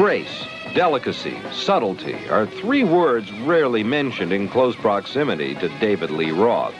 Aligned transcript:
Grace, 0.00 0.46
delicacy, 0.74 1.36
subtlety 1.52 2.26
are 2.30 2.46
three 2.46 2.84
words 2.84 3.30
rarely 3.32 3.84
mentioned 3.84 4.32
in 4.32 4.48
close 4.48 4.74
proximity 4.74 5.54
to 5.56 5.68
David 5.78 6.10
Lee 6.10 6.30
Roth, 6.30 6.72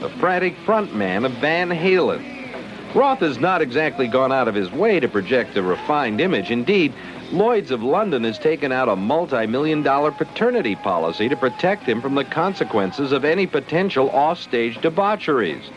the 0.00 0.08
frantic 0.08 0.56
frontman 0.66 1.24
of 1.24 1.30
Van 1.34 1.68
Halen. 1.70 2.92
Roth 2.92 3.20
has 3.20 3.38
not 3.38 3.62
exactly 3.62 4.08
gone 4.08 4.32
out 4.32 4.48
of 4.48 4.56
his 4.56 4.72
way 4.72 4.98
to 4.98 5.06
project 5.06 5.56
a 5.56 5.62
refined 5.62 6.20
image. 6.20 6.50
Indeed, 6.50 6.92
Lloyd's 7.30 7.70
of 7.70 7.84
London 7.84 8.24
has 8.24 8.40
taken 8.40 8.72
out 8.72 8.88
a 8.88 8.96
multi-million 8.96 9.84
dollar 9.84 10.10
paternity 10.10 10.74
policy 10.74 11.28
to 11.28 11.36
protect 11.36 11.84
him 11.84 12.02
from 12.02 12.16
the 12.16 12.24
consequences 12.24 13.12
of 13.12 13.24
any 13.24 13.46
potential 13.46 14.08
offstage 14.08 14.80
debaucheries. 14.80 15.70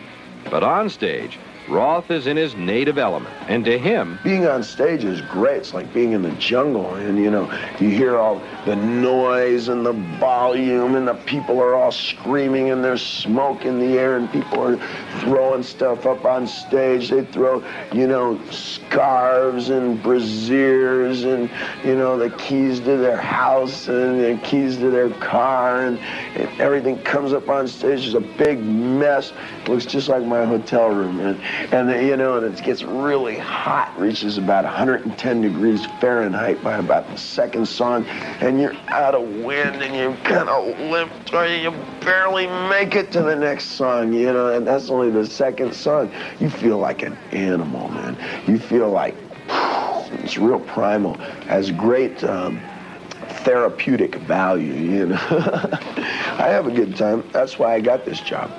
But 0.50 0.64
on 0.64 0.90
stage, 0.90 1.38
Roth 1.70 2.12
is 2.12 2.28
in 2.28 2.38
his 2.38 2.56
native 2.56 2.98
element, 2.98 3.34
and 3.50 3.66
to 3.66 3.78
him, 3.78 4.20
being 4.24 4.48
on 4.48 4.64
stage 4.64 5.04
is 5.04 5.20
great. 5.22 5.58
It's 5.58 5.74
like 5.74 5.94
being 5.94 6.14
in 6.14 6.22
the 6.22 6.32
jungle, 6.32 6.96
and 6.96 7.18
you 7.18 7.30
know, 7.30 7.52
you 7.80 7.90
hear 7.90 8.18
all 8.18 8.42
the 8.66 8.76
noise 8.76 9.68
and 9.68 9.86
the 9.86 9.92
volume, 9.92 10.96
and 10.96 11.06
the 11.08 11.16
people 11.26 11.60
are 11.60 11.76
all 11.76 11.92
screaming, 11.92 12.70
and 12.70 12.82
there's 12.84 13.06
smoke 13.06 13.66
in 13.66 13.80
the 13.80 14.00
air, 14.00 14.16
and 14.16 14.32
people 14.32 14.62
are 14.62 14.78
throwing 15.20 15.62
stuff 15.62 16.06
up 16.06 16.24
on 16.24 16.48
stage. 16.48 17.10
They 17.10 17.26
throw, 17.26 17.62
you 17.94 18.08
know, 18.08 18.40
scarves 18.50 19.70
and 19.70 20.02
brassieres, 20.02 21.26
and 21.26 21.50
you 21.86 21.96
know, 21.96 22.18
the 22.18 22.30
keys 22.38 22.80
to 22.82 22.96
their 22.96 23.18
house 23.18 23.90
and 23.90 24.22
the 24.22 24.40
keys 24.46 24.78
to 24.78 24.90
their 24.90 25.10
car, 25.10 25.86
and, 25.86 26.00
and 26.00 26.62
everything 26.62 27.02
comes 27.04 27.34
up 27.34 27.50
on 27.50 27.68
stage. 27.68 28.06
It's 28.06 28.16
a 28.16 28.22
big 28.22 28.64
mess. 28.64 29.34
It 29.64 29.70
looks 29.70 29.86
just 29.86 30.08
like 30.08 30.24
my 30.24 30.46
hotel 30.46 30.88
room, 30.90 31.20
and 31.20 31.38
and 31.72 31.90
you 32.08 32.16
know, 32.16 32.38
and 32.38 32.46
it 32.46 32.64
gets 32.64 32.84
really 32.84 33.38
hot, 33.38 33.98
reaches 34.00 34.38
about 34.38 34.64
110 34.64 35.42
degrees 35.42 35.86
Fahrenheit 36.00 36.64
by 36.64 36.78
about 36.78 37.10
the 37.10 37.18
second 37.18 37.68
song, 37.68 38.06
and 38.42 38.60
you're 38.60 38.76
out 38.88 39.16
of 39.16 39.28
wind 39.44 39.82
and 39.82 39.96
you 39.96 40.18
kind 40.24 40.50
of 40.50 40.80
limp, 40.80 41.12
or 41.34 41.46
you 41.46 41.72
barely 42.02 42.48
make 42.70 42.96
it 42.96 43.12
to 43.12 43.22
the 43.22 43.36
next 43.36 43.72
song, 43.72 44.14
you 44.14 44.32
know, 44.32 44.54
and 44.54 44.66
that's 44.66 44.90
only 44.90 45.10
the 45.10 45.26
second 45.26 45.74
song. 45.74 46.12
You 46.40 46.50
feel 46.50 46.78
like 46.78 47.04
an 47.04 47.18
animal, 47.32 47.90
man. 47.90 48.18
You 48.48 48.60
feel 48.60 48.90
like 48.90 49.16
it's 50.24 50.38
real 50.38 50.60
primal, 50.60 51.16
has 51.48 51.72
great. 51.72 52.24
Um, 52.24 52.60
therapeutic 53.44 54.16
value, 54.16 54.74
you 54.74 55.06
know. 55.08 55.16
I 55.30 56.48
have 56.50 56.68
a 56.68 56.72
good 56.72 56.98
time. 56.98 57.24
That's 57.32 57.58
why 57.58 57.76
I 57.76 57.80
got 57.80 58.04
this 58.04 58.20
job. 58.20 58.52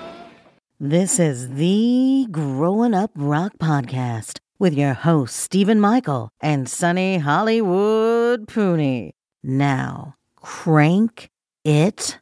This 0.81 1.19
is 1.19 1.55
the 1.55 2.29
Growing 2.31 2.95
Up 2.95 3.11
Rock 3.17 3.55
Podcast 3.59 4.39
with 4.61 4.75
your 4.75 4.95
hosts, 4.95 5.37
Stephen 5.37 5.81
Michael 5.81 6.31
and 6.41 6.69
Sonny 6.69 7.19
Hollywood 7.19 8.47
Pooney. 8.47 9.11
Now, 9.43 10.15
crank 10.37 11.31
it 11.65 12.21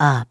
up. 0.00 0.30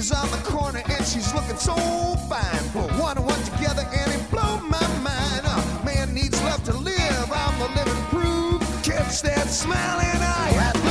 My 0.00 0.16
on 0.16 0.30
the 0.30 0.38
corner 0.48 0.82
and 0.88 1.06
she's 1.06 1.34
looking 1.34 1.56
so 1.56 1.74
fine, 2.28 2.70
put 2.72 2.90
one 2.98 3.18
and 3.18 3.26
one 3.26 3.42
together 3.42 3.86
and 3.92 4.12
it 4.12 4.30
blow 4.30 4.58
my 4.60 4.86
mind. 4.98 5.42
Uh, 5.44 5.84
man 5.84 6.14
needs 6.14 6.42
love 6.42 6.64
to 6.64 6.72
live. 6.72 7.30
I'm 7.30 7.58
the 7.58 7.68
living 7.76 8.04
proof. 8.04 8.60
Catch 8.82 9.20
that 9.22 9.48
smiling 9.48 10.22
eye 10.22 10.89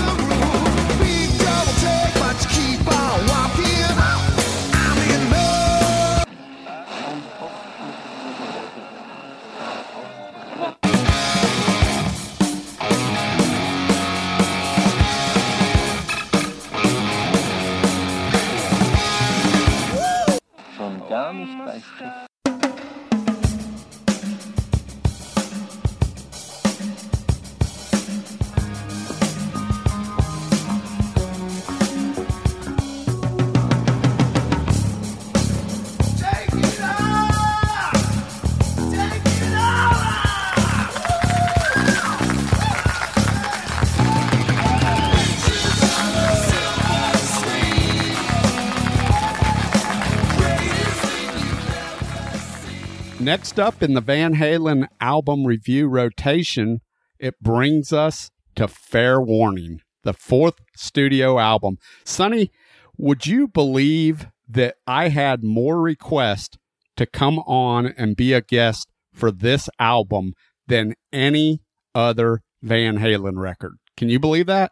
Next 53.30 53.60
up 53.60 53.84
in 53.84 53.94
the 53.94 54.02
Van 54.02 54.38
Halen 54.38 54.88
album 55.00 55.46
review 55.46 55.88
rotation, 55.88 56.82
it 57.20 57.40
brings 57.40 57.94
us 57.94 58.32
to 58.56 58.68
Fair 58.68 59.22
Warning, 59.22 59.82
the 60.02 60.14
fourth 60.14 60.56
studio 60.76 61.38
album. 61.38 61.78
Sonny, 62.04 62.50
would 62.98 63.28
you 63.28 63.48
believe 63.48 64.30
that 64.48 64.78
I 64.88 65.10
had 65.10 65.44
more 65.44 65.80
requests 65.80 66.58
to 66.98 67.06
come 67.06 67.38
on 67.42 67.86
and 67.86 68.16
be 68.16 68.34
a 68.34 68.42
guest 68.42 68.90
for 69.14 69.32
this 69.32 69.70
album 69.78 70.34
than 70.66 70.96
any 71.14 71.62
other 71.94 72.42
Van 72.64 72.98
Halen 72.98 73.38
record? 73.38 73.76
Can 73.96 74.10
you 74.10 74.20
believe 74.20 74.48
that? 74.48 74.72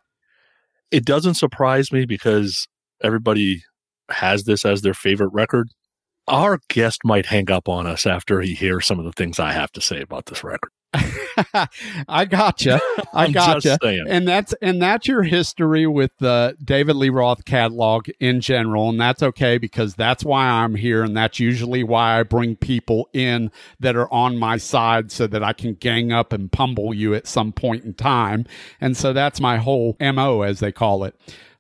it 0.90 1.06
doesn't 1.06 1.36
surprise 1.36 1.92
me 1.92 2.06
because 2.06 2.68
everybody 3.04 3.62
has 4.10 4.46
this 4.46 4.66
as 4.66 4.82
their 4.82 4.96
favorite 4.96 5.32
record. 5.32 5.68
Our 6.28 6.60
guest 6.68 7.06
might 7.06 7.28
hang 7.28 7.50
up 7.50 7.70
on 7.70 7.88
us 7.88 8.06
after 8.06 8.42
he 8.42 8.54
hears 8.54 8.86
some 8.86 9.00
of 9.00 9.06
the 9.06 9.14
things 9.14 9.40
I 9.40 9.54
have 9.54 9.72
to 9.74 9.82
say 9.82 10.02
about 10.02 10.26
this 10.26 10.44
record. 10.44 10.72
I 12.08 12.26
gotcha. 12.26 12.80
I 13.14 13.30
gotcha. 13.30 13.78
And 13.84 14.28
that's 14.28 14.54
and 14.62 14.82
that's 14.82 15.08
your 15.08 15.24
history 15.24 15.86
with 15.86 16.12
the 16.20 16.56
David 16.64 16.96
Lee 16.96 17.10
Roth 17.10 17.46
catalog 17.46 18.08
in 18.20 18.42
general, 18.42 18.90
and 18.90 19.00
that's 19.00 19.22
okay 19.22 19.58
because 19.58 19.96
that's 19.96 20.24
why 20.24 20.48
I'm 20.48 20.76
here, 20.76 21.04
and 21.04 21.16
that's 21.16 21.40
usually 21.40 21.84
why 21.84 22.20
I 22.20 22.24
bring 22.24 22.56
people 22.56 23.10
in 23.14 23.52
that 23.80 23.96
are 23.96 24.12
on 24.12 24.38
my 24.38 24.58
side 24.58 25.12
so 25.12 25.28
that 25.28 25.44
I 25.44 25.54
can 25.54 25.74
gang 25.74 26.12
up 26.12 26.34
and 26.34 26.52
pummel 26.52 26.94
you 26.94 27.14
at 27.14 27.28
some 27.28 27.52
point 27.52 27.84
in 27.84 27.94
time. 27.94 28.46
And 28.80 28.96
so 28.96 29.14
that's 29.14 29.40
my 29.40 29.58
whole 29.58 29.98
MO 30.00 30.42
as 30.42 30.60
they 30.60 30.72
call 30.72 31.04
it. 31.04 31.16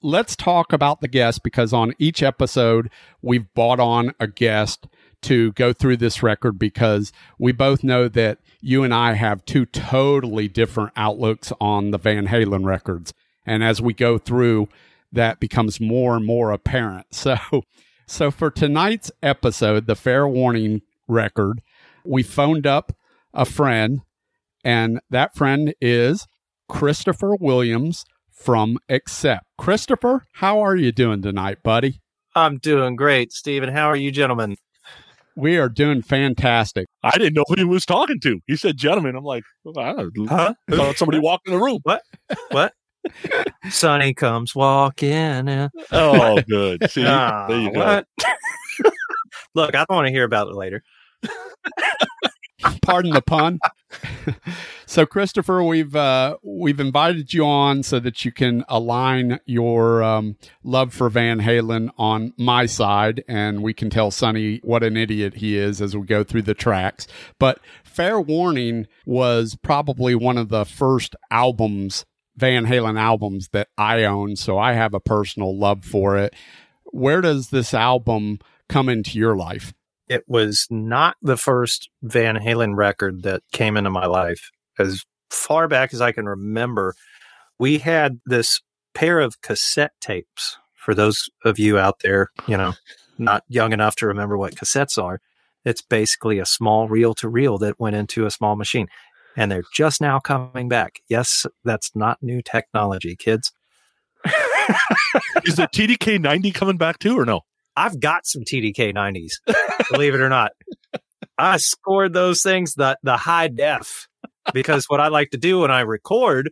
Let's 0.07 0.38
talk 0.38 0.72
about 0.72 1.01
the 1.01 1.09
guest 1.09 1.44
because 1.44 1.73
on 1.73 1.94
each 2.00 2.23
episode 2.23 2.90
we've 3.22 3.53
brought 3.53 3.81
on 3.81 4.13
a 4.22 4.28
guest 4.28 4.88
to 5.23 5.51
go 5.51 5.73
through 5.73 5.97
this 5.97 6.23
record 6.23 6.57
because 6.57 7.12
we 7.38 7.51
both 7.51 7.84
know 7.84 8.07
that 8.07 8.40
you 8.62 8.84
and 8.85 8.94
I 8.94 9.16
have 9.16 9.44
two 9.44 9.66
totally 9.66 10.47
different 10.47 10.94
outlooks 10.96 11.51
on 11.59 11.91
the 11.91 11.97
Van 11.97 12.28
Halen 12.28 12.63
records. 12.63 13.13
And 13.46 13.66
as 13.66 13.81
we 13.81 13.94
go 13.94 14.17
through, 14.17 14.69
that 15.12 15.41
becomes 15.41 15.81
more 15.81 16.16
and 16.16 16.25
more 16.25 16.53
apparent. 16.53 17.07
So, 17.12 17.35
so 18.06 18.31
for 18.31 18.50
tonight's 18.50 19.12
episode, 19.22 19.88
the 19.88 19.96
Fair 19.97 20.25
Warning 20.25 20.84
record, 21.09 21.62
we 22.06 22.23
phoned 22.23 22.66
up 22.66 22.94
a 23.34 23.44
friend, 23.44 24.03
and 24.64 25.02
that 25.09 25.35
friend 25.35 25.73
is 25.82 26.29
Christopher 26.70 27.35
Williams 27.35 28.05
from 28.37 28.78
Accept. 28.87 29.43
Christopher, 29.57 30.25
how 30.34 30.59
are 30.59 30.75
you 30.75 30.91
doing 30.91 31.22
tonight, 31.22 31.63
buddy? 31.63 31.99
I'm 32.35 32.57
doing 32.59 32.95
great, 32.95 33.34
Stephen. 33.34 33.69
How 33.69 33.87
are 33.89 33.95
you, 33.95 34.11
gentlemen? 34.11 34.55
We 35.35 35.57
are 35.57 35.69
doing 35.69 36.01
fantastic. 36.01 36.87
I 37.03 37.17
didn't 37.17 37.34
know 37.34 37.43
who 37.47 37.55
he 37.55 37.63
was 37.63 37.85
talking 37.85 38.19
to. 38.22 38.39
He 38.47 38.55
said, 38.55 38.78
gentlemen. 38.78 39.16
I'm 39.16 39.23
like, 39.23 39.43
I 39.78 39.93
Huh? 40.28 40.53
Thought 40.69 40.97
somebody 40.97 41.19
walked 41.19 41.47
in 41.47 41.53
the 41.53 41.59
room. 41.59 41.79
What? 41.84 42.01
What? 42.49 42.73
Sonny 43.69 44.13
comes 44.13 44.55
walking 44.55 45.09
in. 45.11 45.69
Oh, 45.91 46.41
good. 46.47 46.89
See, 46.89 47.03
Ah, 47.07 47.47
there 47.47 47.59
you 47.59 47.72
go. 47.72 48.03
Look, 49.55 49.75
I 49.75 49.85
don't 49.87 49.95
want 49.95 50.07
to 50.07 50.11
hear 50.11 50.23
about 50.25 50.47
it 50.47 50.55
later. 50.55 50.84
Pardon 52.82 53.12
the 53.12 53.22
pun. 53.22 53.59
So, 54.90 55.06
Christopher, 55.06 55.62
we've 55.62 55.94
uh, 55.98 56.38
we've 56.42 56.80
invited 56.80 57.34
you 57.34 57.46
on 57.46 57.84
so 57.84 58.00
that 58.00 58.24
you 58.24 58.32
can 58.32 58.64
align 58.70 59.42
your 59.46 60.02
um, 60.02 60.38
love 60.64 60.94
for 60.94 61.09
Van 61.09 61.42
Halen 61.42 61.90
on 61.98 62.34
my 62.38 62.66
side, 62.66 63.22
and 63.28 63.62
we 63.62 63.74
can 63.74 63.90
tell 63.90 64.12
Sonny 64.12 64.62
what 64.64 64.84
an 64.84 64.96
idiot 64.96 65.36
he 65.36 65.58
is 65.58 65.82
as 65.82 65.96
we 65.96 66.06
go 66.06 66.24
through 66.24 66.44
the 66.44 66.54
tracks. 66.54 67.06
But 67.38 67.59
Fair 67.84 68.22
Warning 68.22 68.88
was 69.06 69.58
probably 69.62 70.16
one 70.16 70.38
of 70.38 70.48
the 70.48 70.64
first 70.64 71.18
albums, 71.30 72.06
Van 72.38 72.66
Halen 72.66 72.98
albums 72.98 73.50
that 73.50 73.68
I 73.78 74.06
own, 74.06 74.38
so 74.38 74.58
I 74.58 74.72
have 74.72 74.94
a 74.94 75.02
personal 75.02 75.56
love 75.56 75.84
for 75.84 76.18
it. 76.18 76.34
Where 76.86 77.20
does 77.20 77.50
this 77.50 77.74
album 77.74 78.40
come 78.70 78.88
into 78.88 79.20
your 79.20 79.36
life? 79.36 79.74
It 80.09 80.24
was 80.28 80.68
not 80.70 81.18
the 81.22 81.38
first 81.38 81.90
Van 82.02 82.36
Halen 82.36 82.76
record 82.76 83.24
that 83.24 83.42
came 83.52 83.76
into 83.76 83.90
my 83.90 84.06
life. 84.06 84.52
As 84.80 85.04
far 85.30 85.68
back 85.68 85.94
as 85.94 86.02
I 86.02 86.12
can 86.12 86.26
remember, 86.26 86.96
we 87.59 87.80
had 87.80 88.20
this 88.26 88.62
pair 88.94 89.20
of 89.20 89.42
cassette 89.42 89.94
tapes. 90.00 90.58
For 90.76 90.96
those 90.96 91.30
of 91.44 91.59
you 91.59 91.78
out 91.78 92.00
there, 92.02 92.30
you 92.48 92.56
know, 92.56 92.74
not 93.18 93.44
young 93.50 93.74
enough 93.74 93.96
to 93.98 94.08
remember 94.08 94.38
what 94.38 94.56
cassettes 94.56 95.02
are, 95.02 95.20
it's 95.66 95.82
basically 95.82 96.40
a 96.40 96.46
small 96.46 96.88
reel 96.88 97.14
to 97.16 97.28
reel 97.28 97.58
that 97.58 97.80
went 97.80 97.96
into 97.96 98.26
a 98.26 98.32
small 98.32 98.56
machine. 98.56 98.88
And 99.36 99.52
they're 99.52 99.64
just 99.74 100.00
now 100.00 100.20
coming 100.20 100.70
back. 100.70 101.02
Yes, 101.09 101.46
that's 101.66 101.92
not 101.94 102.24
new 102.24 102.42
technology, 102.42 103.16
kids. 103.16 103.52
Is 105.46 105.58
the 105.58 105.68
TDK 105.74 106.20
90 106.20 106.52
coming 106.52 106.78
back 106.78 107.00
too 107.00 107.20
or 107.20 107.26
no? 107.26 107.42
I've 107.78 108.00
got 108.00 108.26
some 108.26 108.41
TDK 108.41 108.94
90s, 108.94 109.34
believe 109.91 110.16
it 110.16 110.20
or 110.20 110.29
not. 110.29 110.52
I 111.38 111.58
scored 111.58 112.14
those 112.14 112.41
things 112.41 112.74
the 112.74 112.97
the 113.03 113.16
high 113.16 113.47
def 113.47 114.08
because 114.53 114.85
what 114.88 115.00
I 115.00 115.09
like 115.09 115.29
to 115.32 115.38
do 115.38 115.59
when 115.59 115.72
I 115.72 115.82
record 115.82 116.52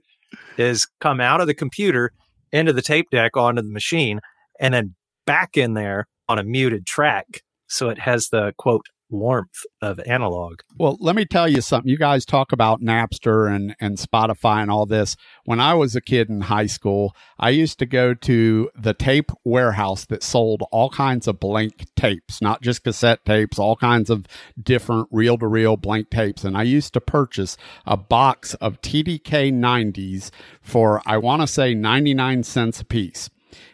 is 0.58 0.88
come 1.02 1.20
out 1.20 1.42
of 1.42 1.48
the 1.48 1.56
computer 1.56 2.12
into 2.52 2.72
the 2.72 2.84
tape 2.84 3.10
deck 3.10 3.36
onto 3.36 3.64
the 3.64 3.72
machine 3.72 4.20
and 4.60 4.74
then 4.74 4.96
back 5.26 5.58
in 5.58 5.74
there 5.74 6.08
on 6.30 6.38
a 6.38 6.44
muted 6.44 6.86
track 6.86 7.42
so 7.68 7.90
it 7.90 7.98
has 7.98 8.30
the 8.30 8.54
quote 8.58 8.86
warmth 9.16 9.64
of 9.82 10.00
analog. 10.06 10.62
Well, 10.78 10.98
let 11.00 11.16
me 11.16 11.26
tell 11.26 11.48
you 11.48 11.62
something. 11.62 11.90
You 11.90 11.98
guys 11.98 12.26
talk 12.26 12.52
about 12.52 12.82
Napster 12.82 13.54
and, 13.54 13.76
and 13.80 13.98
Spotify 13.98 14.62
and 14.62 14.70
all 14.70 14.86
this. 14.86 15.16
When 15.46 15.60
I 15.60 15.74
was 15.74 15.96
a 15.96 16.02
kid 16.02 16.30
in 16.30 16.42
high 16.42 16.66
school, 16.66 17.16
I 17.40 17.50
used 17.50 17.80
to 17.80 17.86
go 17.86 18.14
to 18.14 18.70
the 18.76 18.94
tape 18.94 19.32
warehouse 19.44 20.06
that 20.06 20.24
sold 20.24 20.64
all 20.72 20.90
kinds 20.90 21.28
of 21.28 21.40
blank 21.40 21.86
tapes, 21.96 22.42
not 22.42 22.62
just 22.62 22.84
cassette 22.84 23.26
tapes, 23.26 23.60
all 23.60 23.76
kinds 23.76 24.10
of 24.10 24.26
different 24.62 25.08
reel 25.12 25.38
to 25.38 25.48
reel 25.48 25.78
blank 25.78 26.10
tapes. 26.10 26.44
And 26.44 26.58
I 26.58 26.64
used 26.64 26.94
to 26.94 27.02
purchase 27.02 27.58
a 27.86 27.98
box 27.98 28.54
of 28.56 28.82
TDK 28.82 29.54
90s 29.54 30.32
for, 30.62 31.02
I 31.06 31.18
want 31.18 31.42
to 31.42 31.48
say, 31.48 31.74
99 31.74 32.44
cents 32.44 32.82
a 32.82 32.86
piece. 32.86 33.30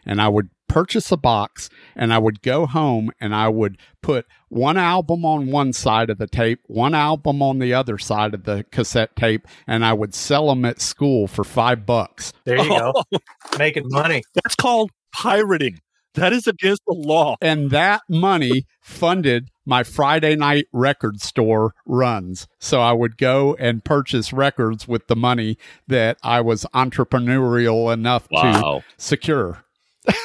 And 0.06 0.22
I 0.22 0.28
would 0.28 0.50
purchase 0.72 1.12
a 1.12 1.18
box 1.18 1.70
and 1.96 2.14
I 2.14 2.18
would 2.18 2.42
go 2.42 2.66
home 2.66 3.12
and 3.20 3.36
I 3.36 3.50
would 3.50 3.78
put 4.02 4.26
one 4.50 4.78
album 4.78 5.26
on 5.26 5.48
one 5.52 5.74
side 5.74 6.10
of 6.10 6.18
the 6.18 6.28
tape, 6.28 6.60
one 6.68 6.94
album 6.94 7.42
on 7.42 7.60
the 7.60 7.74
other 7.74 7.98
side 7.98 8.34
of 8.34 8.44
the 8.46 8.66
cassette 8.72 9.16
tape, 9.16 9.48
and 9.68 9.84
I 9.86 9.94
would 9.94 10.14
sell 10.14 10.48
them 10.48 10.66
at 10.66 10.82
school 10.82 11.28
for 11.28 11.44
five 11.44 11.86
bucks. 11.86 12.34
There 12.46 12.58
you 12.58 12.70
go. 12.70 12.94
Making 13.58 13.86
money. 13.90 14.24
That's 14.34 14.56
called 14.56 14.92
pirating. 15.14 15.80
That 16.16 16.34
is 16.34 16.46
against 16.48 16.82
the 16.86 16.94
law. 16.94 17.38
And 17.42 17.72
that 17.72 18.02
money 18.10 18.66
funded 18.82 19.50
my 19.66 19.84
Friday 19.84 20.36
night 20.36 20.66
record 20.74 21.22
store 21.22 21.74
runs. 21.86 22.48
So 22.60 22.82
I 22.82 22.92
would 22.92 23.18
go 23.18 23.56
and 23.60 23.84
purchase 23.86 24.34
records 24.34 24.88
with 24.90 25.08
the 25.08 25.16
money 25.16 25.58
that 25.88 26.18
I 26.22 26.42
was 26.42 26.66
entrepreneurial 26.74 27.94
enough 27.94 28.28
Wow. 28.32 28.80
to 28.80 28.86
secure. 28.98 29.64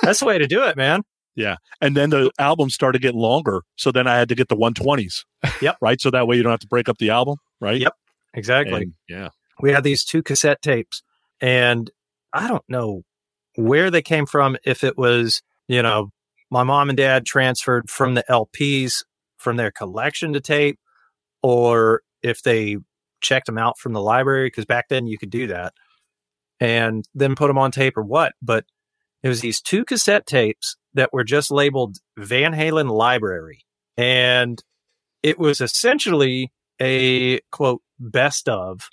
That's 0.02 0.20
the 0.20 0.26
way 0.26 0.38
to 0.38 0.46
do 0.46 0.64
it, 0.64 0.76
man. 0.76 1.02
Yeah. 1.36 1.56
And 1.80 1.96
then 1.96 2.10
the 2.10 2.30
album 2.38 2.70
started 2.70 3.02
getting 3.02 3.20
longer. 3.20 3.62
So 3.76 3.92
then 3.92 4.06
I 4.06 4.16
had 4.16 4.28
to 4.30 4.34
get 4.34 4.48
the 4.48 4.56
120s. 4.56 5.24
Yep. 5.60 5.76
Right. 5.80 6.00
So 6.00 6.10
that 6.10 6.26
way 6.26 6.36
you 6.36 6.42
don't 6.42 6.50
have 6.50 6.60
to 6.60 6.66
break 6.66 6.88
up 6.88 6.98
the 6.98 7.10
album. 7.10 7.36
Right. 7.60 7.80
Yep. 7.80 7.92
Exactly. 8.34 8.82
And, 8.82 8.94
yeah. 9.08 9.28
we 9.60 9.70
had 9.70 9.84
these 9.84 10.04
two 10.04 10.22
cassette 10.22 10.62
tapes 10.62 11.02
and 11.40 11.90
I 12.32 12.48
don't 12.48 12.64
know 12.68 13.02
where 13.54 13.90
they 13.90 14.02
came 14.02 14.26
from. 14.26 14.56
If 14.64 14.82
it 14.82 14.96
was, 14.96 15.42
you 15.68 15.82
know, 15.82 16.10
my 16.50 16.62
mom 16.62 16.88
and 16.88 16.96
dad 16.96 17.26
transferred 17.26 17.90
from 17.90 18.14
the 18.14 18.24
LPs 18.30 19.04
from 19.36 19.56
their 19.56 19.70
collection 19.70 20.32
to 20.32 20.40
tape 20.40 20.78
or 21.42 22.00
if 22.22 22.42
they 22.42 22.78
checked 23.20 23.46
them 23.46 23.58
out 23.58 23.78
from 23.78 23.92
the 23.92 24.02
library. 24.02 24.50
Cause 24.50 24.64
back 24.64 24.88
then 24.88 25.06
you 25.06 25.18
could 25.18 25.30
do 25.30 25.46
that 25.48 25.74
and 26.60 27.06
then 27.14 27.34
put 27.34 27.48
them 27.48 27.58
on 27.58 27.70
tape 27.70 27.96
or 27.96 28.02
what. 28.02 28.32
But 28.40 28.64
it 29.22 29.28
was 29.28 29.40
these 29.40 29.60
two 29.60 29.84
cassette 29.84 30.26
tapes 30.26 30.76
that 30.94 31.12
were 31.12 31.24
just 31.24 31.50
labeled 31.50 31.96
Van 32.18 32.52
Halen 32.52 32.90
library. 32.90 33.64
And 33.96 34.62
it 35.22 35.38
was 35.38 35.60
essentially 35.60 36.52
a 36.80 37.40
quote 37.52 37.82
best 37.98 38.48
of 38.48 38.88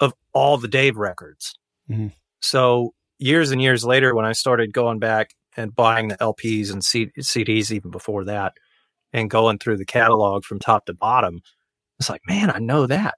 of 0.00 0.12
all 0.32 0.58
the 0.58 0.68
Dave 0.68 0.96
records. 0.96 1.54
Mhm. 1.90 2.12
So 2.40 2.92
years 3.18 3.50
and 3.50 3.62
years 3.62 3.84
later, 3.84 4.14
when 4.14 4.24
I 4.26 4.32
started 4.32 4.72
going 4.72 4.98
back 4.98 5.30
and 5.56 5.74
buying 5.74 6.08
the 6.08 6.16
LPs 6.22 6.70
and 6.70 6.84
C- 6.84 7.10
CDs 7.20 7.70
even 7.72 7.90
before 7.90 8.24
that, 8.24 8.54
and 9.12 9.30
going 9.30 9.58
through 9.58 9.78
the 9.78 9.86
catalog 9.86 10.44
from 10.44 10.58
top 10.58 10.84
to 10.86 10.94
bottom, 10.94 11.40
it's 11.98 12.10
like, 12.10 12.20
man, 12.26 12.50
I 12.50 12.58
know 12.58 12.86
that, 12.86 13.14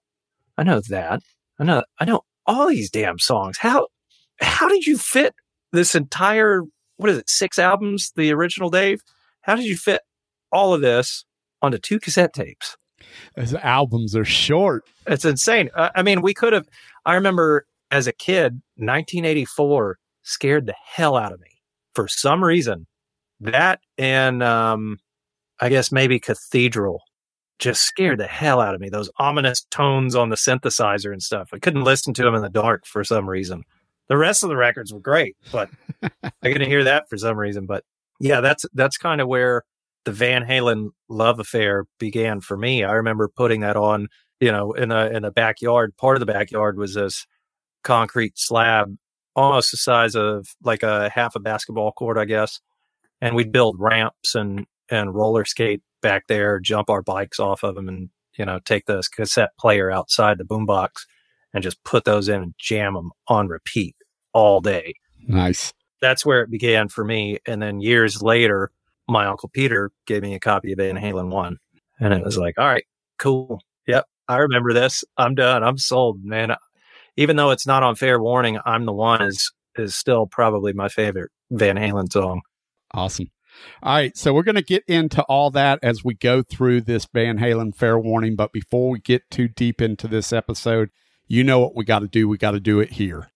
I 0.56 0.62
know 0.62 0.81
that, 0.88 1.20
I 1.58 1.64
know, 1.64 1.82
I 1.99 2.04
know 2.04 2.22
all 2.46 2.69
these 2.69 2.90
damn 2.90 3.19
songs. 3.19 3.58
How 3.58 3.88
how 4.40 4.69
did 4.69 4.87
you 4.87 4.99
fit 4.99 5.34
this 5.73 5.94
entire 5.94 6.62
what 6.99 7.11
is 7.11 7.19
it 7.19 7.31
six 7.31 7.59
albums? 7.59 8.12
The 8.17 8.32
original 8.32 8.70
Dave. 8.70 9.03
How 9.43 9.55
did 9.55 9.65
you 9.65 9.76
fit 9.76 10.03
all 10.53 10.75
of 10.75 10.81
this 10.81 11.25
onto 11.62 11.79
two 11.79 12.00
cassette 12.00 12.35
tapes? 12.35 12.76
Those 13.37 13.55
albums 13.55 14.15
are 14.17 14.25
short. 14.25 14.85
It's 15.06 15.25
insane. 15.25 15.70
Uh, 15.75 15.91
I 15.94 16.03
mean, 16.03 16.20
we 16.20 16.35
could 16.35 16.53
have. 16.53 16.69
I 17.06 17.15
remember 17.15 17.67
as 17.91 18.06
a 18.06 18.12
kid, 18.12 18.61
1984 18.76 19.99
scared 20.23 20.67
the 20.67 20.75
hell 20.85 21.17
out 21.17 21.32
of 21.32 21.41
me 21.41 21.62
for 21.94 22.09
some 22.09 22.44
reason. 22.44 22.87
That 23.41 23.81
and 23.97 24.43
um, 24.43 24.99
I 25.61 25.69
guess 25.69 25.93
maybe 25.93 26.19
Cathedral 26.19 27.03
just 27.59 27.82
scared 27.82 28.19
the 28.19 28.26
hell 28.26 28.61
out 28.61 28.75
of 28.75 28.81
me. 28.81 28.88
Those 28.88 29.11
ominous 29.19 29.64
tones 29.71 30.14
on 30.14 30.29
the 30.29 30.37
synthesizer 30.37 31.12
and 31.12 31.23
stuff. 31.23 31.50
I 31.53 31.59
couldn't 31.59 31.85
listen 31.85 32.14
to 32.14 32.23
them 32.23 32.35
in 32.35 32.43
the 32.43 32.49
dark 32.49 32.87
for 32.87 33.05
some 33.05 33.29
reason. 33.29 33.62
The 34.08 34.16
rest 34.16 34.43
of 34.43 34.49
the 34.49 34.56
records 34.56 34.93
were 34.93 35.00
great, 35.00 35.37
but 35.52 35.70
I 36.02 36.31
couldn't 36.43 36.69
hear 36.69 36.84
that 36.84 37.08
for 37.08 37.19
some 37.19 37.38
reason. 37.38 37.66
But 37.66 37.84
yeah, 38.20 38.40
that's 38.40 38.64
that's 38.75 38.96
kind 38.96 39.20
of 39.20 39.28
where 39.28 39.64
the 40.05 40.12
Van 40.12 40.44
Halen 40.44 40.90
love 41.08 41.38
affair 41.38 41.84
began 41.99 42.40
for 42.40 42.56
me. 42.56 42.84
I 42.84 42.93
remember 42.93 43.28
putting 43.28 43.60
that 43.60 43.76
on, 43.76 44.08
you 44.40 44.50
know, 44.50 44.72
in 44.72 44.90
a 44.90 45.06
in 45.06 45.25
a 45.25 45.31
backyard. 45.31 45.96
Part 45.96 46.16
of 46.16 46.20
the 46.20 46.32
backyard 46.32 46.78
was 46.78 46.94
this 46.94 47.26
concrete 47.85 48.38
slab, 48.38 48.97
almost 49.37 49.71
the 49.71 49.76
size 49.76 50.14
of 50.14 50.49
like 50.62 50.83
a 50.83 51.11
half 51.11 51.37
a 51.37 51.40
basketball 51.40 51.92
court, 51.92 52.16
I 52.16 52.25
guess. 52.25 52.61
And 53.21 53.37
we'd 53.37 53.52
build 53.52 53.76
ramps 53.78 54.35
and 54.35 54.66
and 54.90 55.14
roller 55.14 55.44
skate 55.44 55.83
back 56.00 56.26
there, 56.28 56.61
jump 56.61 56.88
our 56.88 57.02
bikes 57.02 57.38
off 57.38 57.62
of 57.62 57.75
them, 57.75 57.88
and 57.88 58.09
you 58.38 58.47
know, 58.47 58.61
take 58.64 58.87
the 58.87 59.02
cassette 59.14 59.50
player 59.59 59.90
outside 59.90 60.38
the 60.38 60.44
boombox 60.44 60.90
and 61.52 61.62
just 61.62 61.83
put 61.85 62.04
those 62.04 62.28
in 62.28 62.42
and 62.42 62.54
jam 62.59 62.94
them 62.94 63.11
on 63.26 63.49
repeat 63.49 63.97
all 64.38 64.61
day 64.61 64.95
Nice. 65.26 65.73
that's 66.00 66.25
where 66.25 66.42
it 66.42 66.50
began 66.50 66.88
for 66.88 67.04
me. 67.04 67.38
And 67.47 67.61
then 67.61 67.80
years 67.80 68.23
later, 68.23 68.71
my 69.09 69.26
uncle 69.26 69.49
Peter 69.49 69.90
gave 70.07 70.23
me 70.23 70.35
a 70.35 70.40
copy 70.40 70.73
of 70.73 70.78
Van 70.78 70.97
Halen 70.97 71.28
one, 71.30 71.57
and 72.00 72.14
it 72.14 72.25
was 72.25 72.38
like, 72.38 72.54
all 72.59 72.66
right, 72.66 72.85
cool, 73.18 73.61
yep, 73.87 74.07
I 74.28 74.37
remember 74.37 74.73
this. 74.73 75.02
I'm 75.16 75.35
done. 75.35 75.62
I'm 75.64 75.76
sold, 75.76 76.25
man. 76.25 76.54
Even 77.16 77.37
though 77.37 77.50
it's 77.50 77.66
not 77.66 77.83
on 77.83 77.95
Fair 77.97 78.21
Warning, 78.21 78.59
I'm 78.64 78.85
the 78.87 78.92
one 78.92 79.21
is 79.23 79.50
is 79.76 79.95
still 79.97 80.26
probably 80.26 80.73
my 80.73 80.88
favorite 80.88 81.30
Van 81.50 81.76
Halen 81.76 82.12
song. 82.12 82.40
Awesome. 82.95 83.30
All 83.83 83.95
right, 83.95 84.16
so 84.16 84.33
we're 84.33 84.45
going 84.45 84.54
to 84.54 84.62
get 84.62 84.85
into 84.87 85.21
all 85.25 85.50
that 85.50 85.78
as 85.83 86.04
we 86.04 86.14
go 86.14 86.42
through 86.42 86.83
this 86.83 87.07
Van 87.12 87.38
Halen 87.38 87.75
fair 87.75 87.99
warning. 87.99 88.37
But 88.37 88.52
before 88.52 88.88
we 88.90 89.00
get 89.00 89.28
too 89.30 89.49
deep 89.49 89.80
into 89.83 90.07
this 90.09 90.33
episode, 90.33 90.90
you 91.26 91.42
know 91.45 91.59
what 91.59 91.75
we 91.75 91.85
got 91.85 91.99
to 92.00 92.07
do. 92.09 92.28
We 92.28 92.38
got 92.38 92.52
to 92.52 92.61
do 92.61 92.78
it 92.80 92.92
here. 92.92 93.28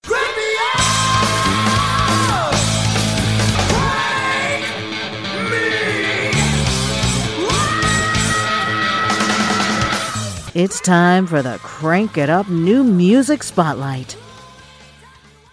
It's 10.54 10.80
time 10.80 11.26
for 11.26 11.40
the 11.42 11.58
Crank 11.62 12.18
It 12.18 12.28
Up 12.28 12.48
New 12.48 12.84
Music 12.84 13.42
Spotlight. 13.42 14.16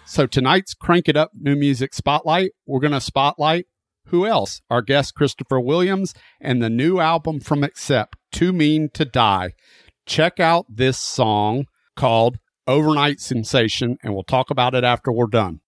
So 0.06 0.27
tonight's 0.27 0.74
Crank 0.74 1.08
It 1.08 1.15
Up 1.15 1.32
New 1.39 1.56
Music 1.56 1.94
Spotlight, 1.94 2.51
we're 2.65 2.82
going 2.82 2.91
to 2.91 3.01
spotlight 3.01 3.65
who 4.10 4.25
else? 4.25 4.62
Our 4.70 4.82
guest 4.82 5.15
Christopher 5.15 5.60
Williams 5.60 6.13
and 6.41 6.62
the 6.62 6.70
new 6.70 7.00
album 7.00 7.39
from 7.39 7.63
Accept, 7.63 8.18
Too 8.32 8.51
Mean 8.51 8.89
to 8.94 9.06
Die. 9.06 9.53
Check 10.06 10.39
out 10.39 10.65
this 10.68 10.98
song 10.98 11.65
called 11.96 12.39
overnight 12.70 13.20
sensation, 13.20 13.98
and 14.04 14.14
we'll 14.14 14.24
talk 14.24 14.50
about 14.50 14.76
it 14.76 14.84
after 14.84 15.12
we're 15.12 15.28
done. 15.28 15.60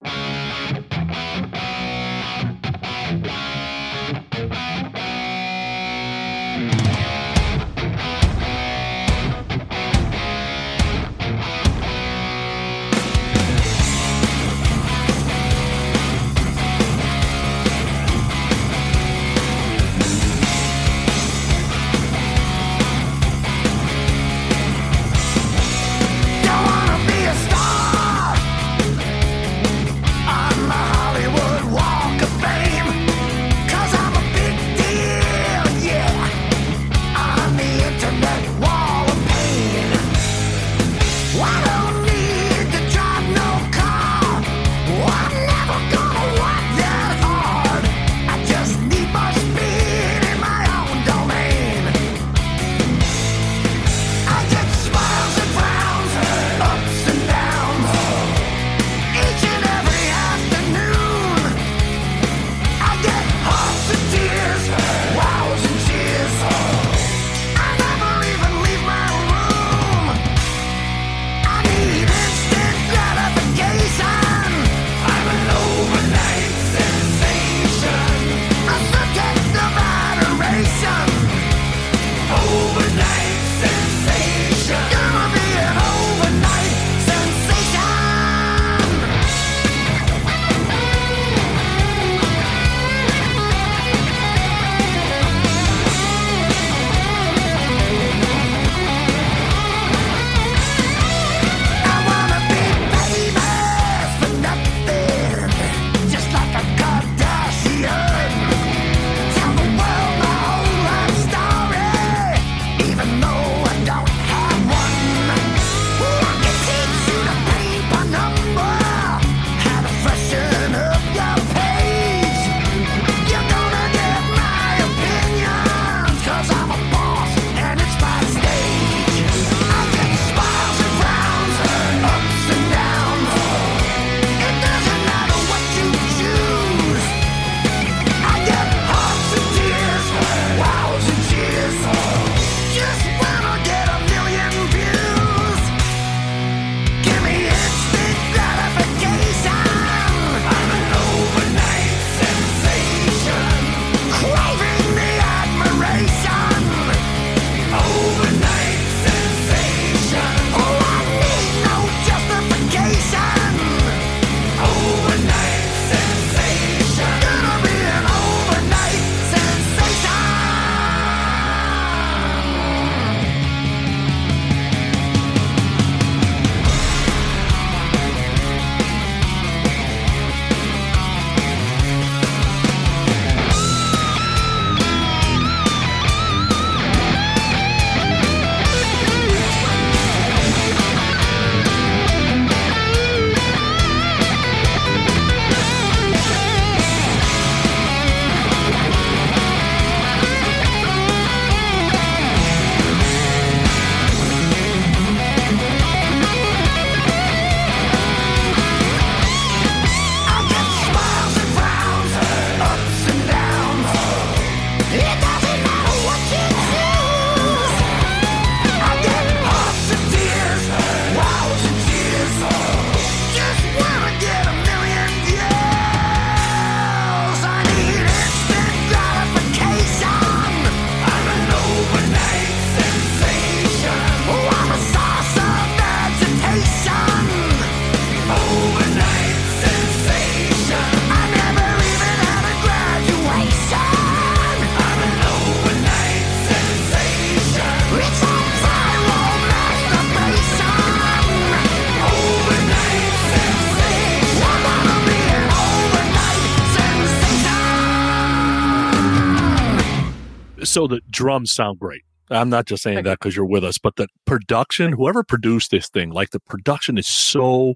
so 260.71 260.87
the 260.87 261.01
drums 261.09 261.51
sound 261.51 261.79
great. 261.79 262.03
I'm 262.29 262.49
not 262.49 262.65
just 262.65 262.81
saying 262.81 263.03
that 263.03 263.19
because 263.19 263.35
you're 263.35 263.45
with 263.45 263.63
us, 263.63 263.77
but 263.77 263.97
the 263.97 264.07
production, 264.25 264.93
whoever 264.93 265.21
produced 265.23 265.69
this 265.69 265.89
thing, 265.89 266.11
like 266.11 266.29
the 266.29 266.39
production 266.39 266.97
is 266.97 267.07
so 267.07 267.75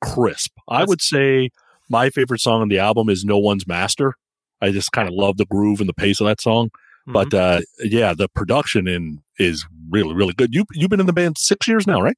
crisp. 0.00 0.52
I 0.68 0.84
would 0.84 1.02
say 1.02 1.50
my 1.88 2.10
favorite 2.10 2.40
song 2.40 2.62
on 2.62 2.68
the 2.68 2.78
album 2.78 3.08
is 3.08 3.24
No 3.24 3.38
One's 3.38 3.66
Master. 3.66 4.14
I 4.60 4.70
just 4.70 4.92
kind 4.92 5.08
of 5.08 5.14
love 5.14 5.36
the 5.36 5.46
groove 5.46 5.80
and 5.80 5.88
the 5.88 5.94
pace 5.94 6.20
of 6.20 6.26
that 6.26 6.40
song. 6.40 6.68
Mm-hmm. 7.08 7.12
But 7.12 7.34
uh, 7.34 7.60
yeah, 7.80 8.14
the 8.14 8.28
production 8.28 8.86
in 8.86 9.20
is 9.38 9.66
really, 9.90 10.14
really 10.14 10.34
good. 10.34 10.54
You 10.54 10.64
you've 10.72 10.90
been 10.90 11.00
in 11.00 11.06
the 11.06 11.12
band 11.12 11.38
six 11.38 11.66
years 11.66 11.86
now, 11.86 12.00
right? 12.00 12.16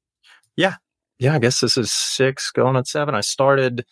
Yeah. 0.57 0.75
Yeah, 1.19 1.35
I 1.35 1.39
guess 1.39 1.61
this 1.61 1.77
is 1.77 1.93
six 1.93 2.51
going 2.51 2.77
on 2.77 2.85
seven. 2.85 3.15
I 3.15 3.21
started 3.21 3.85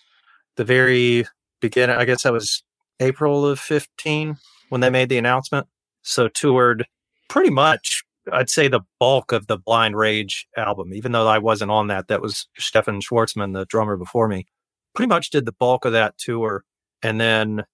the 0.57 0.65
very 0.65 1.27
beginning 1.61 1.97
I 1.97 2.05
guess 2.05 2.23
that 2.23 2.33
was 2.33 2.63
April 3.01 3.47
of 3.47 3.61
fifteen 3.61 4.37
when 4.69 4.81
they 4.83 4.91
made 4.91 5.09
the 5.09 5.19
announcement. 5.19 5.67
So 6.03 6.29
toured 6.29 6.87
pretty 7.29 7.51
much, 7.51 8.03
I'd 8.33 8.51
say 8.51 8.69
the 8.69 8.81
bulk 8.99 9.33
of 9.33 9.47
the 9.47 9.59
Blind 9.59 9.97
Rage 9.97 10.47
album, 10.57 10.93
even 10.95 11.13
though 11.13 11.27
I 11.27 11.39
wasn't 11.39 11.71
on 11.71 11.89
that. 11.89 12.09
That 12.09 12.23
was 12.23 12.47
Stefan 12.59 13.01
Schwarzmann, 13.01 13.55
the 13.55 13.67
drummer 13.67 13.97
before 13.97 14.29
me. 14.29 14.47
Pretty 14.95 15.09
much 15.09 15.31
did 15.31 15.45
the 15.45 15.53
bulk 15.53 15.85
of 15.85 15.93
that 15.93 16.19
tour. 16.19 16.65
And 17.03 17.21
then, 17.21 17.65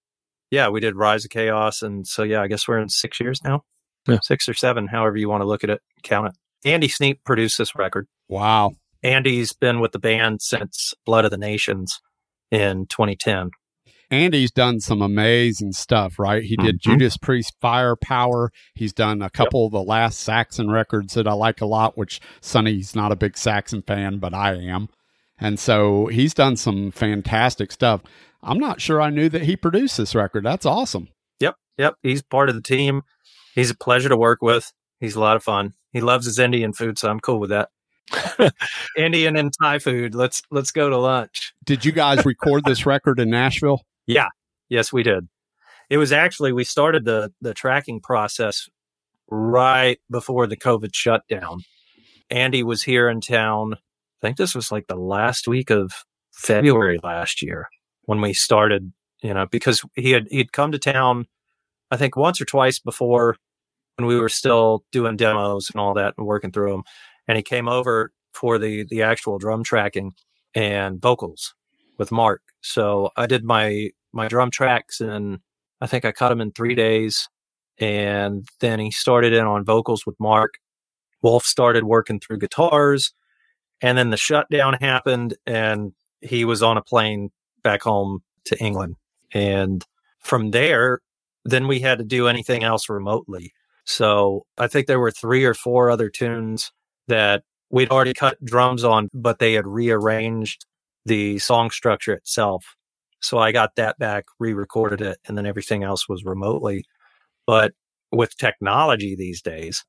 yeah, 0.50 0.69
we 0.69 0.81
did 0.81 0.97
Rise 0.97 1.25
of 1.25 1.31
Chaos. 1.31 1.83
And 1.83 2.07
so, 2.07 2.23
yeah, 2.23 2.43
I 2.43 2.49
guess 2.49 2.69
we're 2.69 2.78
in 2.78 2.88
six 2.88 3.21
years 3.21 3.43
now, 3.43 3.64
yeah. 4.07 4.19
six 4.23 4.49
or 4.49 4.54
seven, 4.54 4.87
however 4.87 5.16
you 5.16 5.28
want 5.28 5.43
to 5.43 5.47
look 5.47 5.64
at 5.64 5.71
it, 5.71 5.81
count 6.02 6.28
it. 6.28 6.69
Andy 6.69 6.88
Sneap 6.88 7.23
produced 7.25 7.59
this 7.59 7.75
record. 7.75 8.07
Wow. 8.28 8.73
Andy's 9.02 9.52
been 9.52 9.81
with 9.81 9.93
the 9.93 9.99
band 9.99 10.40
since 10.40 10.95
Blood 11.04 11.25
of 11.26 11.31
the 11.31 11.38
Nations 11.38 12.00
in 12.50 12.87
2010. 12.87 13.50
Andy's 14.11 14.50
done 14.50 14.80
some 14.80 15.02
amazing 15.02 15.73
stuff, 15.73 16.18
right? 16.18 16.42
He 16.42 16.56
did 16.56 16.76
Mhm. 16.76 16.80
Judas 16.82 17.16
Priest 17.16 17.54
Firepower. 17.61 18.50
He's 18.75 18.92
done 18.92 19.23
a 19.23 19.30
couple 19.30 19.66
of 19.66 19.73
the 19.73 19.82
last 19.82 20.20
Saxon 20.20 20.70
records 20.70 21.14
that 21.14 21.26
I 21.26 21.32
like 21.32 21.61
a 21.61 21.66
lot, 21.66 21.96
which 21.96 22.20
Sonny's 22.40 22.94
not 22.94 23.12
a 23.12 23.16
big 23.16 23.37
Saxon 23.37 23.82
fan, 23.82 24.18
but 24.18 24.34
I 24.34 24.54
am. 24.54 24.88
And 25.38 25.58
so 25.58 26.06
he's 26.06 26.32
done 26.34 26.56
some 26.56 26.90
fantastic 26.90 27.73
stuff. 27.73 28.02
I'm 28.42 28.58
not 28.58 28.80
sure 28.80 29.00
I 29.00 29.11
knew 29.11 29.28
that 29.30 29.42
he 29.42 29.56
produced 29.56 29.96
this 29.96 30.14
record. 30.14 30.44
That's 30.44 30.66
awesome. 30.66 31.08
Yep, 31.40 31.56
yep. 31.78 31.94
He's 32.02 32.23
part 32.23 32.49
of 32.49 32.54
the 32.54 32.61
team. 32.62 33.02
He's 33.54 33.70
a 33.70 33.76
pleasure 33.76 34.08
to 34.08 34.16
work 34.16 34.42
with. 34.42 34.73
He's 35.00 35.16
a 35.16 35.20
lot 35.20 35.37
of 35.37 35.42
fun. 35.42 35.73
He 35.92 36.00
loves 36.00 36.26
his 36.26 36.38
Indian 36.38 36.73
food, 36.73 36.99
so 36.99 37.08
I'm 37.11 37.20
cool 37.20 37.40
with 37.40 37.50
that. 37.50 37.70
Indian 38.96 39.37
and 39.37 39.52
Thai 39.61 39.78
food. 39.78 40.14
Let's 40.14 40.42
let's 40.50 40.70
go 40.70 40.90
to 40.90 40.96
lunch. 40.99 41.54
Did 41.64 41.84
you 41.84 41.92
guys 41.92 42.25
record 42.26 42.64
this 42.64 42.84
record 42.87 43.18
in 43.18 43.30
Nashville? 43.30 43.80
Yeah. 44.06 44.28
Yes, 44.68 44.92
we 44.92 45.02
did. 45.02 45.28
It 45.90 45.99
was 45.99 46.12
actually 46.12 46.52
we 46.52 46.64
started 46.64 47.04
the 47.04 47.32
the 47.40 47.54
tracking 47.54 48.00
process 48.00 48.68
right 49.28 49.99
before 50.11 50.46
the 50.46 50.56
COVID 50.56 50.94
shutdown. 50.94 51.61
Andy 52.30 52.62
was 52.62 52.82
here 52.82 53.08
in 53.08 53.20
town. 53.20 53.75
I 53.75 54.26
think 54.26 54.37
this 54.37 54.54
was 54.54 54.73
like 54.73 54.87
the 54.87 54.96
last 54.96 55.46
week 55.46 55.70
of 55.70 55.92
February 56.32 56.99
last 57.02 57.42
year 57.42 57.68
when 58.04 58.20
we 58.20 58.32
started, 58.32 58.92
you 59.23 59.34
know, 59.34 59.46
because 59.46 59.82
he 59.94 60.12
had 60.12 60.26
he'd 60.30 60.52
come 60.52 60.73
to 60.73 60.78
town 60.78 61.26
I 61.90 61.96
think 61.96 62.16
once 62.16 62.40
or 62.40 62.44
twice 62.44 62.78
before 62.78 63.37
when 63.96 64.06
we 64.06 64.18
were 64.18 64.28
still 64.28 64.84
doing 64.90 65.16
demos 65.16 65.70
and 65.70 65.80
all 65.80 65.94
that 65.94 66.14
and 66.18 66.26
working 66.26 66.50
through 66.50 66.73
them. 66.73 66.82
And 67.28 67.37
he 67.37 67.42
came 67.42 67.68
over 67.68 68.12
for 68.32 68.58
the 68.58 68.84
the 68.84 69.02
actual 69.02 69.38
drum 69.38 69.62
tracking 69.62 70.12
and 70.54 71.00
vocals 71.00 71.54
with 71.98 72.12
Mark. 72.12 72.42
So 72.60 73.10
I 73.16 73.26
did 73.26 73.44
my 73.44 73.90
my 74.12 74.28
drum 74.28 74.50
tracks 74.50 75.00
and 75.00 75.40
I 75.80 75.86
think 75.86 76.04
I 76.04 76.12
cut 76.12 76.28
them 76.28 76.40
in 76.40 76.52
three 76.52 76.74
days. 76.74 77.28
And 77.78 78.46
then 78.60 78.78
he 78.78 78.90
started 78.90 79.32
in 79.32 79.44
on 79.44 79.64
vocals 79.64 80.06
with 80.06 80.14
Mark. 80.20 80.54
Wolf 81.22 81.44
started 81.44 81.84
working 81.84 82.20
through 82.20 82.38
guitars. 82.38 83.12
And 83.80 83.98
then 83.98 84.10
the 84.10 84.16
shutdown 84.16 84.74
happened 84.80 85.34
and 85.46 85.92
he 86.20 86.44
was 86.44 86.62
on 86.62 86.76
a 86.76 86.82
plane 86.82 87.30
back 87.62 87.82
home 87.82 88.22
to 88.44 88.58
England. 88.58 88.96
And 89.32 89.84
from 90.20 90.52
there, 90.52 91.00
then 91.44 91.66
we 91.66 91.80
had 91.80 91.98
to 91.98 92.04
do 92.04 92.28
anything 92.28 92.62
else 92.62 92.88
remotely. 92.88 93.52
So 93.84 94.46
I 94.56 94.68
think 94.68 94.86
there 94.86 95.00
were 95.00 95.10
three 95.10 95.44
or 95.44 95.54
four 95.54 95.90
other 95.90 96.08
tunes 96.08 96.72
that 97.08 97.42
we'd 97.70 97.90
already 97.90 98.14
cut 98.14 98.42
drums 98.42 98.84
on, 98.84 99.10
but 99.12 99.38
they 99.38 99.54
had 99.54 99.66
rearranged 99.66 100.64
the 101.04 101.38
song 101.38 101.70
structure 101.70 102.12
itself. 102.12 102.76
So 103.20 103.38
I 103.38 103.52
got 103.52 103.76
that 103.76 103.99
back, 103.99 104.25
re-recorded 104.38 105.00
it, 105.00 105.18
and 105.26 105.37
then 105.37 105.46
everything 105.46 105.82
else 105.82 106.08
was 106.08 106.25
remotely. 106.25 106.84
But 107.46 107.73
with 108.12 108.37
technology 108.37 109.16
these 109.16 109.42
days, 109.42 109.84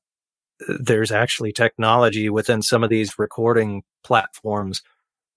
there's 0.68 1.12
actually 1.12 1.52
technology 1.52 2.30
within 2.30 2.62
some 2.62 2.82
of 2.82 2.90
these 2.90 3.18
recording 3.18 3.82
platforms 4.04 4.82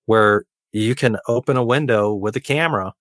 where 0.05 0.45
you 0.71 0.95
can 0.95 1.17
open 1.27 1.57
a 1.57 1.63
window 1.63 2.13
with 2.13 2.36
a 2.36 2.39
camera 2.39 2.93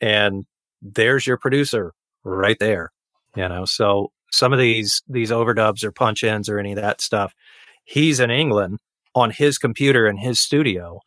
and 0.00 0.44
there's 0.80 1.26
your 1.26 1.36
producer 1.36 1.92
right 2.24 2.58
there. 2.58 2.90
You 3.36 3.48
know, 3.48 3.64
so 3.64 4.10
some 4.30 4.52
of 4.52 4.58
these 4.58 5.02
these 5.08 5.30
overdubs 5.30 5.84
or 5.84 5.92
punch 5.92 6.24
ins 6.24 6.48
or 6.48 6.58
any 6.58 6.72
of 6.72 6.76
that 6.76 7.00
stuff, 7.00 7.32
he's 7.84 8.20
in 8.20 8.30
England 8.30 8.78
on 9.14 9.30
his 9.30 9.58
computer 9.58 10.06
in 10.06 10.16
his 10.16 10.40
studio, 10.40 11.00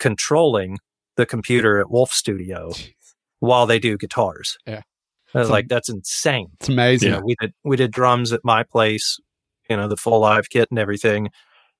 controlling 0.00 0.78
the 1.16 1.26
computer 1.26 1.78
at 1.78 1.90
Wolf 1.90 2.12
Studio 2.12 2.72
while 3.38 3.66
they 3.66 3.78
do 3.78 3.96
guitars. 3.96 4.58
Yeah. 4.66 4.82
I 5.32 5.38
was 5.38 5.50
like, 5.50 5.68
that's 5.68 5.88
insane. 5.88 6.48
It's 6.58 6.68
amazing. 6.68 7.10
You 7.10 7.14
know, 7.14 7.22
we 7.24 7.36
did 7.40 7.52
we 7.62 7.76
did 7.76 7.92
drums 7.92 8.32
at 8.32 8.44
my 8.44 8.64
place, 8.64 9.20
you 9.68 9.76
know, 9.76 9.86
the 9.86 9.96
full 9.96 10.18
live 10.18 10.50
kit 10.50 10.68
and 10.70 10.78
everything. 10.78 11.30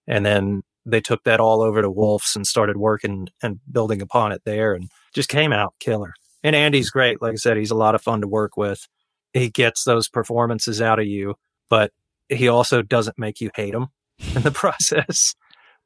And 0.07 0.25
then 0.25 0.63
they 0.87 1.01
took 1.01 1.25
that 1.25 1.41
all 1.41 1.61
over 1.61 1.83
to 1.83 1.91
Wolf's 1.91 2.37
and 2.37 2.47
started 2.47 2.77
working 2.77 3.29
and 3.43 3.59
building 3.71 4.01
upon 4.01 4.31
it 4.31 4.43
there 4.45 4.73
and 4.73 4.89
just 5.13 5.29
came 5.29 5.53
out 5.53 5.75
killer. 5.81 6.15
And 6.43 6.55
Andy's 6.55 6.91
great. 6.91 7.21
Like 7.21 7.33
I 7.33 7.37
said, 7.37 7.57
he's 7.57 7.73
a 7.73 7.77
lot 7.77 7.95
of 7.95 8.03
fun 8.03 8.21
to 8.21 8.29
work 8.29 8.57
with. 8.57 8.87
He 9.33 9.51
gets 9.51 9.85
those 9.85 10.09
performances 10.09 10.81
out 10.81 10.99
of 10.99 11.07
you, 11.07 11.35
but 11.69 11.93
he 12.29 12.49
also 12.49 12.83
doesn't 12.83 13.19
make 13.19 13.41
you 13.41 13.51
hate 13.55 13.75
him 13.75 13.89
in 14.35 14.43
the 14.43 14.51
process, 14.53 15.35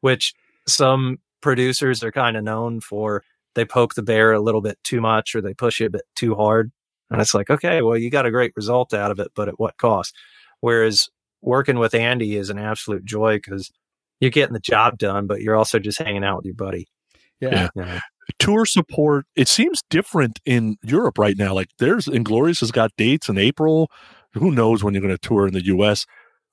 which 0.00 0.34
some 0.66 1.18
producers 1.44 2.02
are 2.02 2.10
kind 2.10 2.36
of 2.36 2.42
known 2.42 2.80
for. 2.80 3.22
They 3.54 3.64
poke 3.64 3.94
the 3.94 4.02
bear 4.02 4.32
a 4.32 4.40
little 4.40 4.60
bit 4.60 4.78
too 4.82 5.00
much 5.00 5.36
or 5.36 5.40
they 5.40 5.54
push 5.54 5.80
it 5.80 5.84
a 5.86 5.90
bit 5.90 6.02
too 6.16 6.34
hard. 6.34 6.72
And 7.10 7.20
it's 7.20 7.34
like, 7.34 7.50
okay, 7.50 7.82
well, 7.82 7.96
you 7.96 8.10
got 8.10 8.26
a 8.26 8.30
great 8.32 8.52
result 8.56 8.92
out 8.92 9.12
of 9.12 9.20
it, 9.20 9.28
but 9.36 9.46
at 9.48 9.60
what 9.60 9.76
cost? 9.76 10.12
Whereas 10.60 11.08
working 11.42 11.78
with 11.78 11.94
Andy 11.94 12.34
is 12.36 12.50
an 12.50 12.58
absolute 12.58 13.04
joy 13.04 13.36
because 13.36 13.70
you're 14.18 14.32
getting 14.32 14.54
the 14.54 14.58
job 14.60 14.98
done, 14.98 15.26
but 15.28 15.40
you're 15.42 15.54
also 15.54 15.78
just 15.78 15.98
hanging 15.98 16.24
out 16.24 16.38
with 16.38 16.46
your 16.46 16.54
buddy. 16.54 16.88
yeah. 17.40 17.68
You 17.76 17.82
know? 17.82 17.98
tour 18.38 18.64
support 18.64 19.26
it 19.36 19.48
seems 19.48 19.82
different 19.90 20.40
in 20.46 20.76
europe 20.82 21.18
right 21.18 21.36
now 21.36 21.52
like 21.52 21.68
there's 21.78 22.08
inglorious 22.08 22.60
has 22.60 22.70
got 22.72 22.90
dates 22.96 23.28
in 23.28 23.36
april 23.36 23.90
who 24.32 24.50
knows 24.50 24.82
when 24.82 24.94
you're 24.94 25.02
going 25.02 25.14
to 25.14 25.18
tour 25.28 25.46
in 25.46 25.52
the 25.52 25.60
us 25.60 26.06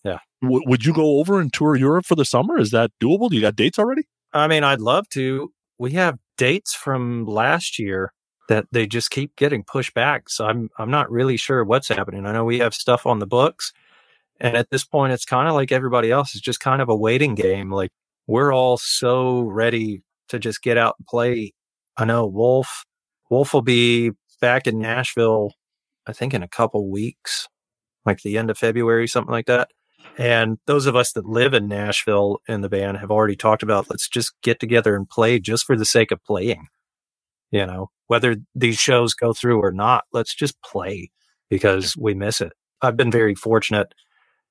Yeah. 0.03 0.17
w- 0.43 0.61
would 0.65 0.83
you 0.83 0.93
go 0.93 1.19
over 1.19 1.39
and 1.39 1.51
tour 1.53 1.77
europe 1.77 2.05
for 2.05 2.15
the 2.15 2.25
summer 2.25 2.59
is 2.59 2.71
that 2.71 2.91
doable 3.01 3.29
do 3.29 3.37
you 3.37 3.41
got 3.41 3.55
dates 3.55 3.79
already 3.79 4.03
I 4.33 4.47
mean, 4.47 4.63
I'd 4.63 4.81
love 4.81 5.07
to. 5.09 5.51
We 5.77 5.91
have 5.93 6.17
dates 6.37 6.73
from 6.73 7.25
last 7.25 7.79
year 7.79 8.13
that 8.49 8.65
they 8.71 8.87
just 8.87 9.11
keep 9.11 9.35
getting 9.35 9.63
pushed 9.63 9.93
back. 9.93 10.29
So 10.29 10.45
I'm 10.45 10.69
I'm 10.77 10.91
not 10.91 11.11
really 11.11 11.37
sure 11.37 11.63
what's 11.63 11.87
happening. 11.87 12.25
I 12.25 12.31
know 12.33 12.45
we 12.45 12.59
have 12.59 12.73
stuff 12.73 13.05
on 13.05 13.19
the 13.19 13.27
books, 13.27 13.73
and 14.39 14.55
at 14.57 14.69
this 14.69 14.85
point, 14.85 15.13
it's 15.13 15.25
kind 15.25 15.47
of 15.47 15.53
like 15.55 15.71
everybody 15.71 16.11
else. 16.11 16.35
It's 16.35 16.41
just 16.41 16.59
kind 16.59 16.81
of 16.81 16.89
a 16.89 16.95
waiting 16.95 17.35
game. 17.35 17.71
Like 17.71 17.91
we're 18.27 18.53
all 18.53 18.77
so 18.77 19.41
ready 19.41 20.03
to 20.29 20.39
just 20.39 20.61
get 20.61 20.77
out 20.77 20.95
and 20.99 21.07
play. 21.07 21.53
I 21.97 22.05
know 22.05 22.25
Wolf 22.25 22.85
Wolf 23.29 23.53
will 23.53 23.61
be 23.61 24.11
back 24.41 24.67
in 24.67 24.79
Nashville, 24.79 25.53
I 26.07 26.13
think 26.13 26.33
in 26.33 26.43
a 26.43 26.47
couple 26.47 26.89
weeks, 26.89 27.47
like 28.05 28.21
the 28.21 28.37
end 28.37 28.49
of 28.49 28.57
February, 28.57 29.07
something 29.07 29.31
like 29.31 29.45
that. 29.47 29.69
And 30.17 30.57
those 30.65 30.85
of 30.85 30.95
us 30.95 31.13
that 31.13 31.25
live 31.25 31.53
in 31.53 31.67
Nashville 31.67 32.41
in 32.47 32.61
the 32.61 32.69
band 32.69 32.97
have 32.97 33.11
already 33.11 33.35
talked 33.35 33.63
about 33.63 33.89
let's 33.89 34.07
just 34.07 34.33
get 34.41 34.59
together 34.59 34.95
and 34.95 35.09
play 35.09 35.39
just 35.39 35.65
for 35.65 35.75
the 35.75 35.85
sake 35.85 36.11
of 36.11 36.23
playing. 36.23 36.67
You 37.51 37.65
know, 37.65 37.89
whether 38.07 38.37
these 38.55 38.77
shows 38.77 39.13
go 39.13 39.33
through 39.33 39.61
or 39.61 39.71
not, 39.71 40.05
let's 40.13 40.33
just 40.33 40.61
play 40.61 41.11
because 41.49 41.97
we 41.97 42.13
miss 42.13 42.39
it. 42.41 42.53
I've 42.81 42.97
been 42.97 43.11
very 43.11 43.35
fortunate 43.35 43.93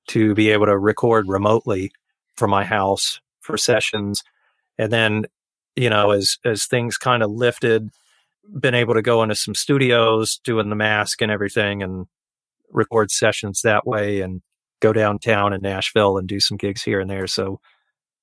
to 0.07 0.33
be 0.33 0.49
able 0.49 0.65
to 0.67 0.77
record 0.77 1.27
remotely 1.27 1.91
from 2.35 2.49
my 2.49 2.63
house 2.63 3.19
for 3.39 3.57
sessions. 3.57 4.23
And 4.77 4.91
then, 4.91 5.25
you 5.75 5.89
know, 5.89 6.11
as 6.11 6.37
as 6.45 6.65
things 6.65 6.97
kind 6.97 7.23
of 7.23 7.31
lifted, 7.31 7.89
been 8.59 8.75
able 8.75 8.93
to 8.93 9.01
go 9.01 9.23
into 9.23 9.35
some 9.35 9.55
studios 9.55 10.39
doing 10.43 10.69
the 10.69 10.75
mask 10.75 11.21
and 11.21 11.31
everything 11.31 11.83
and 11.83 12.07
record 12.71 13.11
sessions 13.11 13.61
that 13.63 13.85
way 13.85 14.21
and 14.21 14.41
go 14.81 14.91
downtown 14.91 15.53
in 15.53 15.61
Nashville 15.61 16.17
and 16.17 16.27
do 16.27 16.39
some 16.39 16.57
gigs 16.57 16.83
here 16.83 16.99
and 16.99 17.09
there. 17.09 17.27
So 17.27 17.61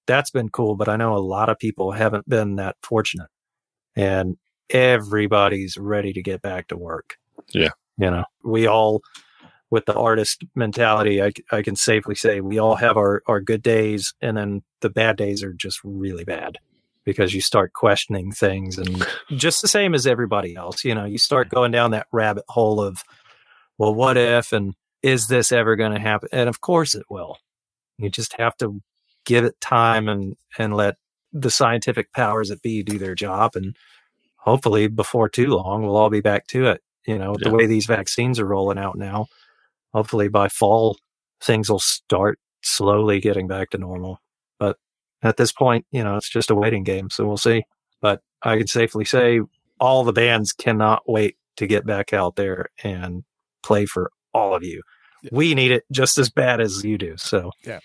that's 0.06 0.30
been 0.30 0.50
cool. 0.50 0.76
But 0.76 0.88
I 0.88 0.96
know 0.96 1.14
a 1.14 1.18
lot 1.18 1.48
of 1.48 1.58
people 1.58 1.92
haven't 1.92 2.28
been 2.28 2.56
that 2.56 2.76
fortunate. 2.82 3.28
And 3.96 4.36
everybody's 4.70 5.76
ready 5.78 6.12
to 6.12 6.22
get 6.22 6.42
back 6.42 6.68
to 6.68 6.76
work. 6.76 7.16
Yeah. 7.52 7.70
You 7.96 8.10
know, 8.10 8.24
we 8.44 8.66
all, 8.66 9.00
with 9.70 9.86
the 9.86 9.94
artist 9.94 10.44
mentality, 10.54 11.22
I, 11.22 11.32
I 11.50 11.62
can 11.62 11.76
safely 11.76 12.14
say 12.14 12.40
we 12.40 12.58
all 12.58 12.76
have 12.76 12.96
our, 12.96 13.22
our 13.26 13.40
good 13.40 13.62
days 13.62 14.14
and 14.20 14.36
then 14.36 14.62
the 14.80 14.90
bad 14.90 15.16
days 15.16 15.42
are 15.42 15.52
just 15.52 15.80
really 15.82 16.24
bad 16.24 16.58
because 17.04 17.34
you 17.34 17.40
start 17.40 17.72
questioning 17.72 18.30
things 18.30 18.78
and 18.78 19.06
just 19.30 19.62
the 19.62 19.68
same 19.68 19.94
as 19.94 20.06
everybody 20.06 20.54
else, 20.54 20.84
you 20.84 20.94
know, 20.94 21.04
you 21.04 21.18
start 21.18 21.48
going 21.48 21.72
down 21.72 21.90
that 21.90 22.06
rabbit 22.12 22.44
hole 22.48 22.80
of, 22.80 23.02
well, 23.78 23.94
what 23.94 24.16
if, 24.16 24.52
and 24.52 24.74
is 25.02 25.28
this 25.28 25.52
ever 25.52 25.76
going 25.76 25.92
to 25.92 26.00
happen? 26.00 26.28
And 26.32 26.48
of 26.48 26.60
course 26.60 26.94
it 26.94 27.06
will. 27.08 27.38
You 27.98 28.10
just 28.10 28.32
have 28.34 28.56
to 28.58 28.80
give 29.24 29.44
it 29.44 29.60
time 29.60 30.08
and, 30.08 30.36
and 30.58 30.74
let 30.74 30.96
the 31.32 31.50
scientific 31.50 32.12
powers 32.12 32.48
that 32.48 32.62
be 32.62 32.82
do 32.82 32.98
their 32.98 33.14
job. 33.14 33.54
And 33.54 33.76
hopefully 34.36 34.88
before 34.88 35.28
too 35.28 35.48
long, 35.48 35.82
we'll 35.82 35.96
all 35.96 36.10
be 36.10 36.20
back 36.20 36.46
to 36.48 36.66
it. 36.66 36.82
You 37.06 37.18
know, 37.18 37.36
Yeah. 37.38 37.48
the 37.50 37.54
way 37.56 37.66
these 37.66 37.86
vaccines 37.86 38.38
are 38.40 38.46
rolling 38.46 38.78
out 38.78 38.96
now, 38.96 39.26
hopefully 39.92 40.28
by 40.28 40.48
fall, 40.48 40.98
things 41.40 41.70
will 41.70 41.78
start 41.78 42.38
slowly 42.62 43.20
getting 43.20 43.46
back 43.46 43.70
to 43.70 43.78
normal. 43.78 44.20
But 44.58 44.78
at 45.22 45.36
this 45.36 45.52
point, 45.52 45.86
you 45.90 46.02
know, 46.02 46.16
it's 46.16 46.28
just 46.28 46.50
a 46.50 46.54
waiting 46.54 46.84
game. 46.84 47.10
So 47.10 47.26
we'll 47.26 47.36
see. 47.36 47.64
But 48.00 48.22
I 48.42 48.56
can 48.56 48.66
safely 48.66 49.04
say 49.04 49.40
all 49.80 50.04
the 50.04 50.12
bands 50.12 50.52
cannot 50.52 51.02
wait 51.06 51.36
to 51.56 51.66
get 51.66 51.84
back 51.86 52.12
out 52.12 52.36
there 52.36 52.66
and 52.82 53.24
play 53.62 53.84
for 53.86 54.10
all 54.38 54.54
of 54.54 54.62
you. 54.62 54.82
We 55.32 55.54
need 55.54 55.72
it 55.72 55.82
just 55.90 56.16
as 56.16 56.30
bad 56.30 56.60
as 56.60 56.84
you 56.84 56.96
do. 56.96 57.16
So, 57.16 57.50
yeah. 57.66 57.80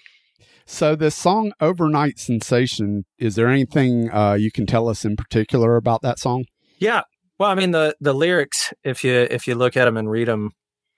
So 0.65 0.95
this 0.95 1.15
song 1.15 1.51
"Overnight 1.59 2.19
Sensation" 2.19 3.05
is 3.17 3.35
there 3.35 3.49
anything 3.49 4.11
uh, 4.11 4.33
you 4.33 4.51
can 4.51 4.65
tell 4.65 4.87
us 4.87 5.03
in 5.03 5.15
particular 5.15 5.75
about 5.75 6.01
that 6.03 6.19
song? 6.19 6.45
Yeah, 6.77 7.01
well, 7.39 7.49
I 7.49 7.55
mean 7.55 7.71
the 7.71 7.95
the 7.99 8.13
lyrics, 8.13 8.73
if 8.83 9.03
you 9.03 9.27
if 9.29 9.47
you 9.47 9.55
look 9.55 9.75
at 9.75 9.85
them 9.85 9.97
and 9.97 10.09
read 10.09 10.27
them, 10.27 10.51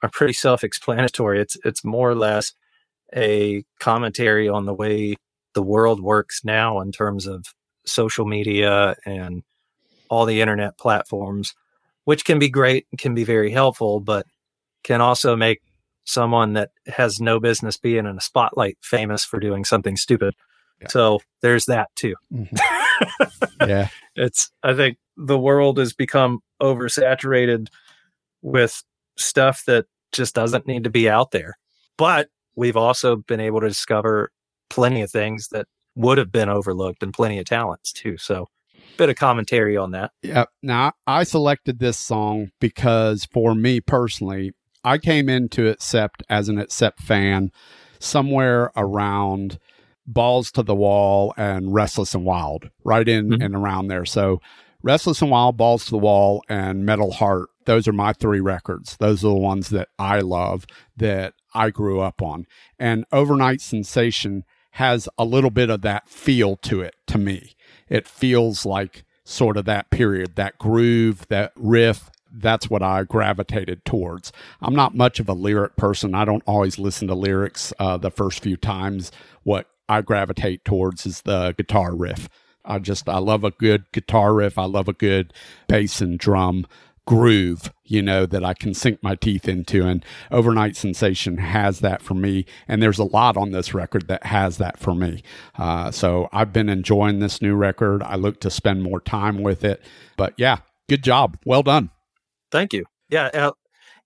are 0.04 0.10
pretty 0.10 0.34
self 0.34 0.64
explanatory. 0.64 1.42
It's 1.42 1.58
it's 1.64 1.84
more 1.84 2.10
or 2.10 2.16
less 2.16 2.54
a 3.16 3.64
commentary 3.80 4.50
on 4.50 4.66
the 4.66 4.74
way 4.74 5.16
the 5.54 5.64
world 5.64 6.02
works 6.02 6.42
now 6.44 6.82
in 6.82 6.92
terms 6.92 7.26
of 7.26 7.46
social 7.86 8.26
media 8.26 8.96
and 9.06 9.44
all 10.10 10.26
the 10.26 10.42
internet 10.42 10.78
platforms, 10.78 11.54
which 12.04 12.26
can 12.26 12.40
be 12.40 12.50
great, 12.50 12.86
can 12.98 13.16
be 13.16 13.24
very 13.24 13.52
helpful, 13.52 14.00
but 14.00 14.26
can 14.86 15.02
also 15.02 15.36
make 15.36 15.62
someone 16.04 16.54
that 16.54 16.70
has 16.86 17.20
no 17.20 17.40
business 17.40 17.76
being 17.76 18.06
in 18.06 18.18
a 18.18 18.22
spotlight 18.22 18.78
famous 18.82 19.26
for 19.26 19.40
doing 19.40 19.66
something 19.66 19.98
stupid. 19.98 20.36
Yeah. 20.80 20.88
So 20.90 21.20
there's 21.42 21.66
that 21.66 21.90
too. 21.96 22.14
Mm-hmm. 22.32 23.36
yeah. 23.68 23.88
It's, 24.16 24.52
I 24.62 24.76
think 24.76 24.98
the 25.18 25.40
world 25.40 25.80
has 25.80 25.94
become 25.94 26.40
oversaturated 26.62 27.70
with 28.44 28.84
stuff 29.18 29.64
that 29.66 29.88
just 30.12 30.36
doesn't 30.36 30.68
need 30.68 30.84
to 30.84 30.92
be 30.92 31.10
out 31.10 31.32
there. 31.32 31.58
But 31.98 32.30
we've 32.56 32.78
also 32.78 33.16
been 33.16 33.40
able 33.40 33.62
to 33.62 33.68
discover 33.68 34.32
plenty 34.70 35.02
of 35.02 35.10
things 35.10 35.48
that 35.48 35.66
would 35.96 36.20
have 36.20 36.32
been 36.32 36.50
overlooked 36.50 37.02
and 37.02 37.12
plenty 37.12 37.40
of 37.40 37.46
talents 37.46 37.92
too. 37.92 38.18
So 38.18 38.50
bit 38.98 39.10
of 39.10 39.16
commentary 39.16 39.78
on 39.78 39.92
that. 39.92 40.12
Yeah. 40.22 40.46
Now 40.62 40.94
I 41.08 41.24
selected 41.24 41.80
this 41.80 41.98
song 41.98 42.52
because 42.60 43.26
for 43.26 43.56
me 43.56 43.82
personally, 43.82 44.54
I 44.86 45.00
came 45.00 45.28
into 45.28 45.68
Accept 45.68 46.24
as 46.30 46.48
an 46.48 46.60
Accept 46.60 47.02
fan 47.02 47.52
somewhere 48.00 48.72
around 48.78 49.60
Balls 50.06 50.52
to 50.52 50.64
the 50.64 50.76
Wall 50.76 51.34
and 51.36 51.74
Restless 51.74 52.14
and 52.14 52.24
Wild, 52.24 52.70
right 52.84 53.08
in 53.08 53.30
mm-hmm. 53.30 53.42
and 53.42 53.56
around 53.56 53.88
there. 53.88 54.06
So 54.06 54.40
Restless 54.84 55.22
and 55.24 55.32
Wild, 55.32 55.58
Balls 55.58 55.86
to 55.86 55.92
the 55.92 55.98
Wall, 55.98 56.44
and 56.48 56.86
Metal 56.86 57.12
Heart. 57.12 57.50
Those 57.66 57.88
are 57.88 57.94
my 57.94 58.14
three 58.14 58.40
records. 58.40 58.96
Those 58.98 59.26
are 59.26 59.30
the 59.30 59.34
ones 59.34 59.70
that 59.70 59.90
I 59.98 60.20
love 60.20 60.68
that 60.96 61.34
I 61.56 61.72
grew 61.72 62.02
up 62.02 62.22
on. 62.22 62.46
And 62.78 63.06
Overnight 63.12 63.62
Sensation 63.62 64.44
has 64.72 65.10
a 65.18 65.26
little 65.26 65.50
bit 65.50 65.72
of 65.72 65.82
that 65.82 66.08
feel 66.08 66.58
to 66.58 66.82
it 66.82 66.96
to 67.08 67.18
me. 67.18 67.56
It 67.90 68.08
feels 68.08 68.66
like 68.66 69.04
sort 69.24 69.58
of 69.58 69.66
that 69.66 69.90
period, 69.90 70.36
that 70.36 70.60
groove, 70.60 71.26
that 71.30 71.54
riff, 71.56 72.12
that's 72.38 72.70
what 72.70 72.84
I 72.84 73.04
gravitated 73.04 73.86
towards. 73.86 74.32
I'm 74.62 74.76
not 74.76 74.96
much 74.96 75.20
of 75.20 75.30
a 75.30 75.34
lyric 75.34 75.76
person. 75.76 76.16
I 76.16 76.26
don't 76.26 76.44
always 76.46 76.78
listen 76.78 77.08
to 77.08 77.16
lyrics 77.16 77.74
uh, 77.80 77.98
the 77.98 78.12
first 78.12 78.42
few 78.42 78.58
times. 78.58 79.12
What 79.44 79.68
I 79.88 80.02
gravitate 80.02 80.66
towards 80.66 81.06
is 81.06 81.22
the 81.22 81.54
guitar 81.58 81.96
riff. 81.96 82.30
I 82.64 82.80
just, 82.80 83.08
I 83.08 83.20
love 83.20 83.44
a 83.44 83.52
good 83.52 83.92
guitar 83.92 84.34
riff. 84.34 84.58
I 84.58 84.66
love 84.66 84.88
a 84.88 84.94
good 84.94 85.34
bass 85.68 86.02
and 86.02 86.18
drum 86.18 86.66
groove, 87.06 87.72
you 87.84 88.02
know, 88.02 88.26
that 88.26 88.44
I 88.44 88.54
can 88.54 88.74
sink 88.74 89.02
my 89.04 89.16
teeth 89.16 89.48
into. 89.48 89.86
And 89.86 90.04
Overnight 90.32 90.76
Sensation 90.76 91.38
has 91.38 91.80
that 91.80 92.02
for 92.02 92.16
me. 92.16 92.46
And 92.68 92.82
there's 92.82 93.00
a 93.00 93.04
lot 93.04 93.38
on 93.38 93.52
this 93.52 93.74
record 93.74 94.08
that 94.08 94.26
has 94.26 94.58
that 94.58 94.80
for 94.80 94.96
me. 94.96 95.22
Uh, 95.58 95.92
so 95.92 96.28
I've 96.34 96.52
been 96.52 96.70
enjoying 96.70 97.20
this 97.20 97.42
new 97.42 97.56
record. 97.56 98.02
I 98.04 98.16
look 98.16 98.40
to 98.42 98.50
spend 98.50 98.84
more 98.84 99.00
time 99.00 99.44
with 99.44 99.64
it. 99.64 99.82
But 100.18 100.34
yeah, 100.38 100.60
good 100.90 101.04
job. 101.04 101.38
Well 101.46 101.64
done. 101.64 101.92
Thank 102.52 102.74
you. 102.74 102.86
Yeah. 103.10 103.30
Uh, 103.34 103.52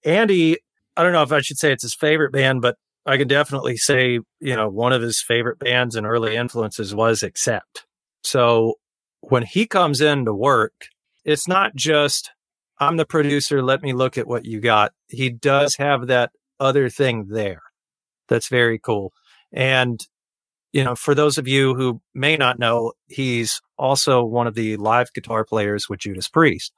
Andy, 0.04 0.58
I 0.96 1.04
don't 1.04 1.14
know 1.14 1.24
if 1.24 1.32
I 1.32 1.42
should 1.42 1.58
say 1.58 1.72
it's 1.72 1.84
his 1.84 1.96
favorite 1.96 2.32
band, 2.32 2.62
but 2.62 2.76
I 3.06 3.18
can 3.18 3.28
definitely 3.28 3.78
say, 3.78 4.20
you 4.40 4.56
know, 4.56 4.70
one 4.70 4.94
of 4.94 5.02
his 5.02 5.22
favorite 5.22 5.60
bands 5.60 5.96
and 5.96 6.06
early 6.06 6.36
influences 6.36 6.94
was 6.94 7.24
Accept. 7.24 7.86
So 8.24 8.76
when 9.22 9.44
he 9.44 9.66
comes 9.66 10.02
in 10.02 10.26
to 10.26 10.34
work, 10.34 10.74
it's 11.26 11.48
not 11.48 11.76
just, 11.76 12.32
I'm 12.80 12.98
the 12.98 13.06
producer, 13.06 13.64
let 13.64 13.82
me 13.82 13.94
look 13.94 14.18
at 14.18 14.28
what 14.28 14.46
you 14.46 14.60
got. 14.60 14.94
He 15.08 15.30
does 15.30 15.76
have 15.76 16.08
that 16.08 16.32
other 16.60 16.90
thing 16.90 17.28
there. 17.30 17.62
That's 18.28 18.48
very 18.48 18.80
cool. 18.80 19.14
And, 19.52 20.00
you 20.72 20.84
know, 20.84 20.96
for 20.96 21.16
those 21.16 21.38
of 21.38 21.48
you 21.48 21.74
who 21.76 22.02
may 22.14 22.38
not 22.38 22.60
know, 22.60 22.94
he's 23.08 23.62
also 23.78 24.24
one 24.24 24.48
of 24.48 24.54
the 24.54 24.78
live 24.78 25.12
guitar 25.14 25.44
players 25.44 25.90
with 25.90 26.00
Judas 26.00 26.28
Priest. 26.28 26.74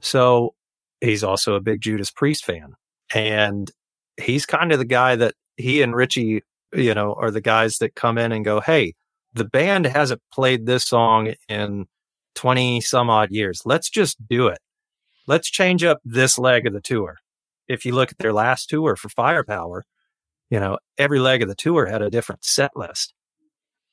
So 0.00 0.54
he's 1.00 1.24
also 1.24 1.54
a 1.54 1.60
big 1.60 1.80
Judas 1.80 2.10
Priest 2.10 2.44
fan. 2.44 2.74
And 3.14 3.70
he's 4.16 4.46
kind 4.46 4.72
of 4.72 4.78
the 4.78 4.84
guy 4.84 5.16
that 5.16 5.34
he 5.56 5.82
and 5.82 5.94
Richie, 5.94 6.42
you 6.72 6.94
know, 6.94 7.14
are 7.14 7.30
the 7.30 7.40
guys 7.40 7.78
that 7.78 7.94
come 7.94 8.18
in 8.18 8.32
and 8.32 8.44
go, 8.44 8.60
Hey, 8.60 8.94
the 9.32 9.44
band 9.44 9.86
hasn't 9.86 10.22
played 10.32 10.66
this 10.66 10.84
song 10.84 11.34
in 11.48 11.86
20 12.34 12.80
some 12.80 13.10
odd 13.10 13.30
years. 13.30 13.62
Let's 13.64 13.90
just 13.90 14.16
do 14.28 14.48
it. 14.48 14.58
Let's 15.26 15.50
change 15.50 15.84
up 15.84 16.00
this 16.04 16.38
leg 16.38 16.66
of 16.66 16.72
the 16.72 16.80
tour. 16.80 17.16
If 17.66 17.84
you 17.84 17.92
look 17.94 18.10
at 18.10 18.18
their 18.18 18.32
last 18.32 18.70
tour 18.70 18.96
for 18.96 19.10
Firepower, 19.10 19.84
you 20.50 20.58
know, 20.58 20.78
every 20.96 21.18
leg 21.18 21.42
of 21.42 21.48
the 21.48 21.54
tour 21.54 21.86
had 21.86 22.00
a 22.00 22.10
different 22.10 22.44
set 22.44 22.70
list, 22.74 23.12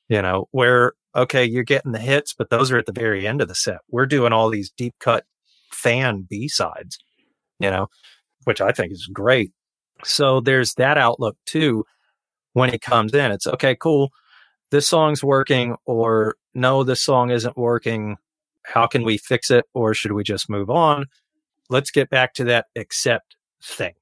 you 0.08 0.22
know, 0.22 0.48
where, 0.52 0.94
okay, 1.14 1.44
you're 1.44 1.62
getting 1.62 1.92
the 1.92 1.98
hits, 1.98 2.32
but 2.32 2.48
those 2.48 2.70
are 2.72 2.78
at 2.78 2.86
the 2.86 2.92
very 2.92 3.26
end 3.26 3.42
of 3.42 3.48
the 3.48 3.54
set. 3.54 3.80
We're 3.90 4.06
doing 4.06 4.32
all 4.32 4.48
these 4.48 4.70
deep 4.70 4.94
cut 4.98 5.24
fan 5.76 6.26
B 6.28 6.48
sides, 6.48 6.98
you 7.58 7.70
know, 7.70 7.88
which 8.44 8.60
I 8.60 8.72
think 8.72 8.92
is 8.92 9.08
great. 9.12 9.52
So 10.04 10.40
there's 10.40 10.74
that 10.74 10.98
outlook 10.98 11.36
too. 11.46 11.84
When 12.52 12.72
it 12.72 12.80
comes 12.80 13.12
in, 13.12 13.32
it's 13.32 13.46
okay, 13.46 13.76
cool. 13.76 14.10
This 14.70 14.88
song's 14.88 15.22
working, 15.22 15.76
or 15.84 16.36
no, 16.54 16.84
this 16.84 17.02
song 17.02 17.30
isn't 17.30 17.56
working. 17.56 18.16
How 18.64 18.86
can 18.86 19.04
we 19.04 19.18
fix 19.18 19.50
it? 19.50 19.66
Or 19.74 19.92
should 19.92 20.12
we 20.12 20.24
just 20.24 20.48
move 20.48 20.70
on? 20.70 21.04
Let's 21.68 21.90
get 21.90 22.08
back 22.08 22.32
to 22.34 22.44
that 22.44 22.66
accept 22.74 23.36
thing. 23.62 23.92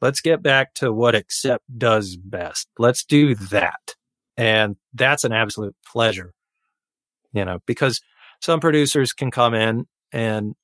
Let's 0.00 0.20
get 0.20 0.42
back 0.42 0.74
to 0.74 0.92
what 0.92 1.14
accept 1.14 1.64
does 1.78 2.16
best. 2.16 2.68
Let's 2.78 3.04
do 3.04 3.36
that. 3.36 3.94
And 4.36 4.76
that's 4.92 5.22
an 5.22 5.32
absolute 5.32 5.76
pleasure, 5.86 6.34
you 7.32 7.44
know, 7.44 7.60
because 7.64 8.00
some 8.40 8.58
producers 8.58 9.12
can 9.12 9.30
come 9.30 9.54
in 9.54 9.86
and 10.12 10.54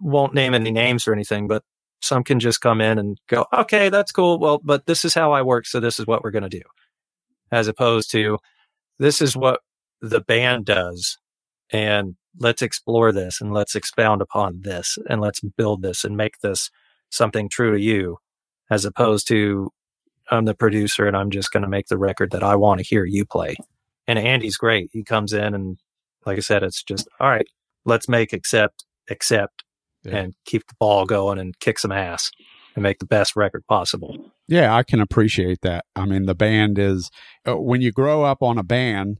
won't 0.00 0.34
name 0.34 0.54
any 0.54 0.70
names 0.70 1.06
or 1.06 1.12
anything, 1.12 1.48
but 1.48 1.62
some 2.00 2.24
can 2.24 2.40
just 2.40 2.60
come 2.60 2.80
in 2.80 2.98
and 2.98 3.18
go, 3.28 3.46
okay, 3.52 3.88
that's 3.88 4.12
cool. 4.12 4.38
Well, 4.38 4.60
but 4.62 4.86
this 4.86 5.04
is 5.04 5.14
how 5.14 5.32
I 5.32 5.42
work. 5.42 5.66
So 5.66 5.80
this 5.80 6.00
is 6.00 6.06
what 6.06 6.22
we're 6.22 6.30
going 6.32 6.42
to 6.42 6.48
do. 6.48 6.62
As 7.50 7.68
opposed 7.68 8.10
to 8.12 8.38
this 8.98 9.20
is 9.20 9.36
what 9.36 9.60
the 10.00 10.20
band 10.20 10.66
does. 10.66 11.18
And 11.70 12.16
let's 12.38 12.62
explore 12.62 13.12
this 13.12 13.40
and 13.40 13.52
let's 13.52 13.74
expound 13.74 14.20
upon 14.20 14.62
this 14.62 14.98
and 15.08 15.20
let's 15.20 15.40
build 15.40 15.82
this 15.82 16.04
and 16.04 16.16
make 16.16 16.40
this 16.40 16.70
something 17.10 17.48
true 17.48 17.72
to 17.72 17.80
you. 17.80 18.18
As 18.70 18.84
opposed 18.84 19.28
to 19.28 19.70
I'm 20.30 20.44
the 20.44 20.54
producer 20.54 21.06
and 21.06 21.16
I'm 21.16 21.30
just 21.30 21.52
going 21.52 21.62
to 21.62 21.68
make 21.68 21.88
the 21.88 21.98
record 21.98 22.30
that 22.30 22.42
I 22.42 22.56
want 22.56 22.78
to 22.78 22.86
hear 22.86 23.04
you 23.04 23.24
play. 23.24 23.56
And 24.06 24.18
Andy's 24.18 24.56
great. 24.56 24.90
He 24.92 25.04
comes 25.04 25.32
in 25.32 25.54
and 25.54 25.78
like 26.24 26.38
I 26.38 26.40
said, 26.40 26.62
it's 26.62 26.82
just, 26.82 27.08
all 27.20 27.28
right, 27.28 27.46
let's 27.84 28.08
make 28.08 28.32
accept, 28.32 28.84
accept, 29.10 29.64
yeah. 30.04 30.16
and 30.16 30.34
keep 30.44 30.66
the 30.66 30.74
ball 30.78 31.06
going 31.06 31.38
and 31.38 31.58
kick 31.58 31.78
some 31.78 31.92
ass 31.92 32.30
and 32.74 32.82
make 32.82 32.98
the 32.98 33.06
best 33.06 33.36
record 33.36 33.66
possible. 33.66 34.32
Yeah, 34.48 34.74
I 34.74 34.82
can 34.82 35.00
appreciate 35.00 35.60
that. 35.62 35.84
I 35.94 36.06
mean, 36.06 36.26
the 36.26 36.34
band 36.34 36.78
is 36.78 37.10
uh, 37.46 37.56
when 37.56 37.80
you 37.80 37.92
grow 37.92 38.24
up 38.24 38.42
on 38.42 38.58
a 38.58 38.62
band, 38.62 39.18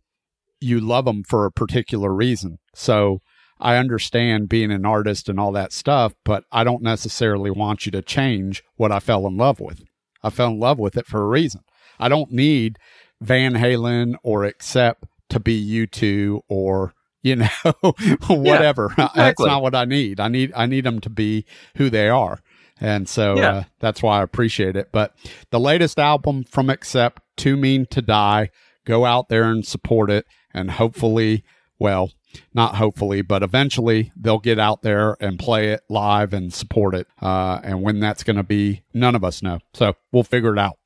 you 0.61 0.81
love 0.81 1.05
them 1.05 1.23
for 1.25 1.45
a 1.45 1.53
particular 1.53 2.13
reason. 2.13 2.59
So 2.75 3.21
I 3.61 3.77
understand 3.77 4.49
being 4.49 4.71
an 4.71 4.87
artist 4.87 5.29
and 5.29 5.39
all 5.39 5.53
that 5.53 5.73
stuff, 5.73 6.15
but 6.25 6.45
I 6.51 6.65
don't 6.65 6.83
necessarily 6.83 7.51
want 7.51 7.87
you 7.87 7.93
to 7.93 8.03
change 8.03 8.63
what 8.77 8.93
I 8.93 9.01
fell 9.01 9.27
in 9.27 9.37
love 9.37 9.61
with. 9.61 9.83
I 10.23 10.31
fell 10.31 10.49
in 10.49 10.61
love 10.61 10.79
with 10.79 10.97
it 10.97 11.07
for 11.07 11.23
a 11.23 11.27
reason. 11.27 11.63
I 11.99 12.09
don't 12.09 12.33
need 12.33 12.79
Van 13.21 13.55
Halen 13.55 14.15
or 14.23 14.45
Accept 14.45 15.05
to 15.31 15.41
be 15.41 15.87
U2 15.87 16.41
or 16.49 16.93
you 17.23 17.37
know, 17.37 17.49
whatever. 18.29 18.93
Yeah, 18.99 19.07
exactly. 19.07 19.23
That's 19.23 19.41
not 19.41 19.63
what 19.63 19.75
I 19.75 19.85
need. 19.85 20.21
I 20.21 20.29
need 20.29 20.53
I 20.55 20.67
need 20.67 20.85
them 20.85 21.01
to 21.01 21.11
be 21.11 21.45
who 21.77 21.91
they 21.91 22.09
are. 22.09 22.41
And 22.81 23.09
so 23.09 23.37
yeah. 23.37 23.51
uh, 23.51 23.65
that's 23.79 24.03
why 24.03 24.19
I 24.19 24.23
appreciate 24.23 24.77
it. 24.77 24.89
But 24.93 25.15
the 25.51 25.61
latest 25.61 25.99
album 25.99 26.45
from 26.45 26.69
Accept, 26.69 27.23
Too 27.37 27.57
Mean 27.57 27.87
to 27.87 28.03
Die, 28.03 28.51
go 28.85 29.05
out 29.05 29.29
there 29.29 29.45
and 29.45 29.65
support 29.65 30.11
it. 30.11 30.27
And 30.53 30.73
hopefully, 30.73 31.45
well, 31.79 32.11
not 32.53 32.77
hopefully, 32.77 33.23
but 33.23 33.43
eventually 33.43 34.13
they'll 34.17 34.39
get 34.39 34.59
out 34.59 34.83
there 34.83 35.17
and 35.21 35.39
play 35.39 35.69
it 35.69 35.83
live 35.89 36.33
and 36.33 36.53
support 36.53 36.95
it. 36.95 37.07
Uh, 37.21 37.61
and 37.63 37.83
when 37.83 38.01
that's 38.01 38.25
going 38.25 38.37
to 38.37 38.43
be, 38.43 38.83
none 38.93 39.15
of 39.15 39.23
us 39.23 39.43
know. 39.43 39.61
So 39.75 39.95
we'll 40.11 40.25
figure 40.25 40.53
it 40.53 40.59
out. 40.59 40.79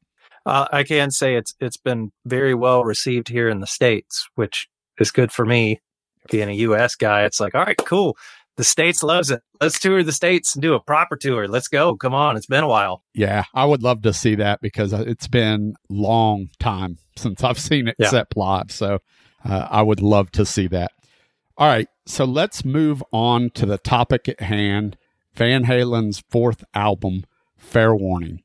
Uh, 0.45 0.69
I 0.71 0.85
can 0.85 1.11
say 1.11 1.35
it's 1.35 1.55
it's 1.61 1.77
been 1.77 2.13
very 2.25 2.55
well 2.55 2.85
received 2.85 3.29
here 3.29 3.49
in 3.49 3.61
the 3.61 3.67
states, 3.67 4.29
which 4.37 4.69
is 4.99 5.11
good 5.11 5.33
for 5.33 5.45
me. 5.45 5.81
Being 6.31 6.49
a 6.51 6.55
U.S. 6.55 6.95
guy, 6.95 7.25
it's 7.25 7.41
like, 7.41 7.55
all 7.55 7.65
right, 7.65 7.77
cool. 7.79 8.17
The 8.57 8.65
states 8.65 9.03
loves 9.03 9.31
it. 9.31 9.43
Let's 9.61 9.79
tour 9.79 10.03
the 10.03 10.13
states 10.13 10.55
and 10.55 10.63
do 10.63 10.75
a 10.75 10.81
proper 10.81 11.17
tour. 11.17 11.47
Let's 11.47 11.69
go. 11.69 11.95
Come 11.97 12.15
on, 12.15 12.37
it's 12.37 12.47
been 12.47 12.65
a 12.65 12.69
while. 12.69 13.03
Yeah, 13.15 13.45
I 13.53 13.67
would 13.67 13.83
love 13.83 14.03
to 14.03 14.15
see 14.15 14.35
that 14.37 14.61
because 14.63 14.93
it's 14.95 15.29
been 15.29 15.75
long 15.91 16.49
time 16.59 16.97
since 17.17 17.45
I've 17.45 17.59
seen 17.59 17.89
it 17.89 17.97
Yeah. 17.99 18.07
Accept 18.07 18.37
live. 18.37 18.71
So 18.71 19.01
uh, 19.45 19.69
I 19.71 19.83
would 19.83 20.01
love 20.01 20.31
to 20.33 20.47
see 20.47 20.69
that. 20.69 20.93
All 21.59 21.69
right, 21.69 21.89
so 22.07 22.25
let's 22.25 22.65
move 22.65 23.03
on 23.13 23.51
to 23.55 23.65
the 23.65 23.79
topic 23.79 24.29
at 24.29 24.41
hand 24.41 24.99
Van 25.37 25.65
Halen's 25.65 26.23
fourth 26.31 26.65
album, 26.75 27.25
Fair 27.57 27.95
Warning. 27.95 28.43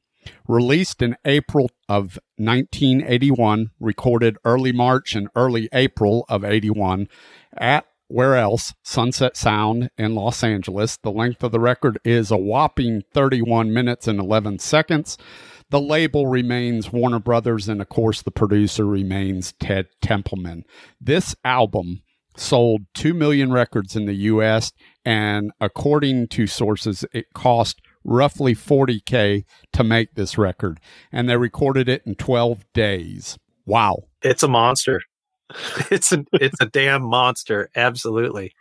Released 0.47 1.01
in 1.01 1.15
April 1.25 1.69
of 1.87 2.19
1981, 2.37 3.71
recorded 3.79 4.37
early 4.45 4.71
March 4.71 5.15
and 5.15 5.29
early 5.35 5.69
April 5.73 6.25
of 6.29 6.43
81 6.43 7.07
at 7.57 7.85
where 8.07 8.35
else? 8.35 8.73
Sunset 8.83 9.37
Sound 9.37 9.89
in 9.97 10.15
Los 10.15 10.43
Angeles. 10.43 10.97
The 10.97 11.11
length 11.11 11.43
of 11.43 11.53
the 11.53 11.61
record 11.61 11.97
is 12.03 12.29
a 12.29 12.37
whopping 12.37 13.03
31 13.13 13.73
minutes 13.73 14.05
and 14.05 14.19
11 14.19 14.59
seconds. 14.59 15.17
The 15.69 15.79
label 15.79 16.27
remains 16.27 16.91
Warner 16.91 17.19
Brothers, 17.19 17.69
and 17.69 17.81
of 17.81 17.87
course, 17.87 18.21
the 18.21 18.31
producer 18.31 18.85
remains 18.85 19.53
Ted 19.61 19.87
Templeman. 20.01 20.65
This 20.99 21.33
album 21.45 22.01
sold 22.35 22.81
2 22.95 23.13
million 23.13 23.53
records 23.53 23.95
in 23.95 24.05
the 24.05 24.13
US, 24.13 24.73
and 25.05 25.51
according 25.61 26.27
to 26.29 26.47
sources, 26.47 27.05
it 27.13 27.27
cost 27.33 27.81
roughly 28.03 28.55
40K 28.55 29.45
to 29.73 29.83
make 29.83 30.15
this 30.15 30.37
record, 30.37 30.79
and 31.11 31.29
they 31.29 31.37
recorded 31.37 31.87
it 31.89 32.03
in 32.05 32.15
12 32.15 32.65
days. 32.73 33.37
Wow. 33.65 34.03
It's 34.21 34.43
a 34.43 34.47
monster. 34.47 35.01
It's 35.91 36.13
a 36.13 36.23
it's 36.31 36.61
a 36.61 36.65
damn 36.65 37.01
monster. 37.03 37.69
Absolutely. 37.75 38.53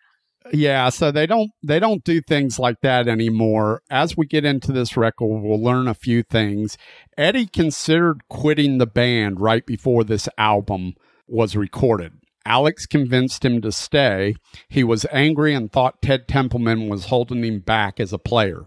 Yeah, 0.52 0.88
so 0.88 1.12
they 1.12 1.26
don't 1.26 1.50
they 1.62 1.78
don't 1.78 2.02
do 2.02 2.20
things 2.20 2.58
like 2.58 2.80
that 2.80 3.06
anymore. 3.06 3.82
As 3.90 4.16
we 4.16 4.26
get 4.26 4.44
into 4.44 4.72
this 4.72 4.96
record, 4.96 5.42
we'll 5.42 5.62
learn 5.62 5.86
a 5.86 5.94
few 5.94 6.22
things. 6.22 6.78
Eddie 7.16 7.46
considered 7.46 8.26
quitting 8.28 8.78
the 8.78 8.86
band 8.86 9.40
right 9.40 9.64
before 9.64 10.02
this 10.02 10.28
album 10.38 10.94
was 11.28 11.54
recorded. 11.54 12.12
Alex 12.44 12.86
convinced 12.86 13.44
him 13.44 13.60
to 13.60 13.72
stay. 13.72 14.34
He 14.68 14.82
was 14.84 15.06
angry 15.10 15.54
and 15.54 15.70
thought 15.70 16.02
Ted 16.02 16.26
Templeman 16.26 16.88
was 16.88 17.06
holding 17.06 17.44
him 17.44 17.60
back 17.60 18.00
as 18.00 18.12
a 18.12 18.18
player. 18.18 18.64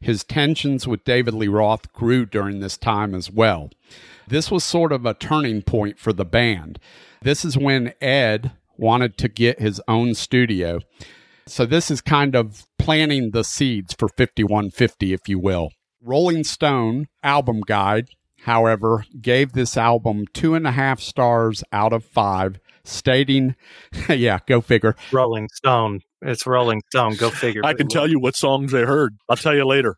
His 0.00 0.24
tensions 0.24 0.86
with 0.86 1.04
David 1.04 1.34
Lee 1.34 1.48
Roth 1.48 1.92
grew 1.92 2.26
during 2.26 2.60
this 2.60 2.76
time 2.76 3.14
as 3.14 3.30
well. 3.30 3.70
This 4.28 4.50
was 4.50 4.64
sort 4.64 4.92
of 4.92 5.04
a 5.04 5.14
turning 5.14 5.62
point 5.62 5.98
for 5.98 6.12
the 6.12 6.24
band. 6.24 6.78
This 7.22 7.44
is 7.44 7.58
when 7.58 7.92
Ed 8.00 8.52
wanted 8.76 9.16
to 9.18 9.28
get 9.28 9.60
his 9.60 9.80
own 9.88 10.14
studio. 10.14 10.80
So 11.46 11.66
this 11.66 11.90
is 11.90 12.00
kind 12.00 12.34
of 12.34 12.66
planting 12.78 13.30
the 13.30 13.44
seeds 13.44 13.94
for 13.94 14.08
5150, 14.08 15.12
if 15.12 15.28
you 15.28 15.38
will. 15.38 15.70
Rolling 16.02 16.44
Stone 16.44 17.06
album 17.22 17.60
guide, 17.66 18.08
however, 18.42 19.04
gave 19.20 19.52
this 19.52 19.76
album 19.76 20.26
two 20.32 20.54
and 20.54 20.66
a 20.66 20.72
half 20.72 21.00
stars 21.00 21.64
out 21.72 21.92
of 21.92 22.04
five, 22.04 22.58
stating, 22.84 23.56
yeah, 24.08 24.38
go 24.46 24.60
figure. 24.60 24.96
Rolling 25.12 25.48
Stone. 25.54 26.00
It's 26.22 26.46
Rolling 26.46 26.82
Stone. 26.90 27.16
Go 27.16 27.30
figure. 27.30 27.62
I 27.64 27.74
can 27.74 27.88
tell 27.88 28.08
you 28.08 28.18
what 28.18 28.36
songs 28.36 28.72
they 28.72 28.82
heard. 28.82 29.16
I'll 29.28 29.36
tell 29.36 29.54
you 29.54 29.66
later. 29.66 29.96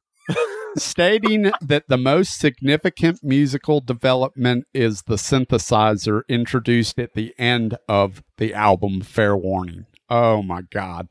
stating 0.76 1.52
that 1.60 1.84
the 1.88 1.96
most 1.96 2.38
significant 2.38 3.20
musical 3.22 3.80
development 3.80 4.66
is 4.74 5.02
the 5.02 5.14
synthesizer 5.14 6.22
introduced 6.28 6.98
at 6.98 7.14
the 7.14 7.32
end 7.38 7.76
of 7.88 8.22
the 8.38 8.52
album 8.52 9.00
Fair 9.00 9.36
Warning. 9.36 9.86
Oh 10.10 10.42
my 10.42 10.62
God. 10.62 11.08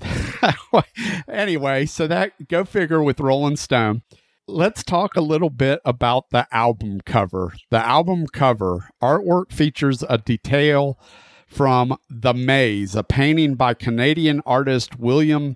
anyway, 1.28 1.86
so 1.86 2.06
that 2.06 2.48
go 2.48 2.64
figure 2.64 3.02
with 3.02 3.20
Rolling 3.20 3.56
Stone. 3.56 4.02
Let's 4.48 4.82
talk 4.82 5.14
a 5.14 5.20
little 5.20 5.50
bit 5.50 5.80
about 5.84 6.30
the 6.30 6.48
album 6.50 7.00
cover. 7.06 7.52
The 7.70 7.78
album 7.78 8.26
cover 8.26 8.88
artwork 9.00 9.52
features 9.52 10.02
a 10.08 10.18
detail 10.18 10.98
from 11.46 11.96
The 12.10 12.34
Maze, 12.34 12.96
a 12.96 13.04
painting 13.04 13.54
by 13.54 13.74
Canadian 13.74 14.42
artist 14.44 14.98
William 14.98 15.54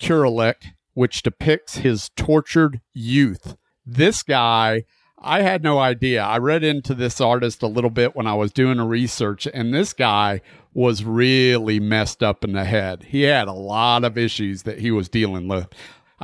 Kurelek, 0.00 0.72
which 0.94 1.22
depicts 1.22 1.76
his 1.76 2.10
tortured 2.16 2.80
youth. 2.92 3.56
This 3.86 4.24
guy, 4.24 4.82
I 5.16 5.42
had 5.42 5.62
no 5.62 5.78
idea. 5.78 6.24
I 6.24 6.38
read 6.38 6.64
into 6.64 6.92
this 6.92 7.20
artist 7.20 7.62
a 7.62 7.68
little 7.68 7.88
bit 7.88 8.16
when 8.16 8.26
I 8.26 8.34
was 8.34 8.52
doing 8.52 8.80
a 8.80 8.86
research, 8.86 9.46
and 9.54 9.72
this 9.72 9.92
guy 9.92 10.40
was 10.72 11.04
really 11.04 11.78
messed 11.78 12.20
up 12.20 12.42
in 12.42 12.52
the 12.52 12.64
head. 12.64 13.04
He 13.04 13.22
had 13.22 13.46
a 13.46 13.52
lot 13.52 14.02
of 14.02 14.18
issues 14.18 14.64
that 14.64 14.80
he 14.80 14.90
was 14.90 15.08
dealing 15.08 15.46
with. 15.46 15.68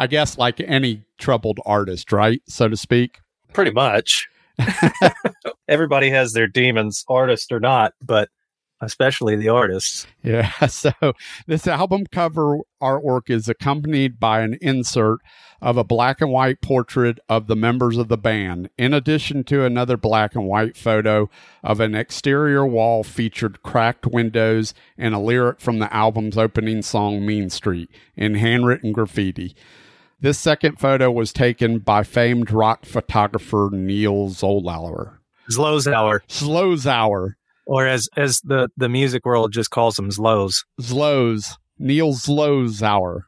I 0.00 0.06
guess, 0.06 0.38
like 0.38 0.60
any 0.60 1.02
troubled 1.18 1.60
artist, 1.66 2.10
right? 2.10 2.40
So 2.48 2.68
to 2.68 2.76
speak. 2.76 3.20
Pretty 3.52 3.70
much. 3.70 4.30
Everybody 5.68 6.08
has 6.08 6.32
their 6.32 6.46
demons, 6.46 7.04
artist 7.06 7.52
or 7.52 7.60
not, 7.60 7.92
but 8.00 8.30
especially 8.80 9.36
the 9.36 9.50
artists. 9.50 10.06
Yeah. 10.22 10.50
So 10.68 10.92
this 11.46 11.66
album 11.66 12.06
cover 12.10 12.60
artwork 12.80 13.28
is 13.28 13.46
accompanied 13.46 14.18
by 14.18 14.40
an 14.40 14.56
insert 14.62 15.18
of 15.60 15.76
a 15.76 15.84
black 15.84 16.22
and 16.22 16.30
white 16.30 16.62
portrait 16.62 17.18
of 17.28 17.46
the 17.46 17.56
members 17.56 17.98
of 17.98 18.08
the 18.08 18.16
band, 18.16 18.70
in 18.78 18.94
addition 18.94 19.44
to 19.44 19.64
another 19.66 19.98
black 19.98 20.34
and 20.34 20.46
white 20.46 20.78
photo 20.78 21.28
of 21.62 21.78
an 21.78 21.94
exterior 21.94 22.64
wall 22.64 23.04
featured 23.04 23.62
cracked 23.62 24.06
windows 24.06 24.72
and 24.96 25.14
a 25.14 25.18
lyric 25.18 25.60
from 25.60 25.78
the 25.78 25.94
album's 25.94 26.38
opening 26.38 26.80
song, 26.80 27.26
Mean 27.26 27.50
Street, 27.50 27.90
in 28.16 28.36
handwritten 28.36 28.92
graffiti. 28.92 29.54
This 30.22 30.38
second 30.38 30.78
photo 30.78 31.10
was 31.10 31.32
taken 31.32 31.78
by 31.78 32.02
famed 32.02 32.50
rock 32.50 32.84
photographer 32.84 33.70
Neil 33.72 34.28
Zolauer. 34.28 35.16
Zlozauer, 35.50 36.20
Slowzauer. 36.28 37.32
or 37.66 37.86
as 37.86 38.08
as 38.16 38.40
the 38.42 38.68
the 38.76 38.88
music 38.88 39.24
world 39.24 39.52
just 39.52 39.70
calls 39.70 39.96
them 39.96 40.10
Zlows. 40.10 40.64
Zlows. 40.80 41.56
Neil 41.78 42.12
Zlozower. 42.12 43.22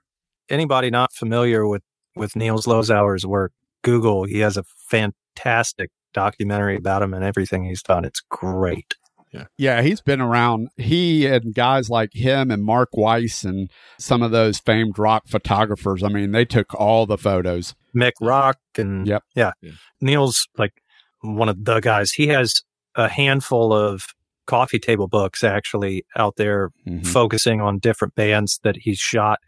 Anybody 0.51 0.91
not 0.91 1.13
familiar 1.13 1.67
with 1.67 1.83
with 2.15 2.37
Neil 2.37 2.59
Zlozower's 2.59 3.25
work, 3.25 3.53
Google. 3.83 4.25
He 4.25 4.41
has 4.41 4.59
a 4.59 4.65
fantastic 4.91 5.91
documentary 6.13 6.77
about 6.77 7.03
him 7.03 7.15
and 7.15 7.25
everything 7.25 7.65
he's 7.65 7.83
done. 7.83 8.05
It's 8.05 8.21
great. 8.29 8.95
Yeah, 9.33 9.45
Yeah. 9.59 9.83
he's 9.83 10.01
been 10.01 10.21
around. 10.21 10.69
He 10.77 11.27
and 11.27 11.55
guys 11.55 11.89
like 11.89 12.11
him 12.13 12.51
and 12.51 12.63
Mark 12.63 12.91
Weiss 12.95 13.45
and 13.45 13.71
some 13.99 14.23
of 14.23 14.31
those 14.31 14.59
famed 14.59 14.99
rock 14.99 15.25
photographers. 15.27 16.03
I 16.03 16.09
mean, 16.09 16.33
they 16.33 16.45
took 16.45 16.75
all 16.75 17.07
the 17.07 17.17
photos. 17.19 17.75
Mick 17.97 18.13
Rock 18.21 18.59
and 18.77 19.07
Yep. 19.07 19.23
yeah. 19.35 19.53
Yeah. 19.63 19.73
Neil's 20.01 20.47
like 20.59 20.83
one 21.23 21.49
of 21.49 21.65
the 21.65 21.81
guys. 21.81 22.13
He 22.13 22.27
has 22.29 22.63
a 22.95 23.09
handful 23.09 23.73
of 23.73 24.05
coffee 24.47 24.79
table 24.79 25.09
books 25.09 25.43
actually 25.45 26.05
out 26.17 26.37
there 26.37 26.71
Mhm. 26.87 27.07
focusing 27.07 27.61
on 27.61 27.79
different 27.79 28.15
bands 28.15 28.59
that 28.65 28.77
he's 28.81 28.99
shot. 28.99 29.39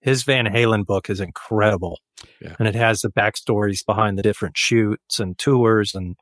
His 0.00 0.22
Van 0.22 0.46
Halen 0.46 0.84
book 0.86 1.10
is 1.10 1.20
incredible. 1.20 2.00
Yeah. 2.40 2.56
And 2.58 2.66
it 2.66 2.74
has 2.74 3.00
the 3.02 3.10
backstories 3.10 3.84
behind 3.86 4.16
the 4.18 4.22
different 4.22 4.56
shoots 4.56 5.20
and 5.20 5.38
tours 5.38 5.94
and 5.94 6.16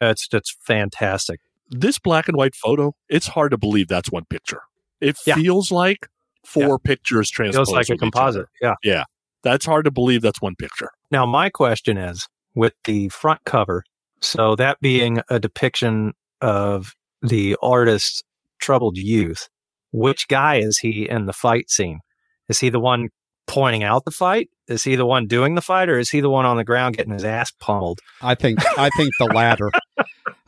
it's 0.00 0.26
it's 0.32 0.56
fantastic. 0.60 1.40
This 1.70 1.98
black 1.98 2.28
and 2.28 2.36
white 2.36 2.54
photo, 2.54 2.94
it's 3.08 3.26
hard 3.28 3.50
to 3.50 3.58
believe 3.58 3.88
that's 3.88 4.10
one 4.10 4.24
picture. 4.28 4.60
It 5.00 5.16
Yeah. 5.26 5.34
feels 5.34 5.70
like 5.72 6.06
four 6.44 6.78
pictures 6.78 7.30
transposed. 7.30 7.68
Feels 7.70 7.72
like 7.72 7.88
a 7.90 7.98
composite. 7.98 8.46
Yeah. 8.60 8.74
Yeah. 8.82 9.04
That's 9.42 9.66
hard 9.66 9.84
to 9.84 9.90
believe 9.90 10.22
that's 10.22 10.40
one 10.40 10.54
picture. 10.56 10.90
Now, 11.10 11.26
my 11.26 11.50
question 11.50 11.96
is 11.98 12.26
with 12.54 12.74
the 12.84 13.08
front 13.10 13.40
cover, 13.44 13.84
so 14.20 14.56
that 14.56 14.80
being 14.80 15.20
a 15.28 15.38
depiction 15.38 16.12
of 16.40 16.94
the 17.22 17.56
artist's 17.62 18.22
troubled 18.60 18.96
youth, 18.96 19.48
which 19.92 20.28
guy 20.28 20.56
is 20.56 20.78
he 20.78 21.08
in 21.08 21.26
the 21.26 21.32
fight 21.32 21.70
scene? 21.70 22.00
Is 22.48 22.60
he 22.60 22.70
the 22.70 22.80
one 22.80 23.08
pointing 23.46 23.82
out 23.82 24.04
the 24.04 24.10
fight? 24.10 24.50
Is 24.68 24.82
he 24.82 24.96
the 24.96 25.06
one 25.06 25.26
doing 25.26 25.54
the 25.54 25.62
fight, 25.62 25.88
or 25.88 25.98
is 25.98 26.10
he 26.10 26.20
the 26.20 26.30
one 26.30 26.44
on 26.44 26.56
the 26.56 26.64
ground 26.64 26.96
getting 26.96 27.12
his 27.12 27.24
ass 27.24 27.52
pummeled? 27.60 28.00
I 28.20 28.34
think 28.34 28.58
I 28.78 28.90
think 28.96 29.10
the 29.18 29.26
latter. 29.26 29.70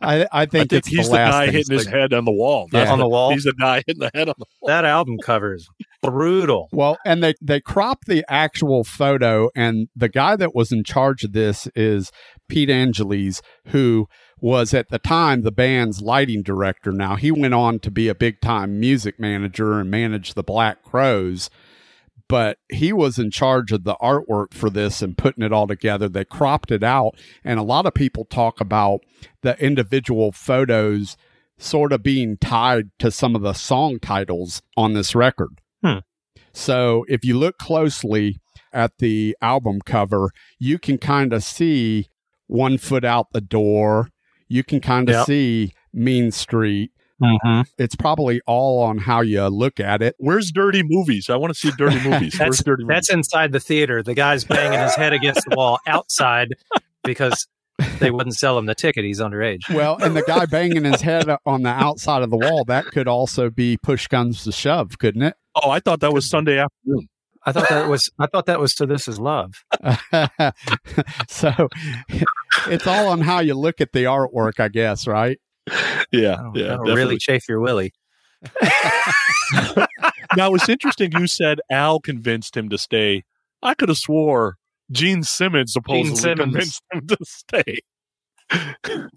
I, 0.00 0.22
I 0.22 0.28
I 0.32 0.46
think, 0.46 0.70
think 0.70 0.72
it's 0.72 0.88
he's 0.88 1.06
the 1.06 1.12
the, 1.12 1.16
last 1.18 1.32
guy 1.32 1.44
thing. 1.46 1.54
hitting 1.54 1.78
his 1.78 1.87
head 1.87 2.12
on 2.12 2.24
the 2.24 2.32
wall. 2.32 2.68
Yeah. 2.72 2.92
On 2.92 2.98
the 2.98 3.08
wall? 3.08 3.30
He's 3.32 3.44
the 3.44 3.54
guy 3.58 3.82
hitting 3.87 4.00
the 4.00 4.11
head 4.14 4.28
on 4.28 4.34
the 4.38 4.44
wall. 4.61 4.68
That 4.68 4.84
album 4.84 5.18
cover 5.22 5.54
is 5.54 5.68
brutal. 6.02 6.68
Well, 6.72 6.98
and 7.04 7.22
they 7.22 7.34
they 7.40 7.61
cropped 7.61 8.06
the 8.06 8.24
actual 8.28 8.82
photo, 8.82 9.50
and 9.54 9.88
the 9.94 10.08
guy 10.08 10.34
that 10.37 10.54
was 10.54 10.72
in 10.72 10.82
charge 10.82 11.22
of 11.22 11.32
this 11.32 11.68
is 11.76 12.11
Pete 12.48 12.70
Angelus, 12.70 13.40
who 13.68 14.08
was 14.40 14.74
at 14.74 14.88
the 14.88 14.98
time 14.98 15.42
the 15.42 15.52
band's 15.52 16.00
lighting 16.00 16.42
director. 16.42 16.90
Now 16.92 17.16
he 17.16 17.30
went 17.30 17.54
on 17.54 17.78
to 17.80 17.90
be 17.90 18.08
a 18.08 18.14
big 18.14 18.40
time 18.40 18.80
music 18.80 19.18
manager 19.20 19.78
and 19.78 19.90
manage 19.90 20.34
the 20.34 20.42
Black 20.44 20.82
Crowes. 20.82 21.50
But 22.29 22.59
he 22.71 22.93
was 22.93 23.19
in 23.19 23.31
charge 23.31 23.73
of 23.73 23.85
the 23.85 23.95
artwork 23.97 24.53
for 24.53 24.71
this 24.71 25.01
and 25.03 25.17
putting 25.19 25.43
it 25.45 25.53
all 25.53 25.67
together. 25.67 26.09
They 26.09 26.25
cropped 26.25 26.71
it 26.71 26.83
out, 26.83 27.17
and 27.45 27.59
a 27.59 27.62
lot 27.64 27.87
of 27.87 27.95
people 27.95 28.25
talk 28.25 28.61
about 28.61 29.01
the 29.43 29.59
individual 29.64 30.33
photos 30.33 31.17
sort 31.59 31.93
of 31.93 32.03
being 32.03 32.37
tied 32.37 32.91
to 32.99 33.11
some 33.11 33.35
of 33.35 33.43
the 33.43 33.53
song 33.55 33.99
titles 33.99 34.62
on 34.77 34.93
this 34.93 35.14
record. 35.14 35.61
Hmm. 35.83 35.99
So 36.53 37.05
if 37.09 37.25
you 37.25 37.37
look 37.37 37.59
closely 37.59 38.38
at 38.73 38.99
the 38.99 39.37
album 39.41 39.81
cover, 39.85 40.31
you 40.59 40.79
can 40.79 40.99
kind 40.99 41.33
of 41.33 41.43
see 41.43 42.09
One 42.47 42.79
Foot 42.79 43.05
Out 43.05 43.33
the 43.33 43.41
Door. 43.41 44.11
You 44.49 44.62
can 44.62 44.81
kind 44.81 45.09
of 45.09 45.14
Yep. 45.14 45.27
see 45.27 45.73
Mean 45.93 46.31
Street. 46.31 46.93
Mm-hmm. 47.22 47.62
It's 47.78 47.96
probably 47.96 48.40
all 48.46 48.83
on 48.83 48.98
how 48.98 49.20
you 49.22 49.46
look 49.48 49.81
at 49.81 50.02
it. 50.02 50.14
Where's 50.18 50.52
dirty 50.52 50.83
movies? 50.85 51.28
I 51.28 51.37
want 51.37 51.52
to 51.52 51.59
see 51.59 51.70
dirty 51.76 51.96
movies. 52.09 52.38
Where's 52.38 52.59
That's, 52.59 52.62
dirty 52.62 52.85
that's 52.87 53.11
inside 53.11 53.52
the 53.52 53.61
theater. 53.61 54.02
The 54.02 54.14
guy's 54.14 54.44
banging 54.44 54.81
his 54.81 54.94
head 54.94 55.12
against 55.12 55.48
the 55.48 55.57
wall 55.57 55.78
outside 55.87 56.54
because 57.02 57.46
they 58.00 58.11
wouldn't 58.11 58.37
sell 58.37 58.59
him 58.59 58.66
the 58.66 58.74
ticket. 58.74 59.04
He's 59.04 59.20
underage. 59.20 59.72
Well, 59.72 59.96
and 60.00 60.16
the 60.16 60.22
guy 60.22 60.46
banging 60.50 60.85
his 60.85 61.00
head 61.00 61.28
on 61.46 61.62
the 61.62 61.70
outside 61.70 62.22
of 62.22 62.31
the 62.31 62.37
wall, 62.37 62.64
that 62.66 62.87
could 62.87 63.09
also 63.09 63.50
be 63.50 63.76
push 63.76 64.07
comes 64.07 64.44
to 64.44 64.52
shove, 64.52 64.98
couldn't 64.98 65.22
it? 65.22 65.35
Oh, 65.54 65.70
I 65.70 65.81
thought 65.81 66.00
that 66.00 66.12
was 66.12 66.28
Sunday 66.28 66.59
afternoon. 66.59 67.09
I 67.44 67.52
thought 67.52 67.68
that 67.68 67.88
was 67.88 68.11
I 68.18 68.26
thought 68.26 68.46
that 68.46 68.61
was 68.61 68.74
to 68.74 68.87
this 68.87 69.09
is 69.09 69.18
love. 69.18 69.64
so 71.28 71.68
it's 72.66 72.87
all 72.87 73.09
on 73.09 73.20
how 73.20 73.40
you 73.40 73.54
look 73.54 73.81
at 73.81 73.92
the 73.92 74.04
artwork, 74.04 74.61
I 74.61 74.68
guess, 74.68 75.07
right? 75.07 75.38
Yeah, 76.12 76.37
That'll, 76.37 76.59
yeah. 76.59 76.66
that'll 76.68 76.85
really 76.94 77.18
chafe 77.18 77.48
your 77.48 77.61
willy. 77.61 77.92
now 80.37 80.54
it's 80.54 80.68
interesting. 80.68 81.12
You 81.12 81.26
said 81.26 81.61
Al 81.70 82.00
convinced 82.00 82.57
him 82.57 82.68
to 82.68 82.78
stay. 82.78 83.24
I 83.62 83.74
could 83.74 83.88
have 83.88 83.98
swore 83.98 84.57
Gene 84.90 85.22
Simmons 85.22 85.72
supposedly 85.72 86.16
Simmons. 86.16 86.40
convinced 86.40 86.83
him 86.92 87.07
to 87.09 87.16
stay. 87.24 87.78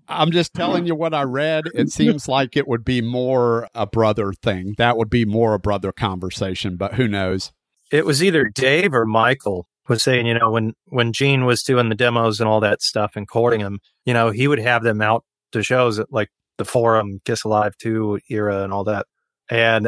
I'm 0.07 0.31
just 0.31 0.53
telling 0.53 0.85
you 0.85 0.95
what 0.95 1.13
I 1.13 1.23
read. 1.23 1.63
It 1.73 1.89
seems 1.89 2.27
like 2.27 2.57
it 2.57 2.67
would 2.67 2.83
be 2.83 3.01
more 3.01 3.67
a 3.73 3.85
brother 3.87 4.33
thing. 4.33 4.75
That 4.77 4.97
would 4.97 5.09
be 5.09 5.23
more 5.23 5.53
a 5.53 5.59
brother 5.59 5.91
conversation, 5.93 6.75
but 6.75 6.95
who 6.95 7.07
knows? 7.07 7.53
It 7.91 8.05
was 8.05 8.21
either 8.23 8.45
Dave 8.53 8.93
or 8.93 9.05
Michael 9.05 9.67
was 9.87 10.03
saying, 10.03 10.25
you 10.25 10.33
know, 10.37 10.51
when 10.51 10.73
when 10.87 11.13
Gene 11.13 11.45
was 11.45 11.63
doing 11.63 11.89
the 11.89 11.95
demos 11.95 12.39
and 12.41 12.49
all 12.49 12.59
that 12.59 12.81
stuff 12.81 13.13
and 13.15 13.27
courting 13.27 13.61
him, 13.61 13.79
you 14.05 14.13
know, 14.13 14.31
he 14.31 14.47
would 14.47 14.59
have 14.59 14.83
them 14.83 15.01
out 15.01 15.23
to 15.53 15.63
shows 15.63 15.99
at 15.99 16.11
like 16.11 16.29
the 16.63 16.69
Forum, 16.71 17.19
Kiss 17.25 17.43
Alive 17.43 17.75
Two 17.77 18.19
era, 18.29 18.63
and 18.63 18.71
all 18.71 18.83
that. 18.85 19.05
And 19.49 19.87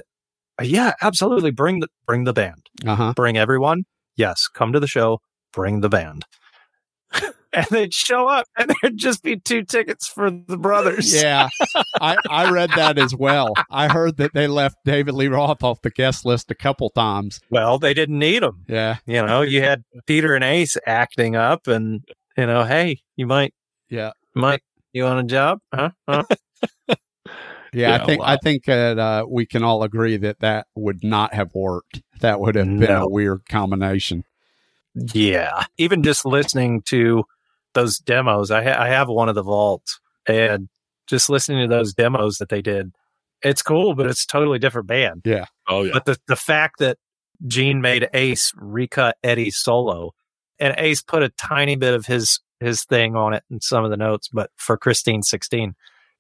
uh, 0.60 0.64
yeah, 0.64 0.94
absolutely, 1.02 1.52
bring 1.52 1.80
the 1.80 1.88
bring 2.08 2.24
the 2.24 2.34
band, 2.34 2.68
Uh 2.86 2.96
huh. 2.96 3.14
bring 3.16 3.38
everyone. 3.38 3.84
Yes, 4.16 4.48
come 4.48 4.74
to 4.74 4.80
the 4.80 4.88
show, 4.88 5.20
bring 5.54 5.82
the 5.82 5.90
band. 5.90 6.26
and 7.54 7.66
they'd 7.70 7.94
show 7.94 8.28
up, 8.28 8.46
and 8.58 8.74
there'd 8.82 8.98
just 8.98 9.22
be 9.24 9.38
two 9.40 9.64
tickets 9.64 10.08
for 10.08 10.32
the 10.32 10.58
brothers. 10.58 11.14
Yeah, 11.22 11.50
I, 12.02 12.18
I 12.30 12.50
read 12.52 12.72
that 12.76 12.98
as 12.98 13.16
well. 13.16 13.54
I 13.70 13.88
heard 13.88 14.18
that 14.18 14.34
they 14.34 14.48
left 14.48 14.78
David 14.86 15.14
Lee 15.14 15.28
Roth 15.28 15.64
off 15.64 15.82
the 15.84 15.92
guest 15.92 16.26
list 16.26 16.50
a 16.52 16.56
couple 16.56 16.90
times. 16.90 17.40
Well, 17.52 17.78
they 17.78 17.94
didn't 17.94 18.18
need 18.20 18.42
him. 18.44 18.66
Yeah, 18.68 18.98
You 19.06 19.24
know, 19.26 19.42
you 19.42 19.62
had 19.62 19.84
Peter 20.08 20.34
and 20.36 20.44
Ace 20.44 20.78
acting 20.88 21.36
up, 21.36 21.68
and 21.68 22.04
you 22.38 22.48
know, 22.48 22.64
hey, 22.64 23.02
you 23.16 23.28
might, 23.28 23.54
yeah, 23.90 24.12
might, 24.36 24.62
you 24.92 25.04
want 25.04 25.20
a 25.20 25.24
job? 25.24 25.60
Huh? 25.74 25.92
Huh? 26.08 26.24
Yeah. 27.26 27.32
Yeah, 27.74 27.96
I 27.96 28.06
think 28.06 28.22
wow. 28.22 28.28
I 28.28 28.38
think 28.38 28.66
that 28.66 29.00
uh, 29.00 29.26
we 29.28 29.46
can 29.46 29.64
all 29.64 29.84
agree 29.84 30.18
that 30.18 30.40
that 30.40 30.68
would 30.76 31.04
not 31.04 31.34
have 31.34 31.54
worked. 31.56 32.02
That 32.22 32.40
would 32.40 32.56
have 32.56 32.68
been 32.68 32.92
a 32.92 33.08
weird 33.08 33.48
combination. 33.50 34.24
Yeah. 34.96 35.66
Even 35.78 36.04
just 36.04 36.26
listening 36.26 36.82
to 36.84 37.26
those 37.74 37.98
demos, 37.98 38.52
I, 38.52 38.64
ha- 38.64 38.82
I 38.82 38.90
have 38.90 39.10
one 39.10 39.30
of 39.30 39.36
the 39.36 39.42
vaults 39.42 40.00
and 40.28 40.70
just 41.08 41.30
listening 41.30 41.68
to 41.68 41.76
those 41.76 41.94
demos 41.94 42.38
that 42.38 42.50
they 42.50 42.62
did, 42.62 42.94
it's 43.42 43.62
cool, 43.62 43.96
but 43.96 44.06
it's 44.06 44.24
a 44.24 44.28
totally 44.28 44.60
different 44.60 44.88
band. 44.88 45.24
Yeah. 45.26 45.46
Oh 45.68 45.84
yeah, 45.84 45.92
But 45.94 46.06
the, 46.06 46.18
the 46.28 46.36
fact 46.36 46.80
that 46.80 46.98
Gene 47.48 47.82
made 47.82 48.08
Ace 48.14 48.54
recut 48.56 49.18
Eddie's 49.24 49.58
solo 49.58 50.14
and 50.60 50.76
Ace 50.78 51.02
put 51.02 51.24
a 51.24 51.30
tiny 51.30 51.76
bit 51.76 51.94
of 51.94 52.06
his, 52.06 52.40
his 52.60 52.84
thing 52.84 53.16
on 53.16 53.34
it 53.34 53.44
in 53.50 53.60
some 53.60 53.84
of 53.84 53.90
the 53.90 53.98
notes, 53.98 54.30
but 54.32 54.52
for 54.56 54.78
Christine 54.78 55.24
16, 55.24 55.76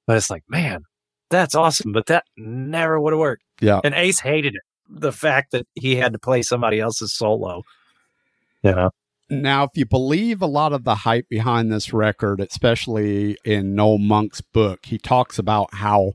but 0.05 0.17
it's 0.17 0.29
like, 0.29 0.43
man, 0.49 0.83
that's 1.33 1.55
awesome. 1.55 1.91
But 1.91 2.05
that 2.07 2.25
never 2.37 2.99
would 2.99 3.13
have 3.13 3.19
worked. 3.19 3.43
Yeah. 3.59 3.81
And 3.83 3.93
Ace 3.93 4.19
hated 4.19 4.55
it. 4.55 4.61
The 4.89 5.11
fact 5.11 5.51
that 5.51 5.65
he 5.73 5.95
had 5.95 6.13
to 6.13 6.19
play 6.19 6.41
somebody 6.41 6.79
else's 6.79 7.13
solo. 7.13 7.63
You 8.61 8.71
know? 8.71 8.91
Now, 9.29 9.63
if 9.63 9.71
you 9.75 9.85
believe 9.85 10.41
a 10.41 10.47
lot 10.47 10.73
of 10.73 10.83
the 10.83 10.95
hype 10.95 11.27
behind 11.29 11.71
this 11.71 11.93
record, 11.93 12.39
especially 12.39 13.37
in 13.43 13.75
Noel 13.75 13.97
Monk's 13.97 14.41
book, 14.41 14.85
he 14.85 14.97
talks 14.97 15.39
about 15.39 15.73
how 15.73 16.13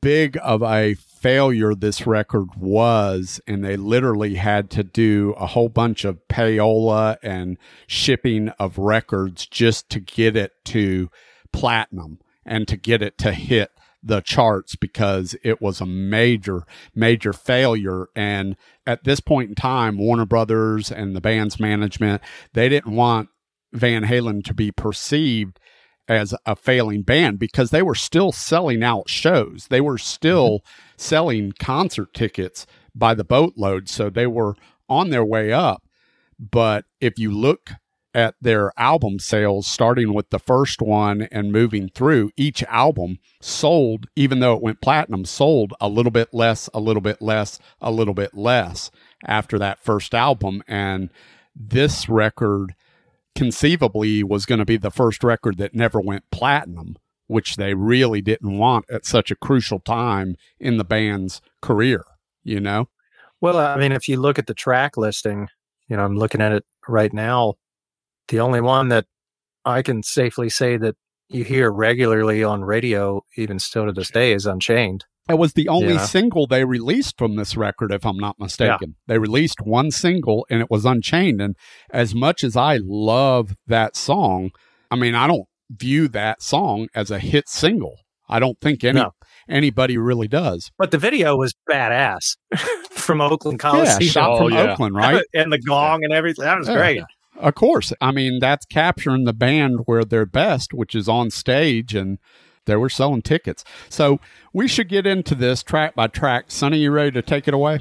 big 0.00 0.36
of 0.42 0.62
a 0.62 0.94
failure 0.94 1.74
this 1.74 2.06
record 2.06 2.54
was, 2.56 3.40
and 3.46 3.64
they 3.64 3.76
literally 3.76 4.34
had 4.34 4.70
to 4.70 4.82
do 4.82 5.34
a 5.38 5.46
whole 5.46 5.68
bunch 5.68 6.04
of 6.04 6.18
payola 6.28 7.16
and 7.22 7.58
shipping 7.86 8.48
of 8.58 8.78
records 8.78 9.46
just 9.46 9.88
to 9.90 10.00
get 10.00 10.36
it 10.36 10.52
to 10.64 11.10
platinum 11.52 12.18
and 12.44 12.66
to 12.68 12.76
get 12.76 13.02
it 13.02 13.16
to 13.18 13.32
hit 13.32 13.70
the 14.02 14.20
charts 14.20 14.76
because 14.76 15.36
it 15.42 15.60
was 15.60 15.80
a 15.80 15.86
major, 15.86 16.64
major 16.94 17.32
failure. 17.32 18.08
And 18.16 18.56
at 18.86 19.04
this 19.04 19.20
point 19.20 19.50
in 19.50 19.54
time, 19.54 19.98
Warner 19.98 20.26
Brothers 20.26 20.90
and 20.90 21.14
the 21.14 21.20
band's 21.20 21.60
management, 21.60 22.22
they 22.54 22.68
didn't 22.68 22.94
want 22.94 23.28
Van 23.72 24.04
Halen 24.04 24.44
to 24.44 24.54
be 24.54 24.72
perceived 24.72 25.60
as 26.08 26.34
a 26.44 26.56
failing 26.56 27.02
band 27.02 27.38
because 27.38 27.70
they 27.70 27.82
were 27.82 27.94
still 27.94 28.32
selling 28.32 28.82
out 28.82 29.08
shows. 29.08 29.68
They 29.70 29.80
were 29.80 29.98
still 29.98 30.58
mm-hmm. 30.58 30.92
selling 30.96 31.52
concert 31.58 32.12
tickets 32.14 32.66
by 32.94 33.14
the 33.14 33.24
boatload. 33.24 33.88
So 33.88 34.10
they 34.10 34.26
were 34.26 34.56
on 34.88 35.10
their 35.10 35.24
way 35.24 35.52
up. 35.52 35.84
But 36.38 36.84
if 37.00 37.18
you 37.18 37.30
look 37.30 37.70
at 38.14 38.34
their 38.40 38.72
album 38.78 39.18
sales, 39.18 39.66
starting 39.66 40.12
with 40.12 40.30
the 40.30 40.38
first 40.38 40.82
one 40.82 41.22
and 41.30 41.52
moving 41.52 41.88
through, 41.88 42.30
each 42.36 42.62
album 42.64 43.18
sold, 43.40 44.06
even 44.16 44.40
though 44.40 44.54
it 44.54 44.62
went 44.62 44.80
platinum, 44.80 45.24
sold 45.24 45.72
a 45.80 45.88
little 45.88 46.10
bit 46.10 46.28
less, 46.32 46.68
a 46.74 46.80
little 46.80 47.00
bit 47.00 47.22
less, 47.22 47.58
a 47.80 47.90
little 47.90 48.14
bit 48.14 48.34
less 48.34 48.90
after 49.24 49.58
that 49.58 49.78
first 49.78 50.14
album. 50.14 50.62
And 50.66 51.10
this 51.54 52.08
record 52.08 52.74
conceivably 53.34 54.22
was 54.22 54.46
going 54.46 54.58
to 54.58 54.64
be 54.64 54.76
the 54.76 54.90
first 54.90 55.22
record 55.22 55.58
that 55.58 55.74
never 55.74 56.00
went 56.00 56.30
platinum, 56.30 56.96
which 57.26 57.56
they 57.56 57.74
really 57.74 58.20
didn't 58.20 58.58
want 58.58 58.84
at 58.90 59.06
such 59.06 59.30
a 59.30 59.36
crucial 59.36 59.78
time 59.78 60.36
in 60.58 60.76
the 60.76 60.84
band's 60.84 61.40
career, 61.62 62.04
you 62.42 62.60
know? 62.60 62.88
Well, 63.40 63.56
I 63.56 63.76
mean, 63.76 63.92
if 63.92 64.08
you 64.08 64.20
look 64.20 64.38
at 64.38 64.46
the 64.46 64.54
track 64.54 64.96
listing, 64.96 65.48
you 65.88 65.96
know, 65.96 66.04
I'm 66.04 66.16
looking 66.16 66.40
at 66.40 66.52
it 66.52 66.64
right 66.86 67.12
now. 67.12 67.54
The 68.30 68.40
only 68.40 68.60
one 68.60 68.88
that 68.88 69.06
I 69.64 69.82
can 69.82 70.02
safely 70.02 70.48
say 70.48 70.76
that 70.78 70.94
you 71.28 71.44
hear 71.44 71.70
regularly 71.70 72.42
on 72.42 72.62
radio, 72.62 73.22
even 73.36 73.58
still 73.58 73.86
to 73.86 73.92
this 73.92 74.10
day, 74.10 74.32
is 74.32 74.46
Unchained. 74.46 75.04
It 75.28 75.34
was 75.38 75.52
the 75.52 75.68
only 75.68 75.94
Yeah. 75.94 76.06
single 76.06 76.46
they 76.46 76.64
released 76.64 77.18
from 77.18 77.36
this 77.36 77.56
record, 77.56 77.92
if 77.92 78.04
I'm 78.06 78.16
not 78.18 78.38
mistaken. 78.38 78.96
They 79.06 79.18
released 79.18 79.60
one 79.60 79.90
single 79.90 80.46
and 80.50 80.60
it 80.60 80.70
was 80.70 80.84
Unchained. 80.84 81.40
And 81.40 81.54
as 81.92 82.14
much 82.14 82.42
as 82.42 82.56
I 82.56 82.78
love 82.82 83.54
that 83.66 83.94
song, 83.96 84.50
I 84.90 84.96
mean, 84.96 85.14
I 85.14 85.26
don't 85.28 85.46
view 85.70 86.08
that 86.08 86.42
song 86.42 86.88
as 86.94 87.10
a 87.12 87.18
hit 87.20 87.48
single. 87.48 87.96
I 88.28 88.38
don't 88.40 88.60
think 88.60 88.82
any 88.82 89.00
No. 89.00 89.12
anybody 89.48 89.98
really 89.98 90.26
does. 90.28 90.70
But 90.78 90.90
the 90.92 90.98
video 90.98 91.36
was 91.36 91.54
badass 91.68 92.36
from 92.90 93.20
Oakland 93.20 93.60
Yeah, 93.62 93.70
Coliseum. 93.70 94.00
shot 94.10 94.30
Oh, 94.30 94.38
from 94.48 94.52
yeah. 94.52 94.72
Oakland, 94.72 94.94
right? 94.96 95.24
and 95.34 95.52
the 95.52 95.58
gong 95.60 96.00
and 96.04 96.12
everything. 96.12 96.44
That 96.44 96.58
was 96.58 96.68
Yeah. 96.68 96.74
great. 96.76 97.02
Of 97.40 97.54
course. 97.54 97.92
I 98.00 98.12
mean, 98.12 98.38
that's 98.38 98.66
capturing 98.66 99.24
the 99.24 99.32
band 99.32 99.80
where 99.86 100.04
they're 100.04 100.26
best, 100.26 100.74
which 100.74 100.94
is 100.94 101.08
on 101.08 101.30
stage, 101.30 101.94
and 101.94 102.18
they 102.66 102.76
were 102.76 102.90
selling 102.90 103.22
tickets. 103.22 103.64
So 103.88 104.20
we 104.52 104.68
should 104.68 104.88
get 104.88 105.06
into 105.06 105.34
this 105.34 105.62
track 105.62 105.94
by 105.94 106.08
track. 106.08 106.46
Sonny, 106.48 106.78
you 106.78 106.90
ready 106.90 107.10
to 107.12 107.22
take 107.22 107.48
it 107.48 107.54
away? 107.54 107.80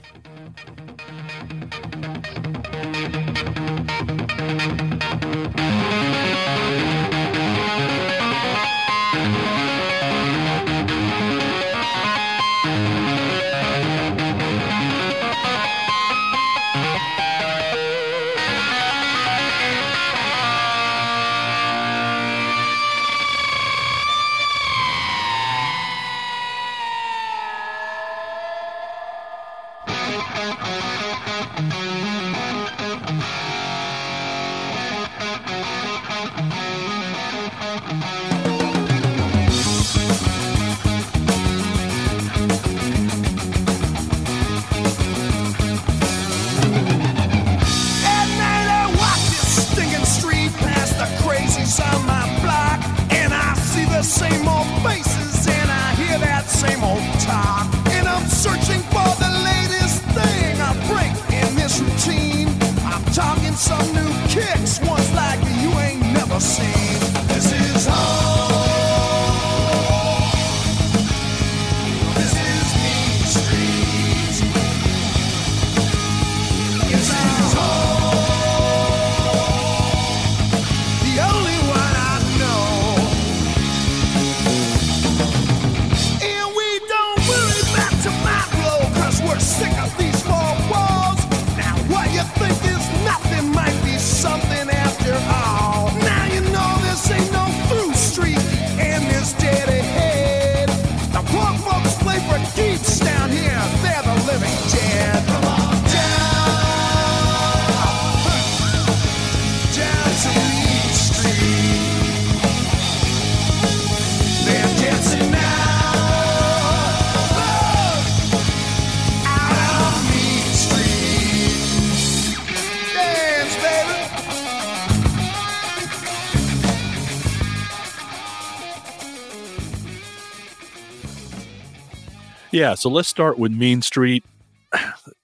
Yeah, 132.59 132.75
so 132.75 132.89
let's 132.89 133.07
start 133.07 133.39
with 133.39 133.53
Mean 133.53 133.81
Street. 133.81 134.25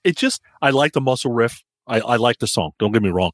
It 0.04 0.16
just, 0.16 0.40
I 0.62 0.70
like 0.70 0.92
the 0.92 1.02
muscle 1.02 1.34
riff. 1.34 1.62
I, 1.86 2.00
I 2.00 2.16
like 2.16 2.38
the 2.38 2.46
song. 2.46 2.70
Don't 2.78 2.92
get 2.92 3.02
me 3.02 3.10
wrong. 3.10 3.32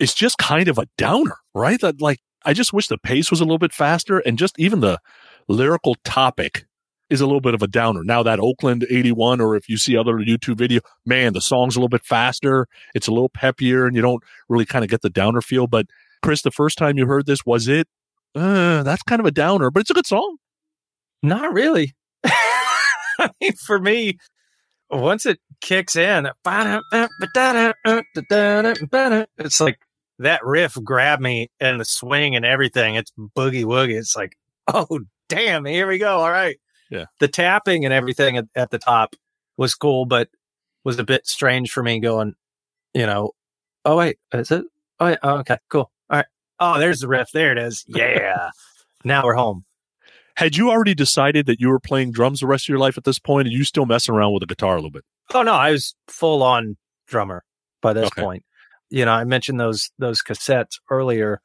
It's 0.00 0.14
just 0.14 0.38
kind 0.38 0.66
of 0.66 0.78
a 0.78 0.86
downer, 0.96 1.36
right? 1.54 1.78
That 1.82 2.00
like, 2.00 2.20
I 2.46 2.54
just 2.54 2.72
wish 2.72 2.88
the 2.88 2.96
pace 2.96 3.30
was 3.30 3.42
a 3.42 3.44
little 3.44 3.58
bit 3.58 3.74
faster 3.74 4.18
and 4.20 4.38
just 4.38 4.58
even 4.58 4.80
the 4.80 4.98
lyrical 5.46 5.94
topic 6.04 6.64
is 7.10 7.20
a 7.20 7.26
little 7.26 7.42
bit 7.42 7.52
of 7.52 7.60
a 7.60 7.66
downer. 7.66 8.02
Now 8.02 8.22
that 8.22 8.40
Oakland 8.40 8.86
81, 8.88 9.42
or 9.42 9.56
if 9.56 9.68
you 9.68 9.76
see 9.76 9.94
other 9.94 10.14
YouTube 10.14 10.56
video, 10.56 10.80
man, 11.04 11.34
the 11.34 11.42
song's 11.42 11.76
a 11.76 11.80
little 11.80 11.90
bit 11.90 12.06
faster. 12.06 12.66
It's 12.94 13.08
a 13.08 13.12
little 13.12 13.28
peppier 13.28 13.86
and 13.86 13.94
you 13.94 14.00
don't 14.00 14.22
really 14.48 14.64
kind 14.64 14.86
of 14.86 14.90
get 14.90 15.02
the 15.02 15.10
downer 15.10 15.42
feel. 15.42 15.66
But 15.66 15.84
Chris, 16.22 16.40
the 16.40 16.50
first 16.50 16.78
time 16.78 16.96
you 16.96 17.04
heard 17.06 17.26
this, 17.26 17.44
was 17.44 17.68
it, 17.68 17.88
uh, 18.34 18.82
that's 18.84 19.02
kind 19.02 19.20
of 19.20 19.26
a 19.26 19.30
downer, 19.30 19.70
but 19.70 19.80
it's 19.80 19.90
a 19.90 19.94
good 19.94 20.06
song. 20.06 20.38
Not 21.22 21.52
really. 21.52 21.94
I 23.24 23.30
mean, 23.40 23.52
for 23.52 23.78
me, 23.78 24.18
once 24.90 25.26
it 25.26 25.40
kicks 25.60 25.96
in, 25.96 26.28
it's 29.38 29.60
like 29.60 29.78
that 30.18 30.44
riff 30.44 30.78
grabbed 30.84 31.22
me 31.22 31.50
and 31.60 31.80
the 31.80 31.84
swing 31.84 32.36
and 32.36 32.44
everything. 32.44 32.94
It's 32.94 33.12
boogie 33.18 33.64
woogie. 33.64 33.98
It's 33.98 34.16
like, 34.16 34.36
oh, 34.72 35.00
damn, 35.28 35.64
here 35.64 35.86
we 35.86 35.98
go. 35.98 36.18
All 36.18 36.30
right. 36.30 36.56
Yeah. 36.90 37.06
The 37.18 37.28
tapping 37.28 37.84
and 37.84 37.94
everything 37.94 38.36
at, 38.36 38.46
at 38.54 38.70
the 38.70 38.78
top 38.78 39.16
was 39.56 39.74
cool, 39.74 40.04
but 40.04 40.28
was 40.84 40.98
a 40.98 41.04
bit 41.04 41.26
strange 41.26 41.70
for 41.70 41.82
me 41.82 41.98
going, 41.98 42.34
you 42.92 43.06
know, 43.06 43.32
oh, 43.84 43.96
wait, 43.96 44.18
is 44.32 44.50
it? 44.50 44.64
Oh, 45.00 45.08
yeah. 45.08 45.16
Oh, 45.22 45.38
okay, 45.38 45.58
cool. 45.68 45.90
All 46.10 46.18
right. 46.18 46.26
Oh, 46.60 46.78
there's 46.78 47.00
the 47.00 47.08
riff. 47.08 47.30
There 47.32 47.52
it 47.52 47.58
is. 47.58 47.84
Yeah. 47.88 48.50
now 49.04 49.24
we're 49.24 49.34
home. 49.34 49.64
Had 50.36 50.56
you 50.56 50.70
already 50.70 50.94
decided 50.94 51.46
that 51.46 51.60
you 51.60 51.68
were 51.68 51.78
playing 51.80 52.10
drums 52.12 52.40
the 52.40 52.46
rest 52.46 52.64
of 52.64 52.68
your 52.68 52.78
life 52.78 52.98
at 52.98 53.04
this 53.04 53.18
point? 53.18 53.46
Are 53.48 53.52
you 53.52 53.64
still 53.64 53.86
messing 53.86 54.14
around 54.14 54.32
with 54.32 54.40
the 54.40 54.46
guitar 54.46 54.72
a 54.72 54.76
little 54.76 54.90
bit? 54.90 55.04
Oh 55.32 55.42
no, 55.42 55.52
I 55.54 55.70
was 55.70 55.94
full 56.08 56.42
on 56.42 56.76
drummer 57.06 57.44
by 57.80 57.92
this 57.92 58.06
Okay. 58.08 58.22
point. 58.22 58.44
You 58.90 59.04
know, 59.04 59.12
I 59.12 59.24
mentioned 59.24 59.58
those 59.60 59.90
those 59.98 60.22
cassettes 60.22 60.78
earlier. 60.90 61.40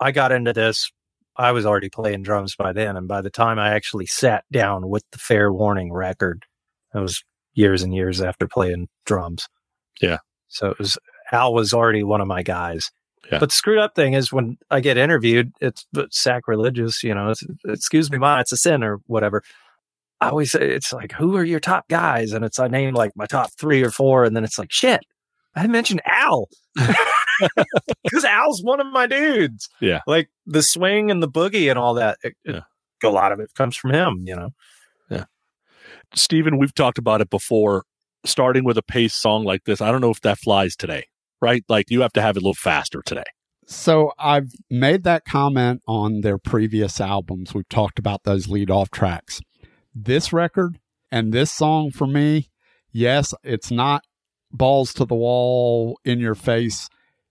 I 0.00 0.10
got 0.10 0.32
into 0.32 0.52
this. 0.52 0.90
I 1.36 1.52
was 1.52 1.66
already 1.66 1.88
playing 1.90 2.22
drums 2.22 2.54
by 2.56 2.72
then, 2.72 2.96
and 2.96 3.08
by 3.08 3.20
the 3.20 3.30
time 3.30 3.58
I 3.58 3.70
actually 3.70 4.06
sat 4.06 4.44
down 4.52 4.88
with 4.88 5.04
the 5.12 5.18
Fair 5.18 5.52
Warning 5.52 5.92
record, 5.92 6.44
it 6.94 6.98
was 6.98 7.22
years 7.54 7.82
and 7.82 7.94
years 7.94 8.20
after 8.20 8.46
playing 8.48 8.88
drums. 9.04 9.48
Yeah. 10.00 10.18
So 10.48 10.70
it 10.70 10.78
was 10.78 10.96
Al 11.32 11.52
was 11.54 11.72
already 11.72 12.02
one 12.02 12.20
of 12.20 12.26
my 12.28 12.42
guys. 12.42 12.90
Yeah. 13.32 13.38
But 13.38 13.48
the 13.50 13.54
screwed 13.54 13.78
up 13.78 13.94
thing 13.94 14.12
is 14.12 14.32
when 14.32 14.58
I 14.70 14.80
get 14.80 14.96
interviewed, 14.98 15.52
it's 15.60 15.86
sacrilegious, 16.10 17.02
you 17.02 17.14
know, 17.14 17.30
it's, 17.30 17.42
excuse 17.66 18.10
me, 18.10 18.18
ma, 18.18 18.38
it's 18.40 18.52
a 18.52 18.56
sin 18.56 18.82
or 18.84 18.98
whatever. 19.06 19.42
I 20.20 20.28
always 20.28 20.52
say 20.52 20.60
it's 20.74 20.92
like, 20.92 21.12
who 21.12 21.36
are 21.36 21.44
your 21.44 21.60
top 21.60 21.88
guys? 21.88 22.32
And 22.32 22.44
it's 22.44 22.58
I 22.58 22.68
name 22.68 22.94
like 22.94 23.12
my 23.16 23.26
top 23.26 23.50
three 23.58 23.82
or 23.82 23.90
four, 23.90 24.24
and 24.24 24.36
then 24.36 24.44
it's 24.44 24.58
like, 24.58 24.70
shit, 24.72 25.00
I 25.56 25.66
mentioned 25.66 26.02
Al 26.06 26.48
because 28.04 28.24
Al's 28.24 28.62
one 28.62 28.80
of 28.80 28.86
my 28.88 29.06
dudes. 29.06 29.68
Yeah. 29.80 30.00
like 30.06 30.28
the 30.46 30.62
swing 30.62 31.10
and 31.10 31.22
the 31.22 31.28
boogie 31.28 31.68
and 31.70 31.78
all 31.78 31.94
that. 31.94 32.18
It, 32.22 32.34
it- 32.44 32.54
Yeah. 32.54 33.08
a 33.08 33.12
lot 33.12 33.32
of 33.32 33.40
it 33.40 33.50
comes 33.54 33.76
from 33.76 33.92
him, 33.92 34.22
you 34.26 34.36
know. 34.36 34.50
Yeah. 35.10 35.24
Stephen, 36.14 36.58
we've 36.58 36.74
talked 36.74 36.98
about 36.98 37.20
it 37.20 37.30
before. 37.30 37.84
Starting 38.26 38.64
with 38.64 38.78
a 38.78 38.82
pace 38.82 39.12
song 39.12 39.44
like 39.44 39.64
this, 39.64 39.82
I 39.82 39.90
don't 39.92 40.00
know 40.00 40.10
if 40.10 40.22
that 40.22 40.38
flies 40.38 40.76
today, 40.76 41.04
right? 41.44 41.62
Like 41.68 41.90
you 41.90 42.00
have 42.00 42.14
to 42.14 42.22
have 42.22 42.36
it 42.36 42.40
a 42.40 42.44
little 42.44 42.54
faster 42.54 43.02
today. 43.04 43.24
So 43.66 44.12
I've 44.18 44.50
made 44.70 45.04
that 45.04 45.24
comment 45.24 45.82
on 45.86 46.22
their 46.22 46.38
previous 46.38 47.00
albums. 47.00 47.54
We've 47.54 47.68
talked 47.68 47.98
about 47.98 48.24
those 48.24 48.48
lead 48.48 48.70
off 48.70 48.90
tracks. 48.90 49.40
This 49.94 50.32
record 50.32 50.78
and 51.12 51.32
this 51.32 51.52
song 51.52 51.90
for 51.90 52.06
me, 52.06 52.48
yes, 52.92 53.34
it's 53.42 53.70
not 53.70 54.04
balls 54.50 54.94
to 54.94 55.04
the 55.04 55.14
wall, 55.14 55.98
in 56.04 56.18
your 56.18 56.34
face, 56.34 56.88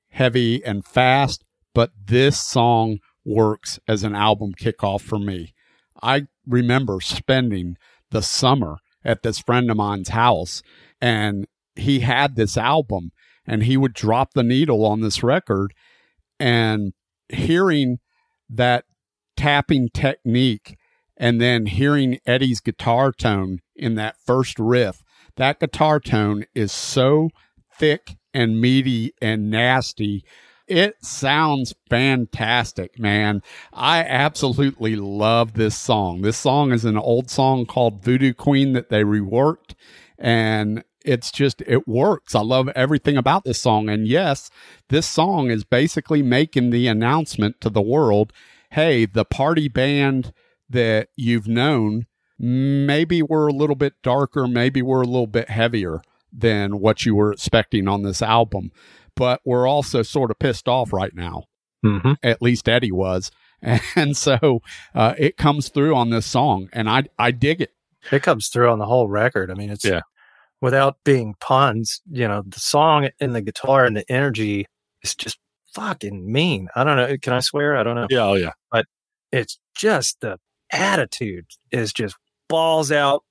heavy 0.09 0.63
and 0.63 0.85
fast, 0.85 1.43
but 1.73 1.91
this 2.05 2.39
song 2.39 2.99
works 3.25 3.79
as 3.87 4.03
an 4.03 4.15
album 4.15 4.53
kickoff 4.53 5.01
for 5.01 5.17
me. 5.17 5.53
I 6.01 6.27
remember 6.45 6.99
spending 7.01 7.77
the 8.11 8.21
summer 8.21 8.77
at 9.03 9.23
this 9.23 9.39
friend 9.39 9.71
of 9.71 9.77
mine's 9.77 10.09
house 10.09 10.61
and 11.01 11.47
he 11.75 12.01
had 12.01 12.35
this 12.35 12.57
album 12.57 13.11
and 13.45 13.63
he 13.63 13.77
would 13.77 13.93
drop 13.93 14.33
the 14.33 14.43
needle 14.43 14.85
on 14.85 15.01
this 15.01 15.23
record 15.23 15.73
and 16.39 16.93
hearing 17.29 17.99
that 18.49 18.85
tapping 19.35 19.89
technique 19.89 20.77
and 21.17 21.39
then 21.39 21.65
hearing 21.65 22.19
Eddie's 22.25 22.59
guitar 22.59 23.11
tone 23.11 23.59
in 23.75 23.95
that 23.95 24.17
first 24.25 24.59
riff, 24.59 25.03
that 25.35 25.59
guitar 25.59 25.99
tone 25.99 26.45
is 26.53 26.71
so 26.71 27.29
thick 27.73 28.15
and 28.33 28.59
meaty 28.59 29.13
and 29.21 29.49
nasty. 29.49 30.23
It 30.67 31.03
sounds 31.03 31.75
fantastic, 31.89 32.97
man. 32.97 33.41
I 33.73 33.99
absolutely 33.99 34.95
love 34.95 35.53
this 35.53 35.77
song. 35.77 36.21
This 36.21 36.37
song 36.37 36.71
is 36.71 36.85
an 36.85 36.97
old 36.97 37.29
song 37.29 37.65
called 37.65 38.03
Voodoo 38.03 38.33
Queen 38.33 38.73
that 38.73 38.89
they 38.89 39.03
reworked 39.03 39.75
and 40.17 40.83
it's 41.03 41.31
just 41.31 41.61
it 41.67 41.87
works. 41.87 42.35
I 42.35 42.41
love 42.41 42.69
everything 42.69 43.17
about 43.17 43.43
this 43.43 43.59
song 43.59 43.89
and 43.89 44.07
yes, 44.07 44.49
this 44.89 45.09
song 45.09 45.49
is 45.49 45.63
basically 45.63 46.21
making 46.21 46.69
the 46.69 46.87
announcement 46.87 47.61
to 47.61 47.69
the 47.69 47.81
world, 47.81 48.33
hey, 48.71 49.05
the 49.05 49.25
party 49.25 49.67
band 49.67 50.33
that 50.69 51.09
you've 51.15 51.47
known 51.47 52.07
maybe 52.39 53.21
we're 53.21 53.47
a 53.47 53.53
little 53.53 53.75
bit 53.75 53.93
darker, 54.01 54.47
maybe 54.47 54.81
we're 54.81 55.01
a 55.01 55.07
little 55.07 55.27
bit 55.27 55.49
heavier 55.49 56.01
than 56.31 56.79
what 56.79 57.05
you 57.05 57.15
were 57.15 57.31
expecting 57.31 57.87
on 57.87 58.03
this 58.03 58.21
album. 58.21 58.71
But 59.15 59.41
we're 59.45 59.67
also 59.67 60.01
sort 60.01 60.31
of 60.31 60.39
pissed 60.39 60.67
off 60.67 60.91
right 60.91 61.15
now. 61.15 61.45
Mm-hmm. 61.85 62.13
At 62.23 62.41
least 62.41 62.67
Eddie 62.67 62.91
was. 62.91 63.31
And 63.95 64.17
so 64.17 64.61
uh, 64.93 65.13
it 65.17 65.37
comes 65.37 65.69
through 65.69 65.95
on 65.95 66.09
this 66.09 66.25
song, 66.25 66.67
and 66.73 66.89
I 66.89 67.03
I 67.17 67.31
dig 67.31 67.61
it. 67.61 67.71
It 68.11 68.21
comes 68.21 68.49
through 68.49 68.69
on 68.69 68.77
the 68.77 68.85
whole 68.85 69.07
record. 69.07 69.49
I 69.49 69.53
mean, 69.53 69.69
it's 69.69 69.85
Yeah. 69.85 70.01
Without 70.63 70.95
being 71.03 71.35
puns, 71.41 72.01
you 72.09 72.25
know, 72.25 72.41
the 72.47 72.57
song 72.57 73.09
and 73.19 73.35
the 73.35 73.41
guitar 73.41 73.83
and 73.83 73.97
the 73.97 74.09
energy 74.09 74.65
is 75.03 75.13
just 75.13 75.37
fucking 75.75 76.31
mean. 76.31 76.69
I 76.73 76.85
don't 76.85 76.95
know. 76.95 77.17
Can 77.17 77.33
I 77.33 77.41
swear? 77.41 77.75
I 77.75 77.83
don't 77.83 77.95
know. 77.95 78.07
Yeah, 78.09 78.23
oh 78.23 78.35
yeah. 78.35 78.53
But 78.71 78.85
it's 79.29 79.59
just 79.75 80.21
the 80.21 80.37
attitude 80.71 81.47
is 81.73 81.91
just 81.91 82.15
balls 82.47 82.93
out. 82.93 83.25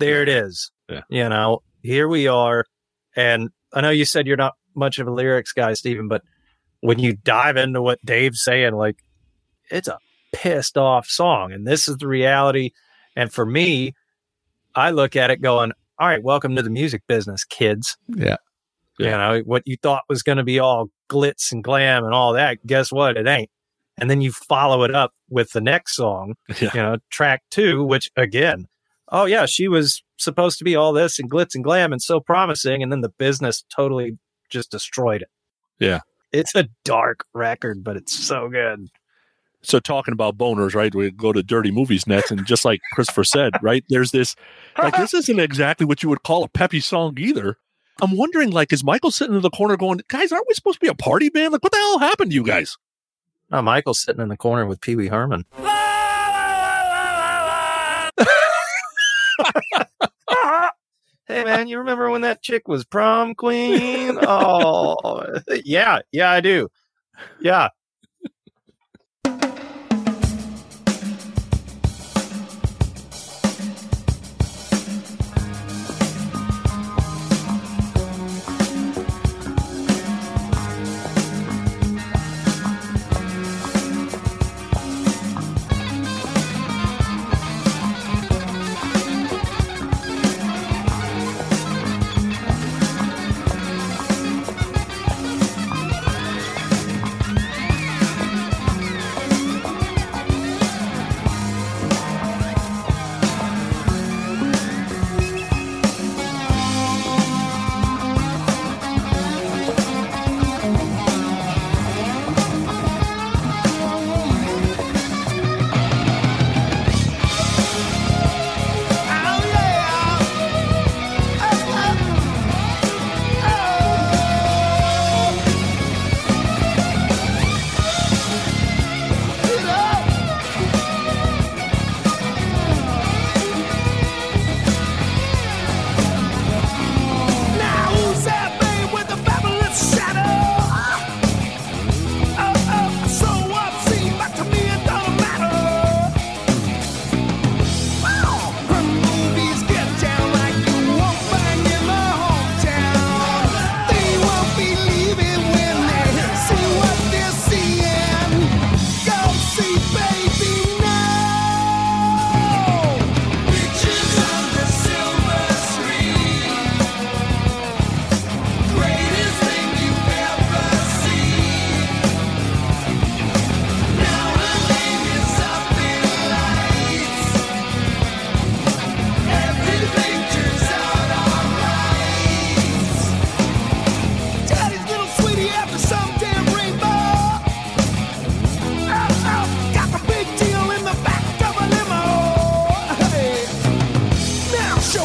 There 0.00 0.22
it 0.22 0.28
is. 0.28 0.72
Yeah. 0.88 1.02
You 1.08 1.28
know, 1.28 1.62
here 1.82 2.08
we 2.08 2.26
are. 2.26 2.64
And 3.14 3.50
I 3.72 3.80
know 3.80 3.90
you 3.90 4.04
said 4.04 4.26
you're 4.26 4.36
not 4.36 4.54
much 4.74 4.98
of 4.98 5.06
a 5.06 5.12
lyrics 5.12 5.52
guy, 5.52 5.72
Stephen, 5.74 6.08
but 6.08 6.22
when 6.80 6.98
you 6.98 7.12
dive 7.12 7.56
into 7.56 7.80
what 7.80 8.04
Dave's 8.04 8.42
saying, 8.42 8.74
like 8.74 8.96
it's 9.70 9.86
a 9.86 9.98
pissed 10.32 10.76
off 10.76 11.06
song. 11.06 11.52
And 11.52 11.64
this 11.64 11.86
is 11.86 11.98
the 11.98 12.08
reality. 12.08 12.72
And 13.14 13.32
for 13.32 13.46
me, 13.46 13.94
I 14.74 14.90
look 14.90 15.14
at 15.14 15.30
it 15.30 15.40
going, 15.40 15.70
all 16.02 16.08
right, 16.08 16.24
welcome 16.24 16.56
to 16.56 16.62
the 16.62 16.68
music 16.68 17.00
business, 17.06 17.44
kids. 17.44 17.96
Yeah. 18.08 18.34
You 18.98 19.06
know, 19.06 19.40
what 19.44 19.62
you 19.66 19.76
thought 19.80 20.02
was 20.08 20.24
going 20.24 20.38
to 20.38 20.42
be 20.42 20.58
all 20.58 20.88
glitz 21.08 21.52
and 21.52 21.62
glam 21.62 22.04
and 22.04 22.12
all 22.12 22.32
that, 22.32 22.66
guess 22.66 22.90
what? 22.90 23.16
It 23.16 23.28
ain't. 23.28 23.50
And 24.00 24.10
then 24.10 24.20
you 24.20 24.32
follow 24.32 24.82
it 24.82 24.92
up 24.92 25.12
with 25.30 25.52
the 25.52 25.60
next 25.60 25.94
song, 25.94 26.34
Yeah. 26.60 26.70
you 26.74 26.82
know, 26.82 26.96
track 27.10 27.42
two, 27.52 27.84
which 27.84 28.10
again, 28.16 28.66
oh 29.12 29.26
yeah, 29.26 29.46
she 29.46 29.68
was 29.68 30.02
supposed 30.18 30.58
to 30.58 30.64
be 30.64 30.74
all 30.74 30.92
this 30.92 31.20
and 31.20 31.30
glitz 31.30 31.54
and 31.54 31.62
glam 31.62 31.92
and 31.92 32.02
so 32.02 32.18
promising. 32.18 32.82
And 32.82 32.90
then 32.90 33.02
the 33.02 33.08
business 33.10 33.64
totally 33.72 34.18
just 34.50 34.72
destroyed 34.72 35.22
it. 35.22 35.28
Yeah. 35.78 36.00
It's 36.32 36.56
a 36.56 36.66
dark 36.84 37.26
record, 37.32 37.84
but 37.84 37.96
it's 37.96 38.12
so 38.12 38.48
good. 38.48 38.88
So 39.64 39.78
talking 39.78 40.12
about 40.12 40.36
boners, 40.36 40.74
right? 40.74 40.92
We 40.94 41.10
go 41.10 41.32
to 41.32 41.42
dirty 41.42 41.70
movies 41.70 42.06
nets, 42.06 42.30
and 42.30 42.44
just 42.44 42.64
like 42.64 42.80
Christopher 42.94 43.24
said, 43.24 43.52
right? 43.62 43.84
There's 43.88 44.10
this 44.10 44.34
like 44.76 44.96
this 44.96 45.14
isn't 45.14 45.38
exactly 45.38 45.86
what 45.86 46.02
you 46.02 46.08
would 46.08 46.24
call 46.24 46.42
a 46.42 46.48
peppy 46.48 46.80
song 46.80 47.16
either. 47.18 47.56
I'm 48.00 48.16
wondering, 48.16 48.50
like, 48.50 48.72
is 48.72 48.82
Michael 48.82 49.10
sitting 49.12 49.36
in 49.36 49.42
the 49.42 49.50
corner 49.50 49.76
going, 49.76 50.00
guys, 50.08 50.32
aren't 50.32 50.48
we 50.48 50.54
supposed 50.54 50.80
to 50.80 50.84
be 50.84 50.88
a 50.88 50.94
party 50.94 51.28
band? 51.28 51.52
Like, 51.52 51.62
what 51.62 51.72
the 51.72 51.78
hell 51.78 51.98
happened 52.00 52.30
to 52.30 52.34
you 52.34 52.42
guys? 52.42 52.76
Oh, 53.52 53.62
Michael's 53.62 54.02
sitting 54.02 54.22
in 54.22 54.28
the 54.28 54.36
corner 54.36 54.66
with 54.66 54.80
Pee 54.80 54.96
Wee 54.96 55.08
Herman. 55.08 55.44
hey 61.26 61.44
man, 61.44 61.68
you 61.68 61.78
remember 61.78 62.10
when 62.10 62.22
that 62.22 62.42
chick 62.42 62.66
was 62.66 62.84
prom 62.84 63.34
queen? 63.34 64.18
Oh, 64.22 65.26
yeah, 65.64 66.00
yeah, 66.10 66.30
I 66.30 66.40
do. 66.40 66.68
Yeah. 67.40 67.68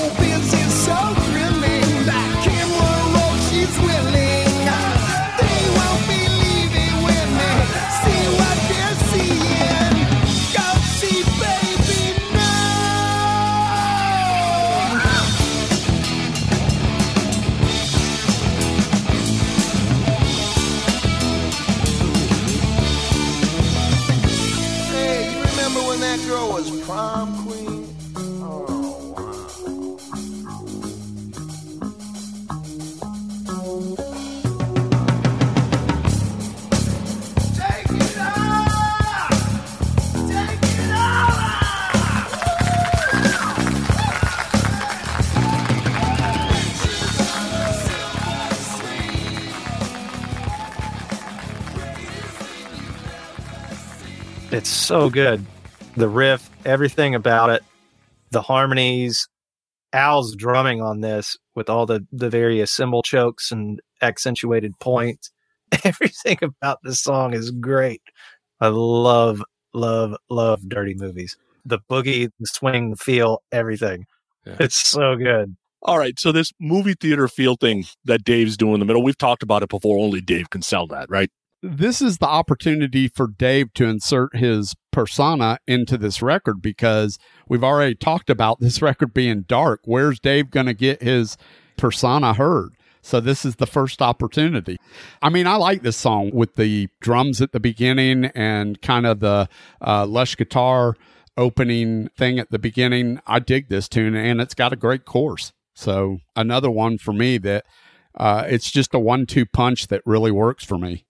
Is 0.09 0.73
so 0.85 1.16
so 54.87 55.09
good. 55.09 55.45
The 55.97 56.07
riff, 56.07 56.49
everything 56.65 57.13
about 57.13 57.49
it, 57.49 57.61
the 58.31 58.41
harmonies, 58.41 59.27
Al's 59.91 60.33
drumming 60.33 60.81
on 60.81 61.01
this 61.01 61.35
with 61.55 61.69
all 61.69 61.85
the, 61.85 62.07
the 62.13 62.29
various 62.29 62.71
cymbal 62.71 63.03
chokes 63.03 63.51
and 63.51 63.81
accentuated 64.01 64.79
points. 64.79 65.29
Everything 65.83 66.37
about 66.41 66.79
this 66.83 67.01
song 67.01 67.33
is 67.33 67.51
great. 67.51 68.01
I 68.61 68.67
love, 68.67 69.43
love, 69.73 70.15
love 70.29 70.61
dirty 70.69 70.95
movies. 70.95 71.35
The 71.65 71.79
boogie, 71.91 72.29
the 72.39 72.45
swing, 72.45 72.91
the 72.91 72.95
feel, 72.95 73.43
everything. 73.51 74.05
Yeah. 74.45 74.55
It's 74.61 74.77
so 74.77 75.17
good. 75.17 75.57
All 75.81 75.97
right. 75.97 76.17
So 76.17 76.31
this 76.31 76.53
movie 76.61 76.95
theater 76.97 77.27
feel 77.27 77.57
thing 77.57 77.83
that 78.05 78.23
Dave's 78.23 78.55
doing 78.55 78.75
in 78.75 78.79
the 78.79 78.85
middle, 78.85 79.03
we've 79.03 79.17
talked 79.17 79.43
about 79.43 79.63
it 79.63 79.69
before. 79.69 79.99
Only 79.99 80.21
Dave 80.21 80.49
can 80.49 80.61
sell 80.61 80.87
that, 80.87 81.09
right? 81.09 81.29
This 81.61 82.01
is 82.01 82.17
the 82.17 82.27
opportunity 82.27 83.07
for 83.07 83.27
Dave 83.27 83.73
to 83.73 83.85
insert 83.85 84.35
his 84.35 84.75
persona 84.91 85.59
into 85.67 85.97
this 85.97 86.21
record 86.21 86.61
because 86.61 87.17
we've 87.47 87.63
already 87.63 87.95
talked 87.95 88.29
about 88.29 88.59
this 88.59 88.81
record 88.81 89.13
being 89.13 89.41
dark. 89.41 89.81
Where's 89.85 90.19
Dave 90.19 90.51
going 90.51 90.67
to 90.67 90.73
get 90.73 91.01
his 91.01 91.37
persona 91.77 92.33
heard? 92.33 92.73
So 93.01 93.21
this 93.21 93.45
is 93.45 93.55
the 93.55 93.67
first 93.67 94.01
opportunity. 94.01 94.77
I 95.21 95.29
mean, 95.29 95.47
I 95.47 95.55
like 95.55 95.81
this 95.81 95.95
song 95.95 96.31
with 96.33 96.55
the 96.55 96.89
drums 96.99 97.41
at 97.41 97.53
the 97.53 97.59
beginning 97.59 98.25
and 98.35 98.81
kind 98.81 99.05
of 99.05 99.21
the 99.21 99.47
uh, 99.81 100.05
lush 100.05 100.35
guitar 100.35 100.95
opening 101.37 102.09
thing 102.17 102.37
at 102.37 102.51
the 102.51 102.59
beginning. 102.59 103.21
I 103.25 103.39
dig 103.39 103.69
this 103.69 103.87
tune 103.87 104.15
and 104.15 104.41
it's 104.41 104.53
got 104.53 104.73
a 104.73 104.75
great 104.75 105.05
chorus. 105.05 105.53
So 105.73 106.17
another 106.35 106.69
one 106.69 106.97
for 106.97 107.13
me 107.13 107.37
that 107.37 107.63
uh, 108.15 108.45
it's 108.47 108.71
just 108.71 108.93
a 108.93 108.99
one-two 108.99 109.45
punch 109.45 109.87
that 109.87 110.01
really 110.05 110.31
works 110.31 110.65
for 110.65 110.77
me. 110.77 111.05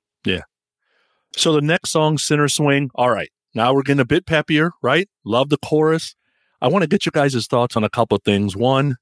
So 1.35 1.53
the 1.53 1.61
next 1.61 1.91
song, 1.91 2.17
Sinner 2.17 2.47
Swing. 2.47 2.89
All 2.95 3.11
right. 3.11 3.29
Now 3.53 3.73
we're 3.73 3.83
getting 3.83 4.01
a 4.01 4.05
bit 4.05 4.25
peppier, 4.25 4.71
right? 4.81 5.07
Love 5.23 5.49
the 5.49 5.57
chorus. 5.57 6.15
I 6.61 6.67
want 6.67 6.83
to 6.83 6.87
get 6.87 7.05
you 7.05 7.11
guys' 7.11 7.47
thoughts 7.47 7.75
on 7.75 7.83
a 7.83 7.89
couple 7.89 8.15
of 8.15 8.23
things. 8.23 8.55
One, 8.55 8.95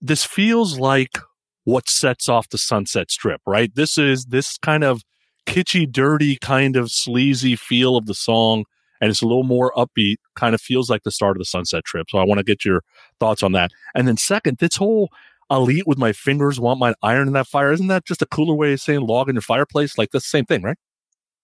this 0.00 0.24
feels 0.24 0.78
like 0.78 1.18
what 1.64 1.88
sets 1.88 2.28
off 2.28 2.48
the 2.48 2.58
Sunset 2.58 3.10
Strip, 3.10 3.40
right? 3.46 3.74
This 3.74 3.98
is 3.98 4.26
this 4.26 4.56
kind 4.58 4.84
of 4.84 5.02
kitschy, 5.46 5.90
dirty, 5.90 6.36
kind 6.36 6.76
of 6.76 6.90
sleazy 6.90 7.56
feel 7.56 7.96
of 7.96 8.06
the 8.06 8.14
song, 8.14 8.64
and 9.00 9.10
it's 9.10 9.22
a 9.22 9.26
little 9.26 9.42
more 9.42 9.72
upbeat, 9.76 10.16
kind 10.36 10.54
of 10.54 10.60
feels 10.60 10.88
like 10.88 11.02
the 11.02 11.10
start 11.10 11.36
of 11.36 11.40
the 11.40 11.44
Sunset 11.44 11.82
Strip. 11.86 12.10
So 12.10 12.18
I 12.18 12.24
want 12.24 12.38
to 12.38 12.44
get 12.44 12.64
your 12.64 12.82
thoughts 13.18 13.42
on 13.42 13.52
that. 13.52 13.72
And 13.94 14.06
then 14.06 14.16
second, 14.16 14.58
this 14.58 14.76
whole 14.76 15.10
elite 15.50 15.86
with 15.86 15.98
my 15.98 16.12
fingers 16.12 16.60
want 16.60 16.78
my 16.78 16.94
iron 17.02 17.26
in 17.26 17.34
that 17.34 17.46
fire. 17.46 17.72
Isn't 17.72 17.88
that 17.88 18.04
just 18.06 18.22
a 18.22 18.26
cooler 18.26 18.54
way 18.54 18.72
of 18.72 18.80
saying 18.80 19.00
log 19.00 19.28
in 19.28 19.34
your 19.34 19.42
fireplace? 19.42 19.98
Like 19.98 20.10
that's 20.10 20.24
the 20.24 20.38
same 20.38 20.46
thing, 20.46 20.62
right? 20.62 20.78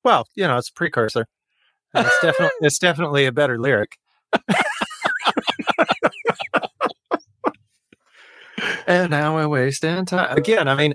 Well, 0.04 0.28
you 0.34 0.46
know, 0.46 0.56
it's 0.56 0.68
a 0.68 0.72
precursor. 0.72 1.26
It's 1.94 2.18
definitely 2.22 2.56
it's 2.60 2.78
definitely 2.78 3.26
a 3.26 3.32
better 3.32 3.58
lyric. 3.58 3.98
and 8.86 9.10
now 9.10 9.34
we're 9.34 9.48
wasting 9.48 10.04
time 10.06 10.36
again. 10.36 10.68
I 10.68 10.74
mean, 10.74 10.94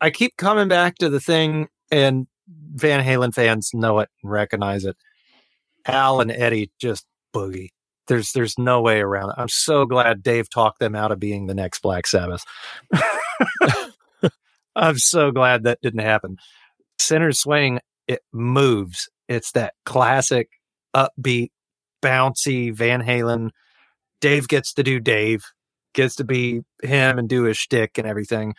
I 0.00 0.10
keep 0.10 0.36
coming 0.36 0.68
back 0.68 0.96
to 0.96 1.08
the 1.08 1.20
thing, 1.20 1.68
and 1.90 2.26
Van 2.48 3.04
Halen 3.04 3.34
fans 3.34 3.70
know 3.72 4.00
it 4.00 4.08
and 4.22 4.32
recognize 4.32 4.84
it. 4.84 4.96
Al 5.86 6.20
and 6.20 6.30
Eddie 6.30 6.70
just 6.80 7.06
boogie. 7.34 7.70
There's 8.10 8.32
there's 8.32 8.58
no 8.58 8.80
way 8.82 9.00
around 9.00 9.30
it. 9.30 9.36
I'm 9.38 9.48
so 9.48 9.86
glad 9.86 10.24
Dave 10.24 10.50
talked 10.50 10.80
them 10.80 10.96
out 10.96 11.12
of 11.12 11.20
being 11.20 11.46
the 11.46 11.54
next 11.54 11.80
Black 11.80 12.08
Sabbath. 12.08 12.44
I'm 14.74 14.98
so 14.98 15.30
glad 15.30 15.62
that 15.62 15.78
didn't 15.80 16.00
happen. 16.00 16.36
Sinner's 16.98 17.38
swing, 17.38 17.78
it 18.08 18.22
moves. 18.32 19.08
It's 19.28 19.52
that 19.52 19.74
classic 19.84 20.48
upbeat, 20.92 21.50
bouncy 22.02 22.74
Van 22.74 23.00
Halen. 23.00 23.50
Dave 24.20 24.48
gets 24.48 24.74
to 24.74 24.82
do 24.82 24.98
Dave, 24.98 25.44
gets 25.94 26.16
to 26.16 26.24
be 26.24 26.62
him 26.82 27.16
and 27.16 27.28
do 27.28 27.44
his 27.44 27.58
shtick 27.58 27.96
and 27.96 28.08
everything. 28.08 28.56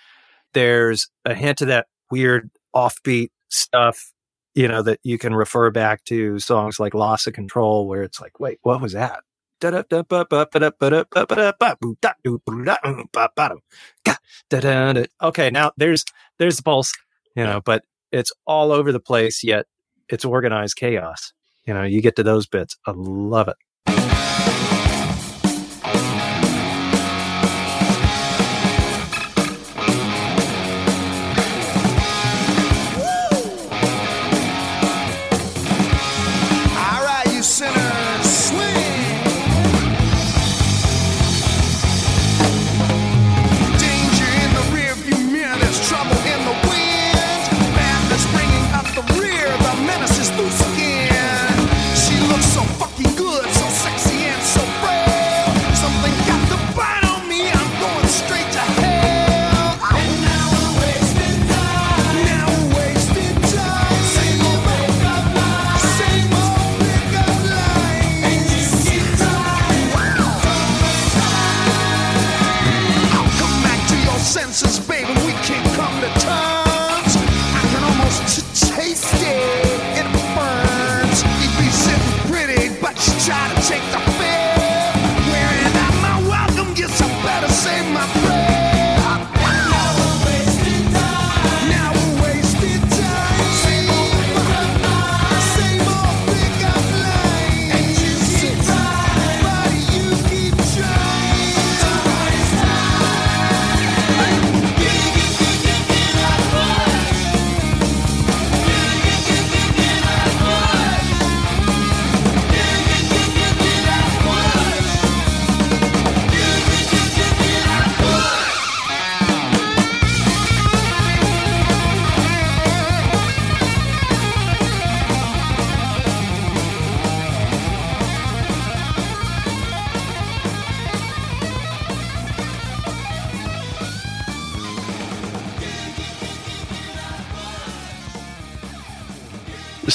There's 0.53 1.09
a 1.25 1.33
hint 1.33 1.61
of 1.61 1.67
that 1.67 1.87
weird 2.09 2.49
offbeat 2.73 3.31
stuff, 3.49 4.13
you 4.55 4.69
know, 4.69 4.81
that 4.81 5.01
you 5.03 5.17
can 5.17 5.35
refer 5.35 5.71
back 5.71 6.05
to 6.05 6.39
songs 6.39 6.79
like 6.79 6.93
Loss 6.93 7.27
of 7.27 7.33
Control, 7.33 7.85
where 7.85 8.03
it's 8.03 8.21
like, 8.21 8.39
wait, 8.39 8.59
what 8.61 8.79
was 8.79 8.93
that? 8.93 9.23
Okay, 15.21 15.49
now 15.49 15.71
there's 15.77 16.03
there's 16.39 16.57
the 16.57 16.63
pulse, 16.63 16.93
you 17.35 17.43
know, 17.43 17.61
but 17.63 17.83
it's 18.11 18.31
all 18.45 18.71
over 18.71 18.91
the 18.91 18.99
place, 18.99 19.43
yet 19.43 19.65
it's 20.09 20.25
organized 20.25 20.75
chaos. 20.75 21.33
You 21.65 21.73
know, 21.73 21.83
you 21.83 22.01
get 22.01 22.15
to 22.17 22.23
those 22.23 22.47
bits. 22.47 22.77
I 22.85 22.93
love 22.95 23.47
it. 23.47 23.55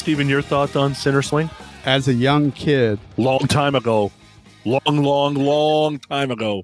Stephen, 0.07 0.29
your 0.29 0.41
thoughts 0.41 0.77
on 0.77 0.95
Sinner's 0.95 1.27
Swing? 1.27 1.51
As 1.85 2.07
a 2.07 2.15
young 2.15 2.53
kid, 2.53 3.01
Long 3.17 3.41
time 3.41 3.75
ago. 3.75 4.13
Long, 4.65 5.03
long, 5.03 5.35
long 5.35 5.99
time 5.99 6.31
ago. 6.31 6.63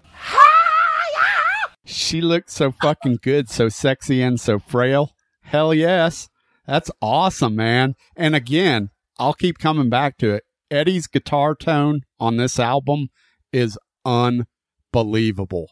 she 1.84 2.20
looked 2.20 2.50
so 2.50 2.70
fucking 2.70 3.18
good, 3.20 3.50
so 3.50 3.68
sexy 3.68 4.22
and 4.22 4.38
so 4.38 4.60
frail. 4.60 5.10
Hell 5.40 5.74
yes. 5.74 6.28
That's 6.68 6.88
awesome, 7.02 7.56
man. 7.56 7.96
And 8.14 8.36
again, 8.36 8.90
I'll 9.18 9.34
keep 9.34 9.58
coming 9.58 9.90
back 9.90 10.18
to 10.18 10.34
it. 10.34 10.44
Eddie's 10.70 11.08
guitar 11.08 11.56
tone 11.56 12.02
on 12.20 12.36
this 12.36 12.60
album 12.60 13.08
is 13.52 13.76
unbelievable. 14.04 15.66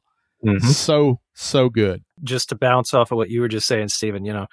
Mm-hmm. 0.44 0.66
So, 0.66 1.20
so 1.34 1.68
good. 1.68 2.02
Just 2.24 2.48
to 2.48 2.56
bounce 2.56 2.92
off 2.94 3.12
of 3.12 3.16
what 3.16 3.30
you 3.30 3.40
were 3.40 3.48
just 3.48 3.68
saying, 3.68 3.90
Stephen, 3.90 4.24
you 4.24 4.32
know, 4.32 4.48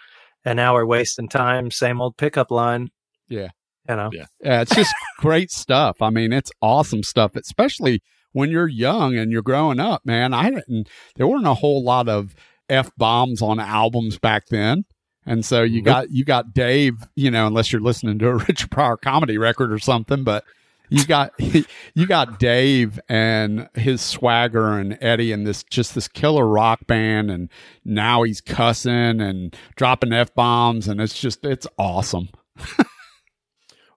and 0.46 0.56
now 0.56 0.76
we're 0.76 0.86
wasting 0.86 1.28
time. 1.28 1.72
Same 1.72 2.00
old 2.00 2.16
pickup 2.16 2.52
line. 2.52 2.92
Yeah. 3.30 3.50
You 3.90 3.96
know, 3.96 4.10
Yeah. 4.14 4.26
Yeah, 4.44 4.62
it's 4.62 4.76
just 4.76 4.94
great 5.20 5.50
stuff. 5.52 6.02
I 6.02 6.10
mean, 6.10 6.34
it's 6.34 6.52
awesome 6.62 7.04
stuff, 7.04 7.36
especially 7.36 8.02
when 8.34 8.50
you're 8.52 8.68
young 8.68 9.16
and 9.18 9.32
you're 9.32 9.42
growing 9.42 9.80
up, 9.80 10.06
man. 10.06 10.34
I 10.34 10.50
didn't, 10.52 10.90
there 11.16 11.28
weren't 11.28 11.48
a 11.48 11.54
whole 11.56 11.84
lot 11.84 12.10
of 12.10 12.36
F 12.70 12.92
bombs 12.98 13.42
on 13.42 13.60
albums 13.60 14.20
back 14.20 14.48
then. 14.48 14.86
And 15.26 15.44
so 15.44 15.64
you 15.64 15.82
got, 15.82 16.12
you 16.12 16.24
got 16.24 16.54
Dave, 16.54 16.96
you 17.16 17.32
know, 17.32 17.48
unless 17.48 17.72
you're 17.72 17.82
listening 17.82 18.20
to 18.20 18.28
a 18.30 18.36
Richard 18.48 18.72
Pryor 18.72 18.98
comedy 18.98 19.38
record 19.38 19.72
or 19.74 19.80
something, 19.80 20.24
but 20.24 20.44
you 20.90 21.06
got, 21.06 21.34
you 21.96 22.08
got 22.08 22.40
Dave 22.40 23.00
and 23.10 23.68
his 23.74 24.02
swagger 24.02 24.78
and 24.78 24.98
Eddie 25.02 25.32
and 25.34 25.46
this, 25.46 25.64
just 25.64 25.96
this 25.96 26.08
killer 26.08 26.48
rock 26.48 26.86
band. 26.88 27.32
And 27.32 27.50
now 27.84 28.24
he's 28.24 28.40
cussing 28.40 29.20
and 29.20 29.56
dropping 29.76 30.14
F 30.14 30.34
bombs. 30.34 30.88
And 30.88 31.02
it's 31.02 31.20
just, 31.20 31.44
it's 31.46 31.68
awesome. 31.78 32.30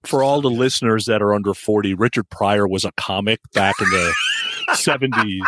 For 0.05 0.22
all 0.22 0.40
the 0.40 0.51
listeners 0.51 1.05
that 1.07 1.20
are 1.20 1.34
under 1.34 1.53
40, 1.53 1.94
Richard 1.94 2.30
Pryor 2.30 2.66
was 2.66 2.84
a 2.84 2.92
comic 2.96 3.40
back 3.53 3.74
in 3.80 3.88
the 3.90 4.14
70s. 4.70 5.40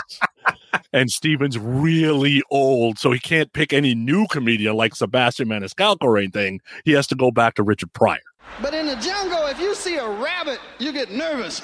And 0.93 1.11
Steven's 1.11 1.59
really 1.59 2.43
old, 2.51 2.99
so 2.99 3.13
he 3.13 3.19
can't 3.19 3.53
pick 3.53 3.73
any 3.73 3.95
new 3.95 4.27
comedian 4.27 4.75
like 4.77 4.95
Sebastian 4.95 5.49
Maniscalco 5.49 6.03
or 6.03 6.19
anything. 6.19 6.61
He 6.85 6.93
has 6.93 7.07
to 7.09 7.15
go 7.15 7.31
back 7.31 7.55
to 7.55 7.63
Richard 7.63 7.93
Pryor. 7.95 8.19
But 8.61 8.75
in 8.75 8.87
the 8.87 8.97
jungle, 8.97 9.47
if 9.47 9.59
you 9.59 9.75
see 9.75 9.97
a 9.97 10.07
rabbit, 10.09 10.59
you 10.79 10.93
get 10.93 11.11
nervous. 11.11 11.63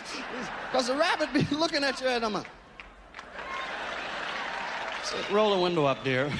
Because 0.70 0.86
the 0.86 0.94
rabbit 0.96 1.32
be 1.34 1.42
looking 1.54 1.84
at 1.84 2.00
you 2.00 2.06
and 2.08 2.24
I'm 2.24 2.32
like, 2.32 2.46
"So, 5.04 5.16
roll 5.30 5.54
the 5.54 5.60
window 5.62 5.84
up, 5.84 6.02
dear. 6.04 6.30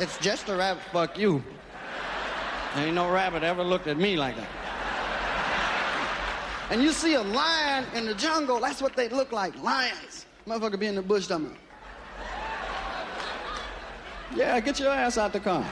it's 0.00 0.18
just 0.18 0.48
a 0.48 0.56
rabbit, 0.56 0.82
fuck 0.92 1.16
you. 1.16 1.42
Ain't 2.76 2.94
no 2.96 3.08
rabbit 3.10 3.44
ever 3.44 3.62
looked 3.62 3.86
at 3.86 3.96
me 3.98 4.16
like 4.16 4.36
that. 4.36 4.48
And 6.70 6.82
you 6.82 6.92
see 6.92 7.14
a 7.14 7.22
lion 7.22 7.84
in 7.94 8.06
the 8.06 8.14
jungle, 8.14 8.58
that's 8.58 8.80
what 8.80 8.96
they 8.96 9.08
look 9.08 9.32
like, 9.32 9.60
lions. 9.62 10.26
Motherfucker 10.46 10.78
be 10.78 10.86
in 10.86 10.94
the 10.94 11.02
bush 11.02 11.26
somewhere. 11.26 11.56
Yeah, 14.34 14.58
get 14.60 14.80
your 14.80 14.90
ass 14.90 15.18
out 15.18 15.32
the 15.32 15.40
car. 15.40 15.64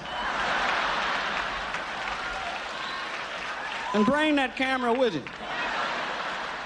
And 3.94 4.06
bring 4.06 4.36
that 4.36 4.56
camera 4.56 4.92
with 4.92 5.14
you. 5.14 5.22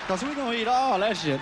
Because 0.03 0.23
we're 0.23 0.35
going 0.35 0.53
to 0.53 0.59
eat 0.59 0.69
all 0.69 0.99
that 1.01 1.17
shit. 1.17 1.41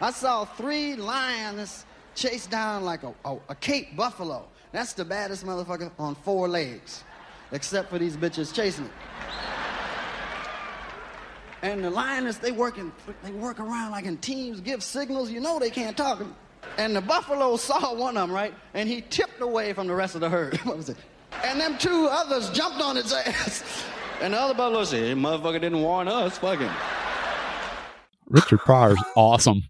I 0.00 0.10
saw 0.12 0.44
three 0.44 0.94
lions 0.94 1.84
chase 2.14 2.46
down 2.46 2.84
like 2.84 3.02
a, 3.02 3.12
a, 3.24 3.36
a 3.48 3.54
Cape 3.56 3.96
buffalo. 3.96 4.46
That's 4.72 4.92
the 4.92 5.04
baddest 5.04 5.44
motherfucker 5.44 5.90
on 5.98 6.14
four 6.14 6.48
legs. 6.48 7.04
Except 7.52 7.90
for 7.90 7.98
these 7.98 8.16
bitches 8.16 8.54
chasing 8.54 8.86
it. 8.86 8.90
And 11.62 11.82
the 11.82 11.90
lioness, 11.90 12.38
they 12.38 12.52
working, 12.52 12.92
they 13.24 13.32
work 13.32 13.58
around 13.58 13.90
like 13.90 14.04
in 14.04 14.16
teams, 14.18 14.60
give 14.60 14.82
signals. 14.82 15.30
You 15.30 15.40
know 15.40 15.58
they 15.58 15.70
can't 15.70 15.96
talk. 15.96 16.22
And 16.76 16.94
the 16.94 17.00
buffalo 17.00 17.56
saw 17.56 17.94
one 17.94 18.16
of 18.16 18.28
them, 18.28 18.32
right? 18.32 18.54
And 18.74 18.88
he 18.88 19.00
tipped 19.00 19.40
away 19.40 19.72
from 19.72 19.88
the 19.88 19.94
rest 19.94 20.14
of 20.14 20.20
the 20.20 20.28
herd. 20.28 20.56
what 20.64 20.76
was 20.76 20.88
it? 20.88 20.96
And 21.44 21.60
them 21.60 21.76
two 21.78 22.08
others 22.10 22.50
jumped 22.50 22.80
on 22.80 22.96
his 22.96 23.12
ass. 23.12 23.64
And 24.20 24.34
the 24.34 24.40
other 24.40 24.54
buffalo 24.54 24.82
said, 24.82 25.00
hey, 25.04 25.14
motherfucker 25.14 25.60
didn't 25.60 25.80
warn 25.80 26.08
us. 26.08 26.38
Fucking. 26.38 26.68
Richard 28.26 28.58
Pryor's 28.58 29.00
awesome. 29.14 29.62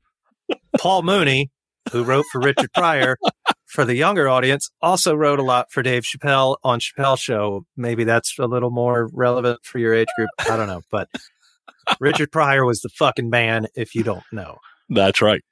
Paul 0.78 1.02
Mooney, 1.02 1.50
who 1.92 2.02
wrote 2.02 2.24
for 2.32 2.40
Richard 2.40 2.72
Pryor, 2.72 3.18
for 3.68 3.84
the 3.84 3.94
younger 3.94 4.28
audience, 4.28 4.70
also 4.82 5.14
wrote 5.14 5.38
a 5.38 5.42
lot 5.42 5.70
for 5.70 5.82
Dave 5.82 6.02
Chappelle 6.04 6.56
on 6.64 6.80
Chappelle 6.80 7.18
Show. 7.18 7.64
Maybe 7.76 8.04
that's 8.04 8.38
a 8.38 8.46
little 8.46 8.70
more 8.70 9.08
relevant 9.12 9.60
for 9.62 9.78
your 9.78 9.94
age 9.94 10.08
group. 10.16 10.30
I 10.40 10.56
don't 10.56 10.66
know, 10.68 10.82
but 10.90 11.08
Richard 12.00 12.32
Pryor 12.32 12.64
was 12.64 12.80
the 12.80 12.88
fucking 12.88 13.30
man. 13.30 13.66
If 13.74 13.94
you 13.94 14.02
don't 14.02 14.24
know, 14.32 14.58
That's 14.88 15.20
right. 15.22 15.42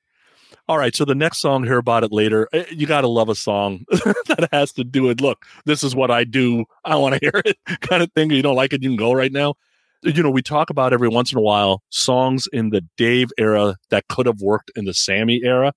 All 0.68 0.78
right. 0.78 0.96
So 0.96 1.04
the 1.04 1.14
next 1.14 1.40
song, 1.40 1.62
hear 1.62 1.78
about 1.78 2.02
it 2.02 2.10
later. 2.10 2.48
Eh, 2.52 2.64
You 2.72 2.86
got 2.86 3.02
to 3.02 3.08
love 3.08 3.28
a 3.28 3.34
song 3.36 3.84
that 3.90 4.48
has 4.52 4.72
to 4.72 4.84
do 4.84 5.02
with, 5.04 5.20
look, 5.20 5.44
this 5.64 5.84
is 5.84 5.94
what 5.94 6.10
I 6.10 6.24
do. 6.24 6.64
I 6.84 6.96
want 6.96 7.14
to 7.14 7.20
hear 7.20 7.40
it 7.44 7.56
kind 7.82 8.02
of 8.02 8.10
thing. 8.12 8.30
You 8.30 8.42
don't 8.42 8.56
like 8.56 8.72
it, 8.72 8.82
you 8.82 8.88
can 8.90 8.96
go 8.96 9.12
right 9.12 9.30
now. 9.30 9.54
You 10.02 10.22
know, 10.22 10.30
we 10.30 10.42
talk 10.42 10.70
about 10.70 10.92
every 10.92 11.08
once 11.08 11.32
in 11.32 11.38
a 11.38 11.42
while 11.42 11.82
songs 11.90 12.48
in 12.52 12.70
the 12.70 12.82
Dave 12.96 13.28
era 13.38 13.76
that 13.90 14.08
could 14.08 14.26
have 14.26 14.40
worked 14.40 14.70
in 14.76 14.84
the 14.86 14.94
Sammy 14.94 15.40
era. 15.44 15.72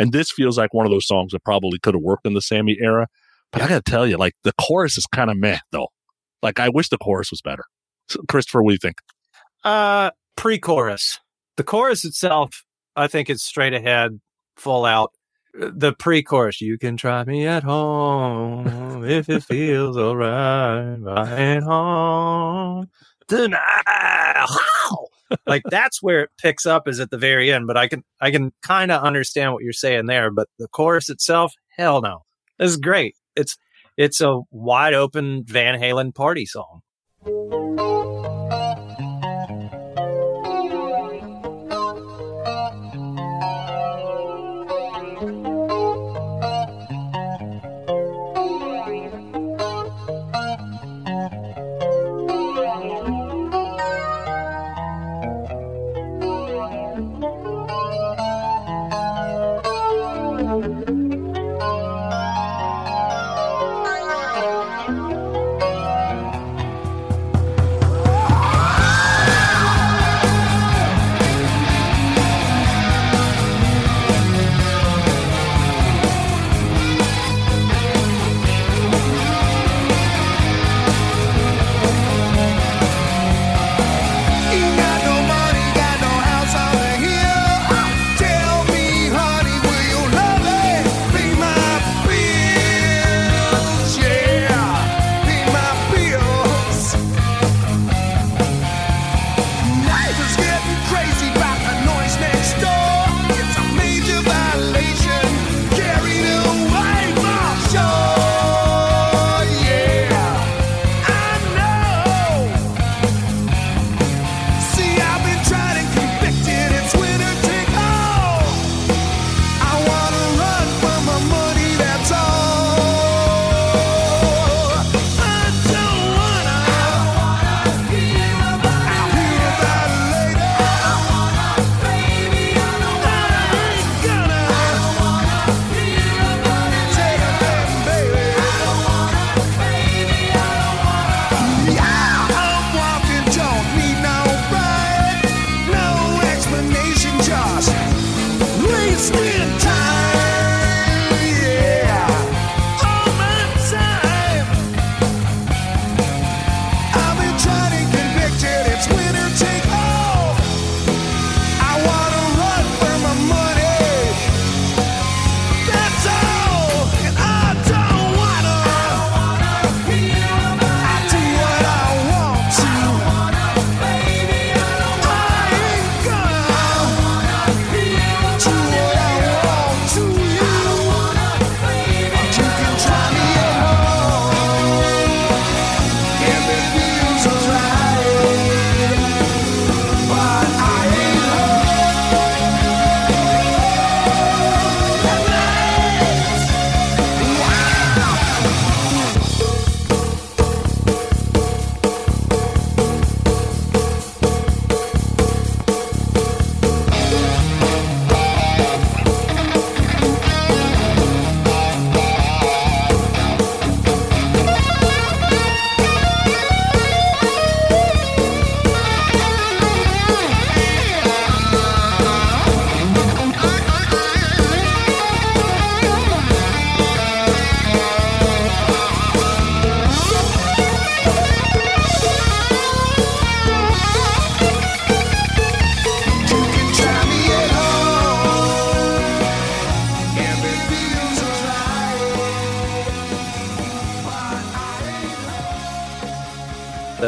And 0.00 0.12
this 0.12 0.32
feels 0.32 0.58
like 0.58 0.74
one 0.74 0.86
of 0.86 0.90
those 0.90 1.06
songs 1.06 1.30
that 1.30 1.44
probably 1.44 1.78
could 1.78 1.94
have 1.94 2.02
worked 2.02 2.26
in 2.26 2.34
the 2.34 2.42
Sammy 2.42 2.76
era. 2.80 3.06
But 3.52 3.62
I 3.62 3.68
got 3.68 3.84
to 3.84 3.90
tell 3.90 4.06
you, 4.06 4.16
like 4.16 4.34
the 4.42 4.52
chorus 4.60 4.98
is 4.98 5.06
kind 5.06 5.30
of 5.30 5.36
meh 5.36 5.58
though. 5.70 5.88
Like 6.42 6.58
I 6.58 6.70
wish 6.70 6.88
the 6.88 6.98
chorus 6.98 7.30
was 7.30 7.40
better. 7.42 7.64
So, 8.08 8.22
Christopher, 8.28 8.62
what 8.62 8.70
do 8.70 8.74
you 8.74 8.78
think? 8.78 8.96
uh, 9.64 10.10
pre-chorus, 10.36 11.18
the 11.56 11.64
chorus 11.64 12.04
itself, 12.04 12.64
I 12.96 13.06
think 13.06 13.30
it's 13.30 13.42
straight 13.42 13.74
ahead, 13.74 14.20
full 14.56 14.84
out. 14.84 15.12
The 15.52 15.92
pre-chorus, 15.92 16.60
you 16.60 16.78
can 16.78 16.96
try 16.96 17.24
me 17.24 17.46
at 17.46 17.64
home 17.64 19.04
if 19.04 19.28
it 19.28 19.42
feels 19.42 19.96
alright. 19.96 21.00
Right 21.00 21.60
home 21.62 22.88
tonight. 23.26 24.46
Like 25.46 25.62
that's 25.70 26.02
where 26.02 26.22
it 26.22 26.30
picks 26.38 26.66
up 26.66 26.88
is 26.88 27.00
at 27.00 27.10
the 27.10 27.18
very 27.18 27.52
end. 27.52 27.66
But 27.66 27.76
I 27.76 27.88
can 27.88 28.04
I 28.20 28.30
can 28.30 28.52
kind 28.62 28.90
of 28.90 29.02
understand 29.02 29.52
what 29.52 29.62
you're 29.62 29.72
saying 29.72 30.06
there. 30.06 30.30
But 30.30 30.48
the 30.58 30.68
chorus 30.68 31.10
itself, 31.10 31.54
hell 31.76 32.00
no, 32.00 32.22
this 32.58 32.70
is 32.70 32.76
great. 32.76 33.16
It's 33.36 33.56
it's 33.96 34.20
a 34.20 34.40
wide 34.50 34.94
open 34.94 35.44
Van 35.44 35.80
Halen 35.80 36.14
party 36.14 36.46
song. 36.46 36.82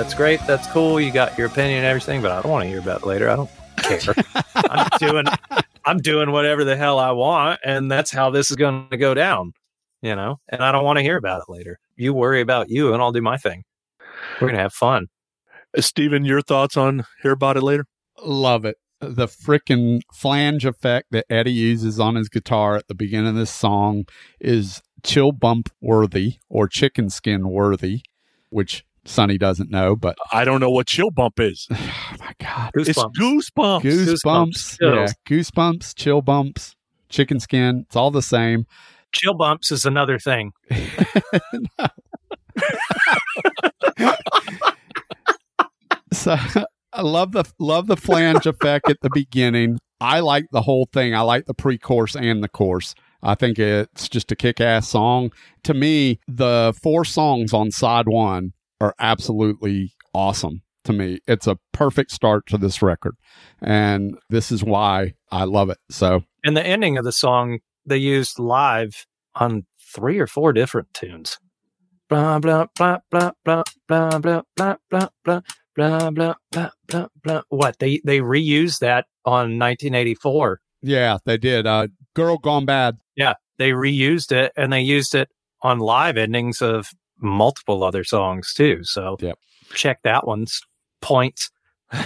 That's 0.02 0.14
great. 0.14 0.40
That's 0.48 0.66
cool. 0.66 1.00
You 1.00 1.12
got 1.12 1.38
your 1.38 1.46
opinion 1.46 1.78
and 1.78 1.86
everything, 1.86 2.22
but 2.22 2.32
I 2.32 2.42
don't 2.42 2.50
want 2.50 2.64
to 2.64 2.68
hear 2.68 2.80
about 2.80 3.02
it 3.02 3.06
later. 3.06 3.30
I 3.30 3.36
don't 3.36 3.50
care. 3.76 4.12
I'm 4.56 4.88
doing, 4.98 5.26
I'm 5.84 5.98
doing 5.98 6.32
whatever 6.32 6.64
the 6.64 6.76
hell 6.76 6.98
I 6.98 7.12
want, 7.12 7.60
and 7.64 7.88
that's 7.88 8.10
how 8.10 8.28
this 8.28 8.50
is 8.50 8.56
going 8.56 8.88
to 8.90 8.96
go 8.96 9.14
down. 9.14 9.52
You 10.00 10.16
know, 10.16 10.40
and 10.48 10.60
I 10.64 10.72
don't 10.72 10.82
want 10.82 10.96
to 10.96 11.04
hear 11.04 11.16
about 11.16 11.42
it 11.42 11.52
later. 11.52 11.78
You 11.94 12.14
worry 12.14 12.40
about 12.40 12.68
you, 12.68 12.92
and 12.92 13.00
I'll 13.00 13.12
do 13.12 13.22
my 13.22 13.36
thing. 13.36 13.62
We're 14.40 14.48
gonna 14.48 14.58
have 14.58 14.72
fun. 14.72 15.06
Uh, 15.76 15.80
Steven, 15.80 16.24
your 16.24 16.42
thoughts 16.42 16.76
on 16.76 17.04
hear 17.22 17.30
about 17.30 17.56
it 17.56 17.62
later? 17.62 17.84
Love 18.24 18.64
it. 18.64 18.78
The 18.98 19.28
freaking 19.28 20.00
flange 20.12 20.66
effect 20.66 21.12
that 21.12 21.26
Eddie 21.30 21.52
uses 21.52 22.00
on 22.00 22.16
his 22.16 22.28
guitar 22.28 22.74
at 22.74 22.88
the 22.88 22.96
beginning 22.96 23.28
of 23.28 23.34
this 23.36 23.52
song 23.52 24.06
is 24.40 24.82
chill 25.04 25.30
bump 25.30 25.68
worthy 25.80 26.38
or 26.48 26.66
chicken 26.66 27.08
skin 27.08 27.48
worthy, 27.48 28.00
which 28.50 28.84
Sonny 29.04 29.36
doesn't 29.38 29.70
know, 29.70 29.96
but 29.96 30.16
I 30.32 30.44
don't 30.44 30.60
know 30.60 30.70
what 30.70 30.86
chill 30.86 31.10
bump 31.10 31.40
is. 31.40 31.66
oh 31.72 32.14
my 32.20 32.32
god, 32.40 32.70
It's 32.74 32.90
goosebumps. 32.90 33.82
goosebumps, 33.82 33.82
Goosebumps. 33.82 34.76
yeah, 34.80 35.06
goosebumps, 35.28 35.94
chill 35.96 36.22
bumps, 36.22 36.76
chicken 37.08 37.40
skin. 37.40 37.84
It's 37.86 37.96
all 37.96 38.10
the 38.10 38.22
same. 38.22 38.66
Chill 39.12 39.34
bumps 39.34 39.70
is 39.72 39.84
another 39.84 40.18
thing. 40.18 40.52
So 46.12 46.36
I 46.92 47.02
love 47.02 47.32
the 47.32 47.44
love 47.58 47.86
the 47.86 47.96
flange 47.96 48.46
effect 48.46 48.88
at 48.90 49.00
the 49.00 49.10
beginning. 49.12 49.78
I 50.00 50.20
like 50.20 50.46
the 50.52 50.62
whole 50.62 50.88
thing. 50.92 51.14
I 51.14 51.20
like 51.22 51.46
the 51.46 51.54
pre-chorus 51.54 52.14
and 52.16 52.42
the 52.44 52.48
chorus. 52.48 52.94
I 53.22 53.34
think 53.34 53.58
it's 53.58 54.08
just 54.08 54.30
a 54.32 54.36
kick-ass 54.36 54.88
song. 54.88 55.32
To 55.64 55.74
me, 55.74 56.18
the 56.28 56.74
four 56.82 57.04
songs 57.04 57.52
on 57.54 57.70
side 57.70 58.08
one 58.08 58.52
are 58.82 58.94
absolutely 58.98 59.94
awesome. 60.12 60.62
To 60.84 60.92
me, 60.92 61.20
it's 61.28 61.46
a 61.46 61.58
perfect 61.72 62.10
start 62.10 62.46
to 62.48 62.58
this 62.58 62.82
record, 62.82 63.14
and 63.62 64.18
this 64.30 64.50
is 64.50 64.64
why 64.64 65.14
I 65.30 65.44
love 65.44 65.70
it. 65.70 65.78
So 65.90 66.24
And 66.42 66.56
the 66.56 66.66
ending 66.66 66.98
of 66.98 67.04
the 67.04 67.12
song 67.12 67.60
they 67.86 67.98
used 67.98 68.40
live 68.40 69.06
on 69.36 69.64
three 69.94 70.18
or 70.18 70.26
four 70.26 70.52
different 70.52 70.92
tunes. 70.92 71.38
Blah 72.08 72.40
blah 72.40 72.66
blah 72.76 72.98
blah 73.12 73.30
blah 73.44 73.62
blah 73.86 74.18
blah 74.18 74.18
blah 74.18 74.42
blah 74.90 75.08
blah 75.24 75.40
blah 75.76 76.10
blah 76.10 76.34
blah 76.50 76.70
blah 76.88 77.06
blah. 77.22 77.42
What 77.48 77.78
they 77.78 78.00
they 78.04 78.18
reused 78.18 78.80
that 78.80 79.06
on 79.24 79.58
1984. 79.58 80.60
yeah, 80.82 81.18
they 81.24 81.38
did. 81.38 81.64
Uh, 81.66 81.86
Girl 82.14 82.38
Gone 82.38 82.66
Bad. 82.66 82.98
Yeah, 83.16 83.34
they 83.58 83.70
reused 83.70 84.32
it 84.32 84.52
and 84.56 84.72
they 84.72 84.80
used 84.80 85.14
it 85.14 85.28
on 85.62 85.78
live 85.78 86.16
endings 86.16 86.60
of 86.60 86.88
multiple 87.22 87.82
other 87.84 88.04
songs 88.04 88.52
too. 88.54 88.82
So 88.84 89.16
Yep. 89.20 89.38
check 89.74 90.00
that 90.04 90.26
one's 90.26 90.60
points. 91.00 91.50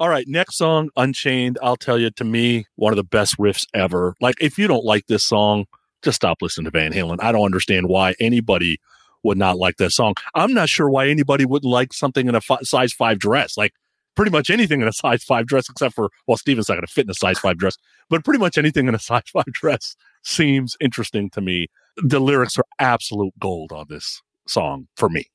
All 0.00 0.08
right, 0.08 0.26
next 0.26 0.56
song, 0.56 0.90
Unchained. 0.96 1.56
I'll 1.62 1.76
tell 1.76 1.98
you, 1.98 2.10
to 2.10 2.24
me, 2.24 2.66
one 2.74 2.92
of 2.92 2.96
the 2.96 3.04
best 3.04 3.38
riffs 3.38 3.64
ever. 3.74 4.14
Like, 4.20 4.34
if 4.40 4.58
you 4.58 4.66
don't 4.66 4.84
like 4.84 5.06
this 5.06 5.22
song, 5.22 5.66
just 6.02 6.16
stop 6.16 6.42
listening 6.42 6.64
to 6.64 6.70
Van 6.72 6.92
Halen. 6.92 7.18
I 7.20 7.30
don't 7.30 7.44
understand 7.44 7.88
why 7.88 8.14
anybody 8.18 8.78
would 9.22 9.38
not 9.38 9.56
like 9.56 9.76
that 9.76 9.92
song. 9.92 10.14
I'm 10.34 10.52
not 10.52 10.68
sure 10.68 10.90
why 10.90 11.08
anybody 11.08 11.44
would 11.44 11.64
like 11.64 11.92
something 11.92 12.28
in 12.28 12.34
a 12.34 12.40
fi- 12.40 12.58
size 12.62 12.92
five 12.92 13.20
dress. 13.20 13.56
Like, 13.56 13.72
pretty 14.16 14.32
much 14.32 14.50
anything 14.50 14.82
in 14.82 14.88
a 14.88 14.92
size 14.92 15.22
five 15.22 15.46
dress, 15.46 15.68
except 15.70 15.94
for, 15.94 16.10
well, 16.26 16.36
Steven's 16.36 16.68
not 16.68 16.74
going 16.74 16.86
to 16.86 16.92
fit 16.92 17.04
in 17.06 17.10
a 17.10 17.14
size 17.14 17.38
five 17.38 17.56
dress, 17.56 17.76
but 18.10 18.24
pretty 18.24 18.40
much 18.40 18.58
anything 18.58 18.88
in 18.88 18.96
a 18.96 18.98
size 18.98 19.22
five 19.32 19.44
dress 19.52 19.94
seems 20.24 20.76
interesting 20.80 21.30
to 21.30 21.40
me. 21.40 21.68
The 21.96 22.20
lyrics 22.20 22.58
are 22.58 22.64
absolute 22.78 23.32
gold 23.38 23.72
on 23.72 23.86
this 23.88 24.20
song 24.48 24.88
for 24.96 25.08
me. 25.08 25.26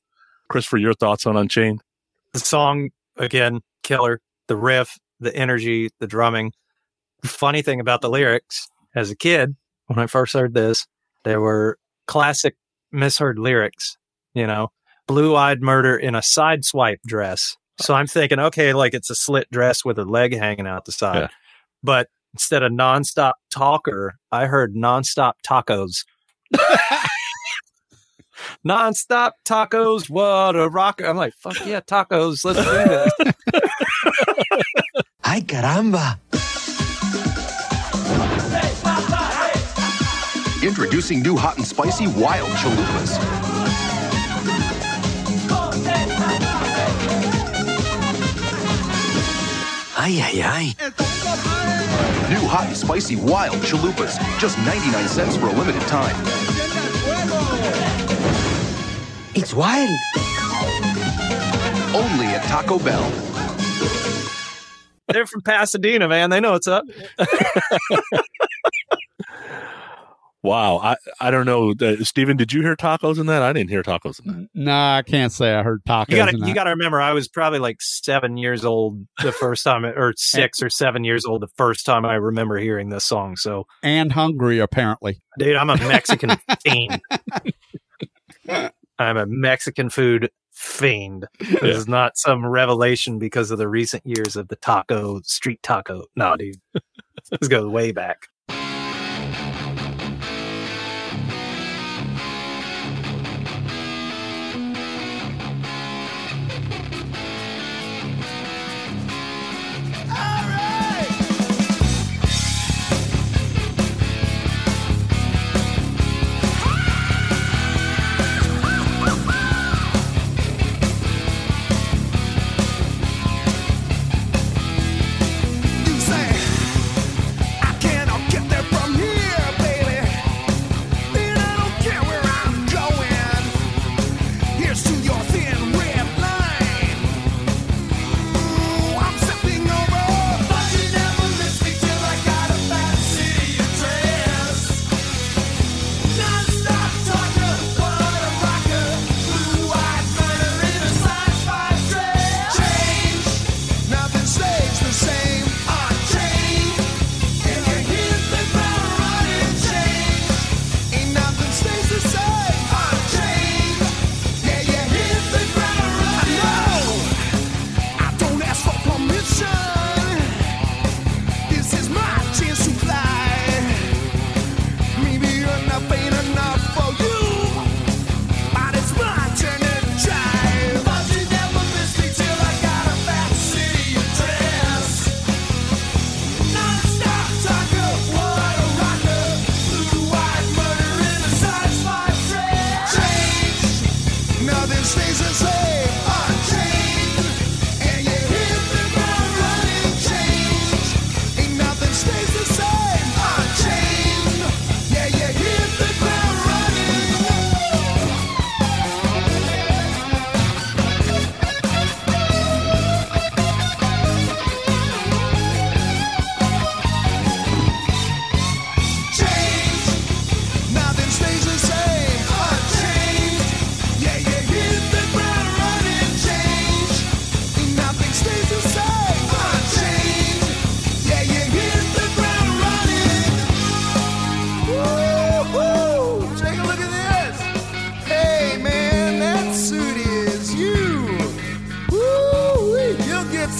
Christopher, 0.49 0.77
your 0.77 0.93
thoughts 0.93 1.25
on 1.25 1.37
Unchained? 1.37 1.81
the 2.33 2.39
song 2.39 2.89
again 3.17 3.59
killer 3.81 4.21
the 4.47 4.55
riff 4.55 4.99
the 5.19 5.35
energy 5.35 5.89
the 5.99 6.05
drumming 6.05 6.51
funny 7.25 7.63
thing 7.63 7.79
about 7.79 8.01
the 8.01 8.09
lyrics 8.09 8.67
as 8.93 9.09
a 9.09 9.15
kid 9.15 9.55
when 9.87 9.97
i 9.97 10.05
first 10.05 10.33
heard 10.33 10.53
this 10.53 10.85
they 11.23 11.37
were 11.37 11.75
classic 12.05 12.55
misheard 12.91 13.39
lyrics 13.39 13.97
you 14.35 14.45
know 14.45 14.69
blue-eyed 15.07 15.59
murder 15.63 15.97
in 15.97 16.13
a 16.13 16.21
side 16.21 16.63
swipe 16.63 17.01
dress 17.07 17.57
so 17.81 17.95
i'm 17.95 18.05
thinking 18.05 18.37
okay 18.39 18.73
like 18.73 18.93
it's 18.93 19.09
a 19.09 19.15
slit 19.15 19.47
dress 19.51 19.83
with 19.83 19.97
a 19.97 20.05
leg 20.05 20.31
hanging 20.37 20.67
out 20.67 20.85
the 20.85 20.91
side 20.91 21.21
Yeah. 21.21 21.27
but 21.81 22.09
instead 22.35 22.61
of 22.61 22.71
nonstop 22.71 23.33
talker 23.49 24.19
i 24.31 24.45
heard 24.45 24.75
nonstop 24.75 25.33
tacos 25.43 26.05
nonstop 28.67 29.31
tacos 29.45 30.09
what 30.09 30.55
a 30.55 30.69
rocker 30.69 31.05
i'm 31.05 31.17
like 31.17 31.33
fuck 31.33 31.65
yeah 31.65 31.79
tacos 31.81 32.43
let's 32.45 32.59
do 32.59 32.65
this 32.65 33.13
Ay, 35.31 35.41
caramba. 35.41 36.17
Introducing 40.63 41.21
new 41.21 41.37
hot 41.37 41.57
and 41.57 41.67
spicy 41.67 42.07
wild 42.07 42.49
chalupas. 42.57 43.48
Ay, 50.01 50.21
ay, 50.23 50.41
ay. 50.41 50.65
New 52.31 52.47
hot 52.47 52.67
and 52.67 52.77
spicy 52.77 53.17
wild 53.17 53.57
chalupas. 53.57 54.15
Just 54.39 54.57
99 54.59 55.07
cents 55.09 55.35
for 55.35 55.47
a 55.47 55.51
limited 55.51 55.81
time. 55.89 56.15
It's 59.35 59.53
wild. 59.53 59.89
Only 61.93 62.27
at 62.27 62.43
Taco 62.47 62.79
Bell. 62.79 63.11
they're 65.09 65.25
from 65.25 65.41
pasadena 65.41 66.07
man 66.07 66.29
they 66.29 66.39
know 66.39 66.51
what's 66.51 66.67
up 66.67 66.85
Wow, 70.49 70.79
I 70.79 70.95
I 71.19 71.29
don't 71.29 71.45
know, 71.45 71.75
uh, 71.79 72.03
Steven. 72.03 72.35
Did 72.35 72.51
you 72.51 72.63
hear 72.63 72.75
tacos 72.75 73.19
in 73.19 73.27
that? 73.27 73.43
I 73.43 73.53
didn't 73.53 73.69
hear 73.69 73.83
tacos 73.83 74.19
in 74.25 74.31
that. 74.31 74.49
Nah, 74.55 74.97
I 74.97 75.03
can't 75.03 75.31
say 75.31 75.53
I 75.53 75.61
heard 75.61 75.83
tacos. 75.87 76.09
you 76.09 76.15
gotta 76.17 76.37
you 76.39 76.55
gotta 76.55 76.71
remember 76.71 76.99
i 76.99 77.13
was 77.13 77.27
probably 77.27 77.59
like 77.59 77.77
seven 77.79 78.35
years 78.35 78.65
old 78.65 79.05
the 79.21 79.31
first 79.31 79.63
time 79.63 79.85
or 79.85 80.11
six 80.17 80.63
or 80.63 80.69
seven 80.71 81.03
years 81.03 81.23
old 81.23 81.43
the 81.43 81.47
first 81.55 81.85
time 81.85 82.03
i 82.03 82.15
remember 82.15 82.57
hearing 82.57 82.89
this 82.89 83.05
song 83.05 83.35
so 83.35 83.67
and 83.83 84.11
hungry 84.11 84.57
apparently. 84.57 85.21
dude 85.37 85.55
i'm 85.55 85.69
a 85.69 85.77
mexican 85.77 86.31
fiend 86.63 87.01
i'm 88.97 89.17
a 89.17 89.25
mexican 89.27 89.91
food 89.91 90.31
fiend 90.51 91.27
this 91.61 91.77
is 91.77 91.87
not 91.87 92.17
some 92.17 92.43
revelation 92.43 93.19
because 93.19 93.51
of 93.51 93.59
the 93.59 93.67
recent 93.67 94.03
years 94.03 94.35
of 94.35 94.47
the 94.47 94.55
taco 94.55 95.21
street 95.21 95.61
taco 95.61 96.05
no 96.15 96.35
dude 96.35 96.55
this 97.39 97.47
goes 97.47 97.67
way 97.67 97.91
back 97.91 98.27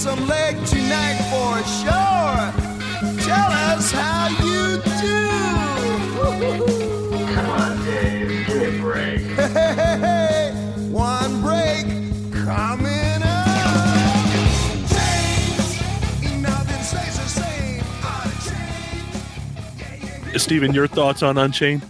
some 0.00 0.26
leg 0.26 0.56
tonight 0.64 1.18
for 1.28 1.62
sure. 1.68 3.20
Tell 3.22 3.50
us 3.50 3.92
how 3.92 4.28
you 4.28 4.80
do. 5.02 5.28
Come 7.34 7.50
on, 7.50 7.84
Dave, 7.84 8.46
give 8.46 8.56
me 8.56 8.78
a 8.78 8.80
break. 8.80 9.20
Hey, 9.20 9.48
hey, 9.74 9.98
hey, 9.98 10.52
one 10.90 11.42
break 11.42 11.86
coming 12.46 13.20
Steven, 20.36 20.72
your 20.72 20.86
thoughts 20.86 21.22
on 21.22 21.36
Unchained? 21.36 21.82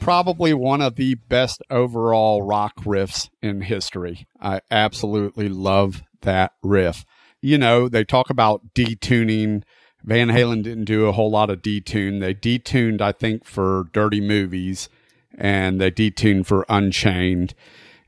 probably 0.00 0.52
one 0.52 0.80
of 0.80 0.96
the 0.96 1.14
best 1.14 1.62
overall 1.70 2.42
rock 2.42 2.74
riffs 2.80 3.28
in 3.42 3.60
history. 3.60 4.26
I 4.40 4.60
absolutely 4.70 5.48
love 5.48 6.02
that 6.22 6.52
riff. 6.62 7.04
You 7.42 7.58
know, 7.58 7.88
they 7.88 8.04
talk 8.04 8.30
about 8.30 8.74
detuning. 8.74 9.62
Van 10.02 10.28
Halen 10.28 10.62
didn't 10.62 10.84
do 10.84 11.06
a 11.06 11.12
whole 11.12 11.30
lot 11.30 11.50
of 11.50 11.62
detune. 11.62 12.20
They 12.20 12.34
detuned, 12.34 13.00
I 13.00 13.12
think, 13.12 13.44
for 13.44 13.86
Dirty 13.92 14.20
Movies 14.20 14.88
and 15.36 15.80
they 15.80 15.90
detuned 15.90 16.46
for 16.46 16.66
Unchained. 16.68 17.54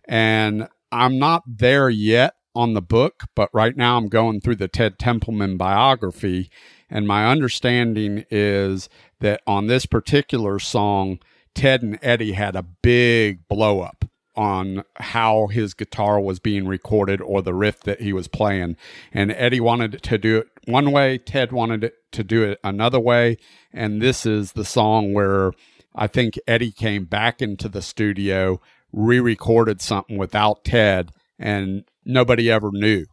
And 0.07 0.69
I'm 0.91 1.19
not 1.19 1.43
there 1.47 1.89
yet 1.89 2.35
on 2.55 2.75
the 2.75 2.83
book, 2.83 3.25
but 3.35 3.49
right 3.53 3.77
now 3.77 3.97
I'm 3.97 4.09
going 4.09 4.41
through 4.41 4.57
the 4.57 4.69
Ted 4.69 4.99
Templeman 4.99 5.57
biography. 5.57 6.51
And 6.91 7.07
my 7.07 7.27
understanding 7.27 8.27
is 8.31 8.89
that 9.21 9.41
on 9.47 9.67
this 9.67 9.87
particular 9.87 10.59
song, 10.59 11.19
Ted 11.55 11.83
and 11.83 11.99
Eddie 12.03 12.33
had 12.33 12.55
a 12.55 12.63
big 12.63 13.49
blow 13.49 13.81
up 13.81 14.05
on 14.35 14.85
how 14.97 15.49
his 15.49 15.75
guitar 15.75 16.21
was 16.21 16.39
being 16.39 16.67
recorded 16.67 17.21
or 17.21 17.43
the 17.43 17.55
riff 17.55 17.81
that 17.81 18.01
he 18.01 18.13
was 18.13 18.29
playing. 18.29 18.77
And 19.13 19.31
Eddie 19.33 19.61
wanted 19.61 20.03
to 20.03 20.19
do 20.19 20.39
it 20.39 20.49
one 20.67 20.93
way, 20.93 21.19
Ted 21.19 21.53
wanted 21.53 21.93
to 22.13 22.25
do 22.25 22.43
it 22.43 22.59
another 22.63 23.01
way. 23.01 23.37
And 23.73 24.01
this 24.01 24.25
is 24.25 24.53
the 24.53 24.65
song 24.65 25.13
where 25.13 25.53
I 25.95 26.07
think 26.07 26.39
Eddie 26.47 26.73
came 26.73 27.05
back 27.05 27.43
into 27.43 27.69
the 27.69 27.83
studio, 27.83 28.61
re 28.93 29.21
recorded 29.21 29.81
something 29.81 30.17
without 30.17 30.65
Ted, 30.65 31.11
and 31.39 31.85
nobody 32.05 32.51
ever 32.51 32.71
knew, 32.73 33.07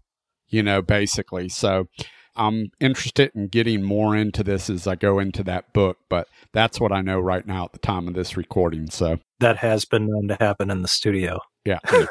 you 0.48 0.64
know, 0.64 0.82
basically. 0.82 1.50
So 1.50 1.88
I'm 2.36 2.72
interested 2.80 3.32
in 3.36 3.48
getting 3.48 3.84
more 3.84 4.16
into 4.16 4.44
this 4.44 4.70
as 4.70 4.88
I 4.88 4.96
go 4.96 5.20
into 5.20 5.44
that 5.44 5.74
book, 5.74 5.98
but 6.10 6.28
that's 6.54 6.80
what 6.80 6.92
I 6.92 7.02
know 7.02 7.20
right 7.20 7.46
now 7.46 7.66
at 7.66 7.74
the 7.74 7.80
time 7.80 8.08
of 8.08 8.14
this 8.14 8.38
recording. 8.38 8.90
So 8.90 9.20
That 9.40 9.58
has 9.58 9.86
been 9.86 10.08
known 10.08 10.28
to 10.30 10.38
happen 10.40 10.70
in 10.70 10.82
the 10.82 10.88
studio. 10.88 11.40
yeah. 11.66 11.80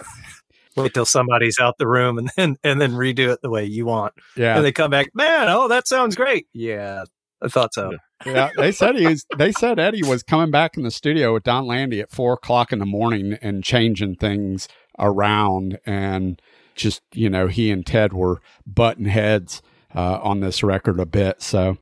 Wait 0.76 0.94
till 0.94 1.04
somebody's 1.04 1.58
out 1.58 1.76
the 1.78 1.88
room 1.88 2.18
and 2.18 2.30
then 2.36 2.56
and 2.62 2.80
then 2.80 2.92
redo 2.92 3.32
it 3.32 3.40
the 3.42 3.50
way 3.50 3.64
you 3.64 3.84
want. 3.84 4.14
Yeah. 4.36 4.56
And 4.56 4.64
they 4.64 4.70
come 4.70 4.90
back, 4.92 5.08
man, 5.12 5.48
oh, 5.48 5.66
that 5.68 5.88
sounds 5.88 6.14
great. 6.14 6.46
Yeah, 6.52 7.04
I 7.42 7.48
thought 7.48 7.74
so. 7.74 7.92
yeah, 8.24 8.50
they 8.56 8.70
said 8.70 8.96
he 8.96 9.06
was. 9.08 9.24
They 9.36 9.50
said 9.50 9.78
Eddie 9.80 10.04
was 10.04 10.22
coming 10.22 10.50
back 10.52 10.76
in 10.76 10.84
the 10.84 10.90
studio 10.92 11.34
with 11.34 11.42
Donn 11.42 11.64
Landee 11.64 12.00
at 12.00 12.10
four 12.12 12.34
o'clock 12.34 12.72
in 12.72 12.78
the 12.78 12.86
morning 12.86 13.36
and 13.42 13.64
changing 13.64 14.16
things 14.16 14.68
around, 15.00 15.80
and 15.84 16.40
just 16.76 17.02
you 17.12 17.28
know, 17.28 17.48
he 17.48 17.72
and 17.72 17.84
Ted 17.84 18.12
were 18.12 18.40
button 18.64 19.06
heads 19.06 19.62
uh, 19.94 20.20
on 20.22 20.40
this 20.40 20.62
record 20.62 21.00
a 21.00 21.06
bit. 21.06 21.42
So, 21.42 21.78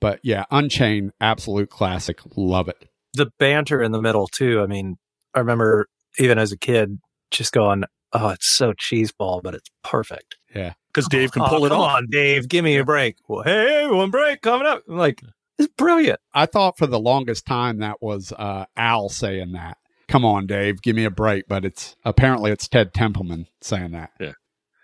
but 0.00 0.18
yeah, 0.24 0.44
Unchained, 0.50 1.12
absolute 1.20 1.70
classic, 1.70 2.18
love 2.36 2.68
it. 2.68 2.89
The 3.14 3.30
banter 3.38 3.82
in 3.82 3.92
the 3.92 4.00
middle 4.00 4.28
too. 4.28 4.60
I 4.60 4.66
mean, 4.66 4.96
I 5.34 5.40
remember 5.40 5.86
even 6.18 6.38
as 6.38 6.52
a 6.52 6.58
kid 6.58 6.98
just 7.30 7.52
going, 7.52 7.84
"Oh, 8.12 8.28
it's 8.28 8.46
so 8.46 8.72
cheeseball, 8.72 9.42
but 9.42 9.54
it's 9.54 9.68
perfect." 9.82 10.36
Yeah, 10.54 10.74
because 10.92 11.08
Dave 11.08 11.32
can 11.32 11.44
pull 11.44 11.62
oh, 11.62 11.66
it 11.66 11.70
come 11.70 11.80
off. 11.80 11.96
on, 11.96 12.06
Dave, 12.10 12.48
give 12.48 12.64
me 12.64 12.76
a 12.76 12.84
break. 12.84 13.16
Well, 13.28 13.42
hey, 13.42 13.86
one 13.86 14.10
break 14.10 14.42
coming 14.42 14.66
up. 14.66 14.82
I'm 14.88 14.96
like, 14.96 15.22
it's 15.58 15.72
brilliant. 15.76 16.20
I 16.32 16.46
thought 16.46 16.78
for 16.78 16.86
the 16.86 16.98
longest 17.00 17.46
time 17.46 17.78
that 17.78 18.00
was 18.00 18.32
uh, 18.32 18.66
Al 18.76 19.08
saying 19.08 19.52
that. 19.52 19.76
Come 20.08 20.24
on, 20.24 20.46
Dave, 20.46 20.82
give 20.82 20.96
me 20.96 21.04
a 21.04 21.10
break. 21.10 21.46
But 21.48 21.64
it's 21.64 21.96
apparently 22.04 22.50
it's 22.50 22.66
Ted 22.66 22.94
Templeman 22.94 23.46
saying 23.60 23.92
that. 23.92 24.10
Yeah. 24.18 24.32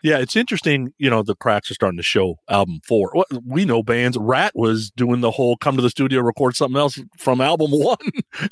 Yeah, 0.06 0.18
it's 0.18 0.36
interesting. 0.36 0.92
You 0.98 1.10
know, 1.10 1.22
the 1.24 1.34
cracks 1.34 1.68
are 1.68 1.74
starting 1.74 1.96
to 1.96 2.02
show 2.04 2.36
album 2.48 2.78
four. 2.86 3.12
We 3.44 3.64
know 3.64 3.82
bands, 3.82 4.16
Ratt 4.16 4.52
was 4.54 4.90
doing 4.92 5.20
the 5.20 5.32
whole 5.32 5.56
come 5.56 5.74
to 5.76 5.82
the 5.82 5.90
studio, 5.90 6.20
record 6.20 6.54
something 6.54 6.78
else 6.78 7.00
from 7.18 7.40
album 7.40 7.70
one. 7.72 7.96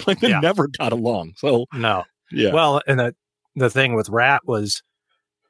like 0.06 0.18
they 0.18 0.30
Yeah. 0.30 0.40
never 0.40 0.66
got 0.66 0.92
along. 0.92 1.34
So 1.36 1.66
No. 1.72 2.02
yeah, 2.32 2.52
Well, 2.52 2.82
and 2.88 2.98
the 2.98 3.14
the 3.54 3.70
thing 3.70 3.94
with 3.94 4.08
Ratt 4.08 4.40
was, 4.46 4.82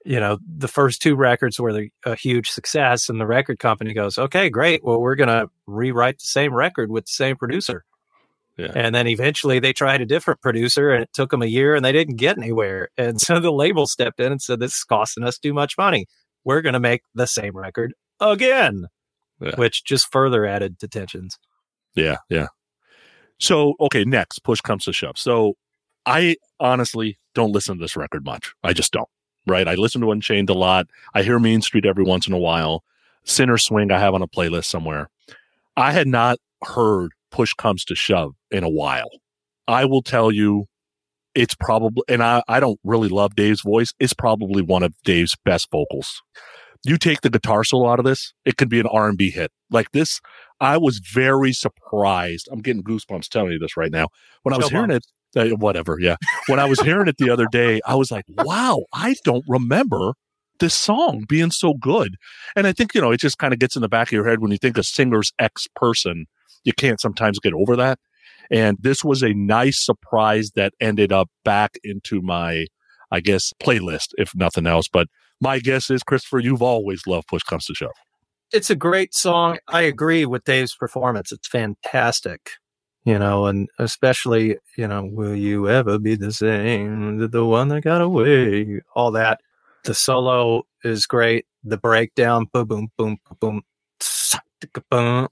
you 0.05 0.21
know, 0.21 0.37
the 0.47 0.69
first 0.69 1.01
two 1.01 1.17
records 1.17 1.59
were 1.59 1.73
the, 1.73 1.89
a 2.05 2.15
huge 2.15 2.51
success, 2.51 3.09
and 3.09 3.19
the 3.19 3.27
record 3.27 3.59
company 3.59 3.95
goes, 3.95 4.19
"Okay, 4.19 4.51
great. 4.51 4.85
Well, 4.85 5.01
we're 5.01 5.15
gonna 5.17 5.47
rewrite 5.67 6.19
the 6.19 6.27
same 6.27 6.53
record 6.53 6.91
with 6.91 7.05
the 7.07 7.13
same 7.13 7.37
producer." 7.39 7.83
Yeah. 8.57 8.71
And 8.75 8.95
then 8.95 9.07
eventually 9.09 9.59
they 9.59 9.73
tried 9.73 10.01
a 10.01 10.07
different 10.07 10.41
producer, 10.41 10.91
and 10.93 11.03
it 11.03 11.11
took 11.13 11.31
them 11.31 11.43
a 11.43 11.47
year, 11.47 11.75
and 11.75 11.85
they 11.85 11.91
didn't 11.93 12.17
get 12.17 12.39
anywhere. 12.39 12.89
And 12.97 13.21
so 13.21 13.41
the 13.41 13.51
label 13.53 13.87
stepped 13.87 14.21
in 14.21 14.31
and 14.33 14.41
said, 14.41 14.61
"This 14.61 14.75
is 14.77 14.85
costing 14.85 15.25
us 15.25 15.39
too 15.39 15.53
much 15.53 15.77
money. 15.77 16.07
We're 16.45 16.63
gonna 16.63 16.81
make 16.81 17.03
the 17.15 17.27
same 17.27 17.57
record 17.57 17.95
again," 18.21 18.87
Yeah. 19.41 19.57
which 19.57 19.85
just 19.85 20.11
further 20.13 20.47
added 20.47 20.79
to 20.81 20.89
tensions. 20.89 21.39
yeah, 21.97 22.19
yeah. 22.29 22.47
So 23.41 23.75
okay, 23.81 24.05
next 24.05 24.41
push 24.45 24.61
comes 24.61 24.85
to 24.85 24.93
shove. 24.93 25.19
So 25.19 25.55
I 26.07 26.37
honestly 26.61 27.19
don't 27.35 27.53
listen 27.53 27.77
to 27.77 27.83
this 27.83 27.97
record 27.97 28.25
much. 28.25 28.53
I 28.63 28.73
just 28.73 28.93
don't. 28.93 29.09
Right? 29.47 29.67
I 29.69 29.75
listen 29.75 30.01
to 30.01 30.11
Unchained 30.13 30.49
a 30.49 30.55
lot. 30.55 30.87
I 31.15 31.23
hear 31.23 31.39
Mean 31.39 31.61
Street 31.61 31.85
every 31.85 32.05
once 32.05 32.27
in 32.27 32.33
a 32.33 32.39
while. 32.39 32.85
Sinner's 33.25 33.65
Swing 33.65 33.91
I 33.91 33.99
have 33.99 34.15
on 34.15 34.23
a 34.23 34.29
playlist 34.29 34.67
somewhere. 34.67 35.11
I 35.77 35.93
had 35.93 36.07
not 36.07 36.39
heard 36.65 37.11
Push 37.35 37.55
Comes 37.55 37.85
to 37.87 37.97
Shove 37.97 38.37
in 38.53 38.62
a 38.62 38.68
while. 38.68 39.11
I 39.66 39.87
will 39.87 40.03
tell 40.03 40.30
you, 40.30 40.66
it's 41.35 41.57
probably, 41.57 42.05
and 42.09 42.22
I, 42.22 42.45
I 42.47 42.61
don't 42.61 42.78
really 42.85 43.09
love 43.09 43.35
Dave's 43.35 43.62
voice. 43.62 43.93
It's 43.99 44.14
probably 44.14 44.62
one 44.62 44.85
of 44.85 44.95
Dave's 45.05 45.37
best 45.45 45.68
vocals. 45.72 46.22
You 46.85 46.97
take 46.97 47.22
the 47.22 47.30
guitar 47.30 47.64
solo 47.64 47.91
out 47.91 47.99
of 47.99 48.05
this, 48.05 48.35
it 48.45 48.57
could 48.57 48.68
be 48.68 48.78
an 48.78 48.87
R&B 48.87 49.30
hit. 49.30 49.51
Like 49.68 49.91
this, 49.91 50.20
I 50.61 50.76
was 50.76 50.99
very 50.99 51.53
surprised. 51.53 52.49
I'm 52.53 52.61
getting 52.61 52.85
goosebumps 52.85 53.28
telling 53.30 53.51
you 53.51 53.59
this 53.59 53.76
right 53.76 53.91
now. 53.91 54.11
When 54.45 54.55
I 54.55 54.59
was 54.59 54.68
hearing 54.68 54.93
it, 54.93 55.05
uh, 55.35 55.57
whatever, 55.57 55.99
yeah. 55.99 56.16
When 56.47 56.61
I 56.61 56.66
was 56.66 56.78
hearing 56.82 57.09
it 57.09 57.16
the 57.18 57.30
other 57.30 57.47
day, 57.51 57.80
I 57.85 57.97
was 57.97 58.12
like, 58.12 58.26
wow, 58.28 58.85
I 58.93 59.16
don't 59.24 59.45
remember 59.49 60.12
this 60.61 60.74
song 60.74 61.24
being 61.28 61.51
so 61.51 61.74
good. 61.74 62.14
And 62.55 62.68
I 62.68 62.72
think, 62.72 62.95
you 62.95 63.01
know, 63.01 63.11
it 63.11 63.18
just 63.18 63.39
kind 63.39 63.53
of 63.53 63.59
gets 63.59 63.74
in 63.74 63.82
the 63.82 63.89
back 63.89 64.09
of 64.09 64.12
your 64.12 64.28
head 64.28 64.39
when 64.39 64.53
you 64.53 64.59
think 64.59 64.78
a 64.78 64.85
singer's 64.85 65.32
ex 65.37 65.66
person. 65.74 66.26
You 66.65 66.73
can't 66.73 67.01
sometimes 67.01 67.39
get 67.39 67.53
over 67.53 67.77
that. 67.77 67.99
And 68.51 68.77
this 68.81 69.05
was 69.05 69.23
a 69.23 69.33
nice 69.35 69.85
surprise 69.85 70.51
that 70.55 70.75
ended 70.81 71.12
up 71.12 71.31
back 71.45 71.79
into 71.83 72.21
my, 72.21 72.67
I 73.11 73.21
guess, 73.21 73.53
playlist, 73.62 74.09
if 74.19 74.35
nothing 74.35 74.67
else. 74.67 74.87
But 74.89 75.09
my 75.41 75.59
guess 75.59 75.91
is, 75.91 76.03
Christopher, 76.03 76.41
you've 76.41 76.62
always 76.62 77.07
loved 77.07 77.29
Push 77.29 77.43
Comes 77.45 77.67
to 77.67 77.75
Shove. 77.75 77.93
it's 78.53 78.71
a 78.71 78.77
great 78.77 79.15
song. 79.15 79.59
I 79.69 79.83
agree 79.83 80.27
with 80.27 80.45
Dave's 80.45 80.75
performance. 80.75 81.33
It's 81.33 81.49
fantastic. 81.49 82.51
You 83.05 83.19
know, 83.19 83.47
and 83.47 83.69
especially, 83.79 84.57
you 84.79 84.89
know, 84.89 85.05
will 85.05 85.35
you 85.35 85.69
ever 85.69 85.99
be 85.99 86.15
the 86.15 86.33
same? 86.33 87.31
The 87.31 87.45
one 87.45 87.69
that 87.69 87.83
got 87.83 88.01
away. 88.01 88.81
All 88.95 89.11
that. 89.11 89.41
The 89.85 89.95
solo 89.95 90.62
is 90.85 91.05
great. 91.05 91.45
The 91.62 91.77
breakdown, 91.77 92.47
boom, 92.53 92.67
boom, 92.67 92.89
boom, 92.97 93.19
boom, 93.41 93.62
boom, 94.91 95.29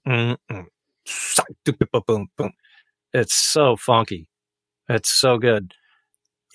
boom, 2.06 2.28
boom. 2.36 2.52
It's 3.12 3.34
so 3.34 3.76
funky. 3.76 4.28
It's 4.88 5.10
so 5.10 5.38
good. 5.38 5.74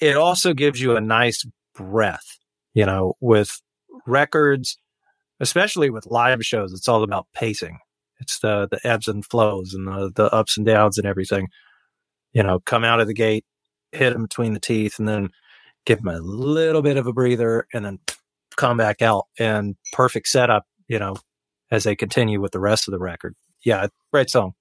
It 0.02 0.16
also 0.16 0.54
gives 0.54 0.82
you 0.82 0.96
a 0.96 1.02
nice 1.02 1.46
breath, 1.76 2.38
you 2.74 2.86
know, 2.86 3.16
with 3.20 3.62
records 4.06 4.78
especially 5.40 5.90
with 5.90 6.06
live 6.08 6.44
shows, 6.46 6.74
it's 6.74 6.88
all 6.88 7.04
about 7.04 7.28
pacing. 7.34 7.80
It's 8.20 8.40
the 8.40 8.68
the 8.70 8.80
ebbs 8.88 9.08
and 9.08 9.26
flows 9.26 9.74
and 9.74 9.88
the 9.88 10.12
the 10.16 10.34
ups 10.34 10.58
and 10.58 10.66
downs 10.66 10.98
and 10.98 11.08
everything. 11.08 11.50
You 12.34 12.44
know, 12.44 12.60
come 12.60 12.84
out 12.84 13.00
of 13.00 13.08
the 13.08 13.14
gate, 13.14 13.46
hit 13.92 14.14
them 14.14 14.24
between 14.24 14.54
the 14.54 14.60
teeth, 14.60 15.00
and 15.00 15.08
then 15.08 15.30
give 15.86 16.02
them 16.02 16.14
a 16.16 16.20
little 16.20 16.82
bit 16.82 16.98
of 16.98 17.08
a 17.08 17.14
breather, 17.14 17.68
and 17.74 17.86
then 17.86 18.00
come 18.56 18.78
back 18.78 19.02
out. 19.02 19.26
And 19.40 19.76
perfect 19.94 20.28
setup. 20.28 20.66
You 20.88 21.00
know, 21.00 21.16
as 21.72 21.84
they 21.84 21.96
continue 21.96 22.42
with 22.42 22.52
the 22.52 22.60
rest 22.60 22.88
of 22.88 22.92
the 22.92 23.00
record. 23.00 23.36
Yeah, 23.64 23.88
great 24.12 24.30
song. 24.30 24.54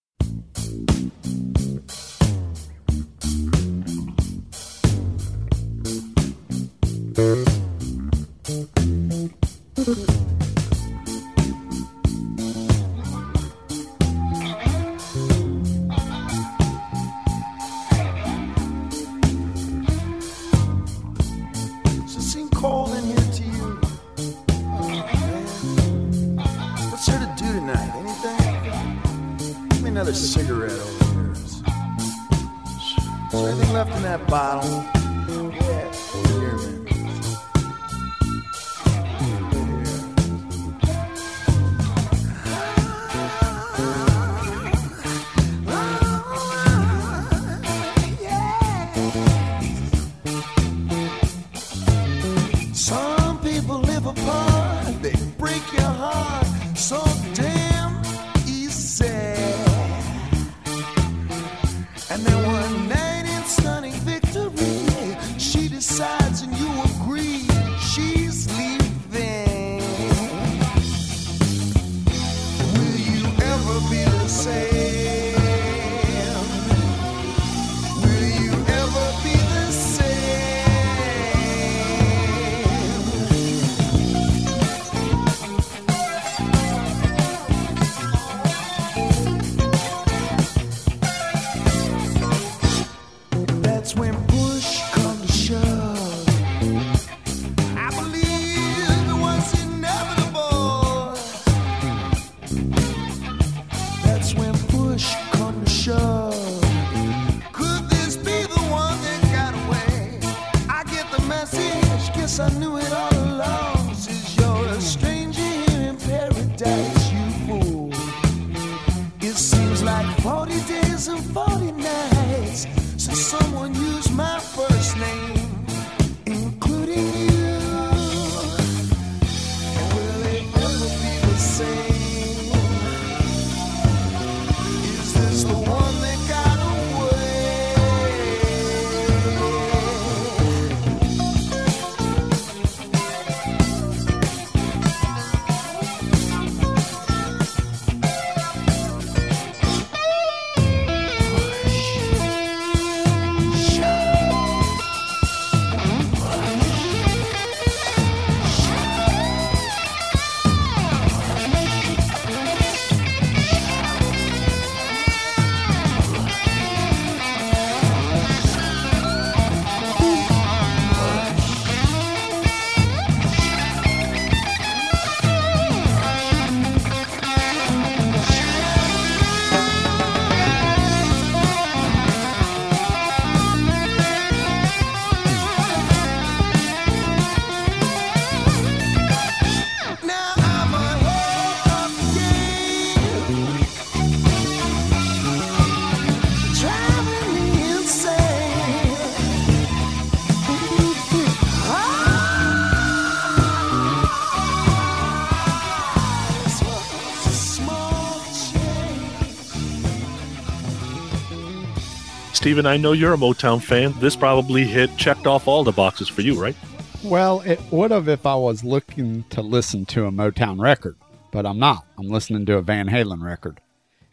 Steven, 212.47 212.65
I 212.65 212.77
know 212.77 212.93
you're 212.93 213.13
a 213.13 213.17
Motown 213.17 213.61
fan. 213.61 213.93
This 213.99 214.15
probably 214.15 214.63
hit 214.63 214.97
checked 214.97 215.27
off 215.27 215.49
all 215.49 215.65
the 215.65 215.73
boxes 215.73 216.09
for 216.09 216.21
you, 216.21 216.41
right? 216.41 216.55
Well, 217.03 217.41
it 217.41 217.61
would 217.73 217.91
have 217.91 218.09
if 218.09 218.25
I 218.25 218.37
was 218.37 218.63
looking 218.63 219.25
to 219.31 219.43
listen 219.43 219.85
to 219.87 220.07
a 220.07 220.13
Motown 220.13 220.61
record, 220.61 220.95
but 221.33 221.45
I'm 221.45 221.59
not. 221.59 221.85
I'm 221.99 222.07
listening 222.07 222.47
to 222.47 222.57
a 222.57 222.63
Van 222.63 222.87
Halen 222.87 223.21
record. 223.21 223.61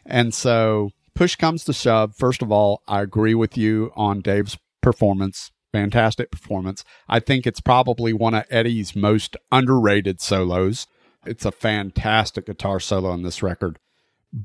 And 0.04 0.34
so, 0.34 0.90
push 1.14 1.36
comes 1.36 1.62
to 1.66 1.72
shove. 1.72 2.16
First 2.16 2.42
of 2.42 2.50
all, 2.50 2.82
I 2.88 3.02
agree 3.02 3.36
with 3.36 3.56
you 3.56 3.92
on 3.94 4.20
Dave's 4.20 4.58
performance. 4.80 5.52
Fantastic 5.70 6.32
performance. 6.32 6.82
I 7.08 7.20
think 7.20 7.46
it's 7.46 7.60
probably 7.60 8.12
one 8.12 8.34
of 8.34 8.46
Eddie's 8.50 8.96
most 8.96 9.36
underrated 9.52 10.20
solos. 10.20 10.88
It's 11.24 11.44
a 11.44 11.52
fantastic 11.52 12.46
guitar 12.46 12.80
solo 12.80 13.10
on 13.10 13.22
this 13.22 13.44
record. 13.44 13.78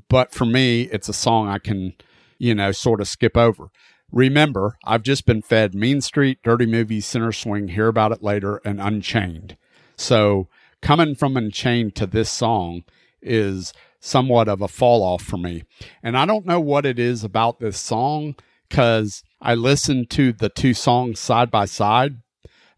But 0.08 0.32
for 0.32 0.44
me, 0.44 0.82
it's 0.82 1.08
a 1.08 1.12
song 1.12 1.48
I 1.48 1.58
can, 1.58 1.94
you 2.40 2.54
know, 2.54 2.72
sort 2.72 3.00
of 3.00 3.06
skip 3.06 3.36
over. 3.36 3.70
Remember, 4.10 4.76
I've 4.84 5.02
just 5.02 5.26
been 5.26 5.42
fed 5.42 5.74
Mean 5.74 6.00
Street, 6.00 6.38
Dirty 6.42 6.66
Movies, 6.66 7.06
Sinner's 7.06 7.36
Swing, 7.36 7.68
Hear 7.68 7.86
About 7.86 8.10
It 8.10 8.22
Later, 8.22 8.60
and 8.64 8.80
Unchained. 8.80 9.56
So 9.96 10.48
coming 10.82 11.14
from 11.14 11.36
Unchained 11.36 11.94
to 11.96 12.06
this 12.06 12.30
song 12.30 12.82
is 13.22 13.72
somewhat 14.00 14.48
of 14.48 14.62
a 14.62 14.68
fall 14.68 15.02
off 15.02 15.22
for 15.22 15.36
me. 15.36 15.64
And 16.02 16.16
I 16.16 16.24
don't 16.24 16.46
know 16.46 16.58
what 16.58 16.86
it 16.86 16.98
is 16.98 17.22
about 17.22 17.60
this 17.60 17.78
song 17.78 18.34
because 18.68 19.22
I 19.40 19.54
listened 19.54 20.08
to 20.10 20.32
the 20.32 20.48
two 20.48 20.72
songs 20.72 21.20
side 21.20 21.50
by 21.50 21.66
side 21.66 22.16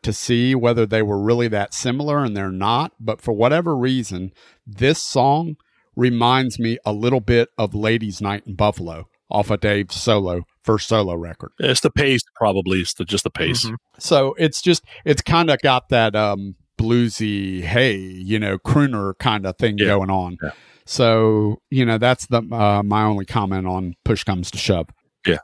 to 0.02 0.12
see 0.12 0.56
whether 0.56 0.84
they 0.84 1.02
were 1.02 1.20
really 1.22 1.46
that 1.48 1.72
similar, 1.72 2.24
and 2.24 2.36
they're 2.36 2.50
not. 2.50 2.92
But 2.98 3.20
for 3.20 3.32
whatever 3.32 3.76
reason, 3.76 4.32
this 4.66 5.00
song 5.00 5.56
reminds 5.94 6.58
me 6.58 6.78
a 6.84 6.92
little 6.92 7.20
bit 7.20 7.50
of 7.56 7.74
Ladies' 7.74 8.20
Night 8.20 8.42
in 8.44 8.56
Buffalo 8.56 9.06
off 9.32 9.50
of 9.50 9.58
Dave's 9.60 9.96
solo 10.00 10.42
first 10.62 10.86
solo 10.86 11.14
record. 11.16 11.50
It's 11.58 11.80
the 11.80 11.90
pace, 11.90 12.22
probably. 12.36 12.80
It's 12.82 12.94
the, 12.94 13.04
just 13.04 13.24
the 13.24 13.30
pace. 13.30 13.68
So 13.98 14.34
it's 14.38 14.62
just 14.62 14.84
it's 15.04 15.22
kind 15.22 15.50
of 15.50 15.58
got 15.62 15.88
that 15.88 16.14
um 16.14 16.54
bluesy, 16.78 17.62
hey, 17.62 17.96
you 17.96 18.38
know, 18.38 18.58
crooner 18.58 19.14
kind 19.18 19.46
of 19.46 19.56
thing 19.56 19.76
Yeah. 19.78 19.86
going 19.86 20.10
on. 20.10 20.36
Yeah. 20.42 20.50
So 20.86 21.58
you 21.70 21.84
know 21.84 21.98
that's 21.98 22.26
the 22.26 22.38
uh, 22.52 22.82
my 22.84 23.02
only 23.02 23.24
comment 23.24 23.66
on 23.66 23.94
push 24.04 24.22
comes 24.24 24.50
to 24.52 24.58
shove. 24.58 24.86
Yeah. 25.26 25.38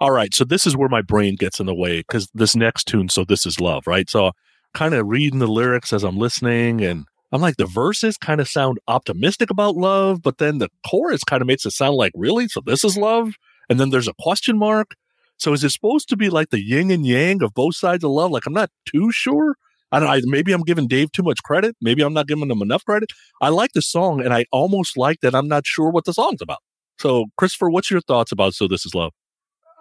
All 0.00 0.12
right, 0.12 0.32
so 0.32 0.44
this 0.44 0.66
is 0.66 0.74
where 0.76 0.88
my 0.88 1.02
brain 1.02 1.36
gets 1.36 1.60
in 1.60 1.66
the 1.66 1.74
way 1.74 1.98
because 1.98 2.30
this 2.32 2.56
next 2.56 2.84
tune, 2.84 3.10
so 3.10 3.22
this 3.24 3.44
is 3.44 3.60
love, 3.60 3.86
right? 3.86 4.08
So 4.08 4.32
kind 4.72 4.94
of 4.94 5.06
reading 5.08 5.40
the 5.40 5.46
lyrics 5.46 5.92
as 5.92 6.04
I'm 6.04 6.16
listening, 6.16 6.80
and 6.80 7.04
I'm 7.32 7.40
like, 7.40 7.56
the 7.56 7.66
verses 7.66 8.16
kind 8.16 8.40
of 8.40 8.48
sound 8.48 8.78
optimistic 8.88 9.50
about 9.50 9.76
love, 9.76 10.22
but 10.22 10.38
then 10.38 10.58
the 10.58 10.68
chorus 10.86 11.22
kind 11.24 11.40
of 11.40 11.46
makes 11.46 11.64
it 11.64 11.70
sound 11.70 11.96
like, 11.96 12.12
really? 12.14 12.48
So 12.48 12.60
this 12.64 12.84
is 12.84 12.96
love? 12.96 13.34
And 13.68 13.78
then 13.78 13.90
there's 13.90 14.08
a 14.08 14.14
question 14.20 14.58
mark. 14.58 14.96
So 15.36 15.52
is 15.52 15.64
it 15.64 15.70
supposed 15.70 16.08
to 16.10 16.16
be 16.16 16.28
like 16.28 16.50
the 16.50 16.60
yin 16.60 16.90
and 16.90 17.06
yang 17.06 17.42
of 17.42 17.54
both 17.54 17.76
sides 17.76 18.04
of 18.04 18.10
love? 18.10 18.30
Like 18.30 18.46
I'm 18.46 18.52
not 18.52 18.70
too 18.84 19.10
sure. 19.12 19.56
I 19.92 19.98
don't 19.98 20.08
know. 20.08 20.30
Maybe 20.30 20.52
I'm 20.52 20.62
giving 20.62 20.86
Dave 20.86 21.10
too 21.12 21.22
much 21.22 21.42
credit. 21.42 21.76
Maybe 21.80 22.02
I'm 22.02 22.12
not 22.12 22.28
giving 22.28 22.50
him 22.50 22.62
enough 22.62 22.84
credit. 22.84 23.10
I 23.40 23.48
like 23.48 23.72
the 23.72 23.82
song, 23.82 24.20
and 24.20 24.32
I 24.32 24.44
almost 24.52 24.96
like 24.96 25.20
that 25.20 25.34
I'm 25.34 25.48
not 25.48 25.66
sure 25.66 25.90
what 25.90 26.04
the 26.04 26.12
song's 26.12 26.40
about. 26.40 26.58
So, 26.98 27.26
Christopher, 27.36 27.70
what's 27.70 27.90
your 27.90 28.00
thoughts 28.00 28.30
about 28.30 28.54
So 28.54 28.68
This 28.68 28.86
Is 28.86 28.94
Love? 28.94 29.12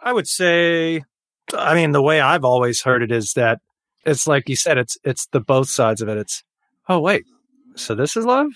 I 0.01 0.13
would 0.13 0.27
say, 0.27 1.03
I 1.53 1.75
mean, 1.75 1.91
the 1.91 2.01
way 2.01 2.21
I've 2.21 2.45
always 2.45 2.81
heard 2.81 3.03
it 3.03 3.11
is 3.11 3.33
that 3.33 3.59
it's 4.05 4.25
like 4.25 4.49
you 4.49 4.55
said, 4.55 4.77
it's 4.77 4.97
it's 5.03 5.27
the 5.27 5.41
both 5.41 5.69
sides 5.69 6.01
of 6.01 6.07
it. 6.07 6.17
It's 6.17 6.43
oh 6.87 6.99
wait, 6.99 7.25
so 7.75 7.95
this 7.95 8.15
is 8.17 8.25
love. 8.25 8.51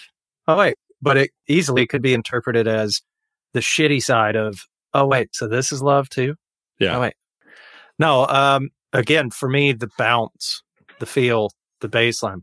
Oh 0.48 0.58
wait, 0.58 0.76
but 1.02 1.18
it 1.18 1.32
easily 1.48 1.88
could 1.88 2.02
be 2.02 2.14
interpreted 2.14 2.68
as 2.68 3.02
the 3.54 3.60
shitty 3.60 4.02
side 4.04 4.36
of 4.36 4.60
oh 4.94 5.06
wait, 5.06 5.36
so 5.36 5.48
this 5.48 5.72
is 5.72 5.82
love 5.82 6.10
too. 6.10 6.36
Yeah. 6.80 6.98
Oh 6.98 7.02
wait, 7.02 7.14
no. 8.00 8.28
Um, 8.28 8.70
again, 8.92 9.30
for 9.30 9.50
me, 9.50 9.74
the 9.74 9.90
bounce, 9.98 10.62
the 11.00 11.06
feel, 11.06 11.52
the 11.82 11.88
bass 11.88 12.24
line. 12.24 12.42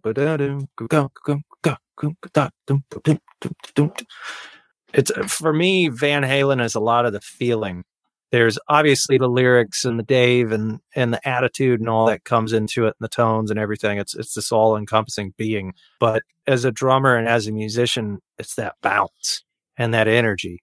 It's 4.92 5.12
for 5.32 5.52
me, 5.52 5.88
Van 5.88 6.22
Halen 6.22 6.62
is 6.64 6.74
a 6.74 6.80
lot 6.80 7.06
of 7.06 7.12
the 7.12 7.20
feeling 7.20 7.84
there's 8.30 8.58
obviously 8.68 9.18
the 9.18 9.28
lyrics 9.28 9.84
and 9.84 9.98
the 9.98 10.04
Dave 10.04 10.52
and 10.52 10.80
and 10.94 11.12
the 11.12 11.28
attitude 11.28 11.80
and 11.80 11.88
all 11.88 12.06
that 12.06 12.24
comes 12.24 12.52
into 12.52 12.84
it 12.86 12.94
and 12.98 13.04
the 13.04 13.08
tones 13.08 13.50
and 13.50 13.58
everything. 13.58 13.98
It's 13.98 14.14
it's 14.14 14.34
this 14.34 14.52
all 14.52 14.76
encompassing 14.76 15.34
being. 15.36 15.74
But 15.98 16.22
as 16.46 16.64
a 16.64 16.72
drummer 16.72 17.16
and 17.16 17.28
as 17.28 17.46
a 17.46 17.52
musician, 17.52 18.20
it's 18.38 18.54
that 18.54 18.76
bounce 18.82 19.44
and 19.76 19.92
that 19.94 20.08
energy. 20.08 20.62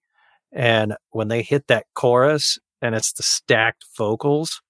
And 0.52 0.94
when 1.10 1.28
they 1.28 1.42
hit 1.42 1.66
that 1.66 1.86
chorus, 1.94 2.58
and 2.80 2.94
it's 2.94 3.12
the 3.12 3.22
stacked 3.22 3.84
vocals. 3.96 4.62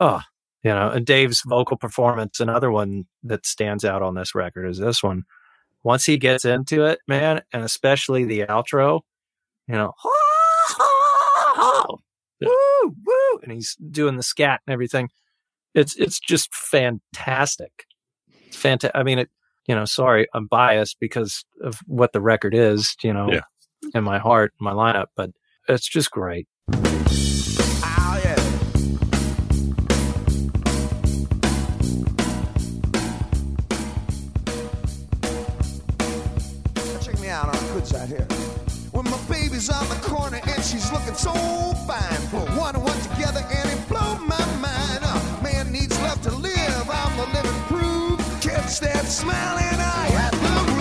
Oh, 0.00 0.20
you 0.62 0.70
know, 0.70 0.90
and 0.90 1.06
Dave's 1.06 1.42
vocal 1.46 1.76
performance, 1.76 2.40
another 2.40 2.70
one 2.70 3.06
that 3.22 3.46
stands 3.46 3.84
out 3.84 4.02
on 4.02 4.14
this 4.14 4.34
record 4.34 4.66
is 4.66 4.78
this 4.78 5.02
one. 5.02 5.24
Once 5.82 6.06
he 6.06 6.16
gets 6.16 6.44
into 6.44 6.84
it, 6.84 6.98
man, 7.06 7.42
and 7.52 7.62
especially 7.62 8.24
the 8.24 8.40
outro, 8.40 9.02
you 9.68 9.74
know, 9.74 9.92
woo, 12.40 12.94
woo, 13.06 13.38
and 13.42 13.52
he's 13.52 13.76
doing 13.90 14.16
the 14.16 14.22
scat 14.22 14.60
and 14.66 14.72
everything. 14.72 15.08
It's 15.74 15.96
it's 15.96 16.20
just 16.20 16.54
fantastic. 16.54 17.84
It's 18.46 18.56
fantastic. 18.56 18.98
I 18.98 19.02
mean, 19.02 19.18
it. 19.20 19.30
You 19.66 19.74
know, 19.74 19.86
sorry, 19.86 20.26
I'm 20.34 20.46
biased 20.46 20.98
because 21.00 21.42
of 21.62 21.78
what 21.86 22.12
the 22.12 22.20
record 22.20 22.54
is. 22.54 22.96
You 23.02 23.14
know, 23.14 23.32
Yeah. 23.32 23.40
in 23.94 24.04
my 24.04 24.18
heart, 24.18 24.52
my 24.60 24.72
lineup, 24.72 25.06
but 25.16 25.30
it's 25.68 25.88
just 25.88 26.10
great. 26.10 26.46
That 48.80 49.06
smile 49.06 49.58
and 49.58 49.80
I 49.80 50.08
hit 50.08 50.32
the 50.68 50.73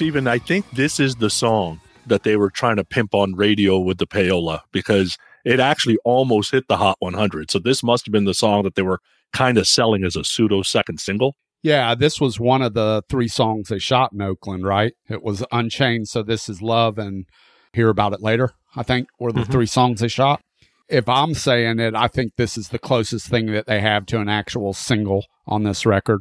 Steven, 0.00 0.26
I 0.26 0.38
think 0.38 0.64
this 0.70 0.98
is 0.98 1.16
the 1.16 1.28
song 1.28 1.78
that 2.06 2.22
they 2.22 2.34
were 2.34 2.48
trying 2.48 2.76
to 2.76 2.84
pimp 2.84 3.14
on 3.14 3.34
radio 3.34 3.78
with 3.78 3.98
the 3.98 4.06
payola 4.06 4.60
because 4.72 5.18
it 5.44 5.60
actually 5.60 5.98
almost 6.06 6.52
hit 6.52 6.68
the 6.68 6.78
Hot 6.78 6.96
100. 7.00 7.50
So 7.50 7.58
this 7.58 7.82
must 7.82 8.06
have 8.06 8.12
been 8.12 8.24
the 8.24 8.32
song 8.32 8.62
that 8.62 8.76
they 8.76 8.82
were 8.82 9.00
kind 9.34 9.58
of 9.58 9.68
selling 9.68 10.02
as 10.02 10.16
a 10.16 10.24
pseudo 10.24 10.62
second 10.62 11.00
single. 11.00 11.36
Yeah, 11.62 11.94
this 11.94 12.18
was 12.18 12.40
one 12.40 12.62
of 12.62 12.72
the 12.72 13.02
three 13.10 13.28
songs 13.28 13.68
they 13.68 13.78
shot 13.78 14.14
in 14.14 14.22
Oakland, 14.22 14.64
right? 14.64 14.94
It 15.10 15.22
was 15.22 15.44
Unchained, 15.52 16.08
so 16.08 16.22
this 16.22 16.48
is 16.48 16.62
Love 16.62 16.96
and 16.96 17.26
Hear 17.74 17.90
About 17.90 18.14
It 18.14 18.22
Later, 18.22 18.54
I 18.74 18.82
think, 18.82 19.08
were 19.18 19.32
the 19.32 19.42
Mhm. 19.42 19.52
three 19.52 19.66
songs 19.66 20.00
they 20.00 20.08
shot. 20.08 20.40
If 20.88 21.10
I'm 21.10 21.34
saying 21.34 21.78
it, 21.78 21.94
I 21.94 22.08
think 22.08 22.36
this 22.38 22.56
is 22.56 22.70
the 22.70 22.78
closest 22.78 23.28
thing 23.28 23.52
that 23.52 23.66
they 23.66 23.82
have 23.82 24.06
to 24.06 24.20
an 24.20 24.30
actual 24.30 24.72
single 24.72 25.26
on 25.46 25.64
this 25.64 25.84
record. 25.84 26.20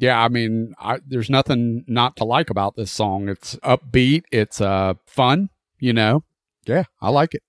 Yeah, 0.00 0.18
I 0.18 0.28
mean, 0.28 0.74
I, 0.78 0.98
there's 1.06 1.28
nothing 1.28 1.84
not 1.86 2.16
to 2.16 2.24
like 2.24 2.48
about 2.48 2.74
this 2.74 2.90
song. 2.90 3.28
It's 3.28 3.56
upbeat, 3.56 4.22
it's 4.32 4.58
uh 4.60 4.94
fun, 5.06 5.50
you 5.78 5.92
know. 5.92 6.24
Yeah, 6.66 6.84
I 7.02 7.10
like 7.10 7.34
it. 7.34 7.42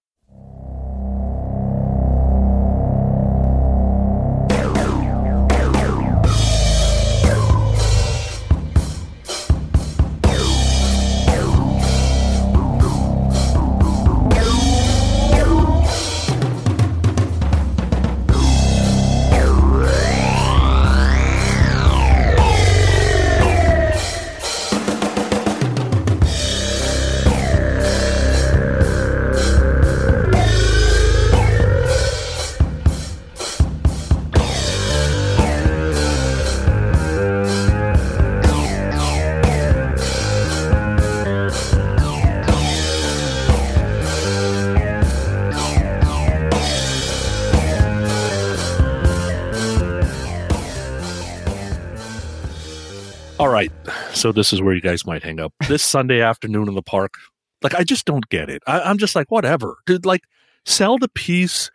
So 54.21 54.31
this 54.31 54.53
is 54.53 54.61
where 54.61 54.75
you 54.75 54.81
guys 54.81 55.03
might 55.03 55.23
hang 55.23 55.39
up. 55.39 55.51
This 55.67 55.83
Sunday 55.83 56.21
afternoon 56.21 56.67
in 56.67 56.75
the 56.75 56.83
park, 56.83 57.15
like 57.63 57.73
I 57.73 57.83
just 57.83 58.05
don't 58.05 58.29
get 58.29 58.51
it. 58.51 58.61
I, 58.67 58.79
I'm 58.81 58.99
just 58.99 59.15
like, 59.15 59.31
whatever. 59.31 59.77
Dude, 59.87 60.05
like 60.05 60.21
sell 60.63 60.99
the 60.99 61.09
piece 61.09 61.71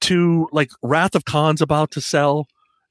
to 0.00 0.48
like 0.50 0.70
Wrath 0.82 1.14
of 1.14 1.26
Khan's 1.26 1.60
about 1.60 1.90
to 1.90 2.00
sell, 2.00 2.46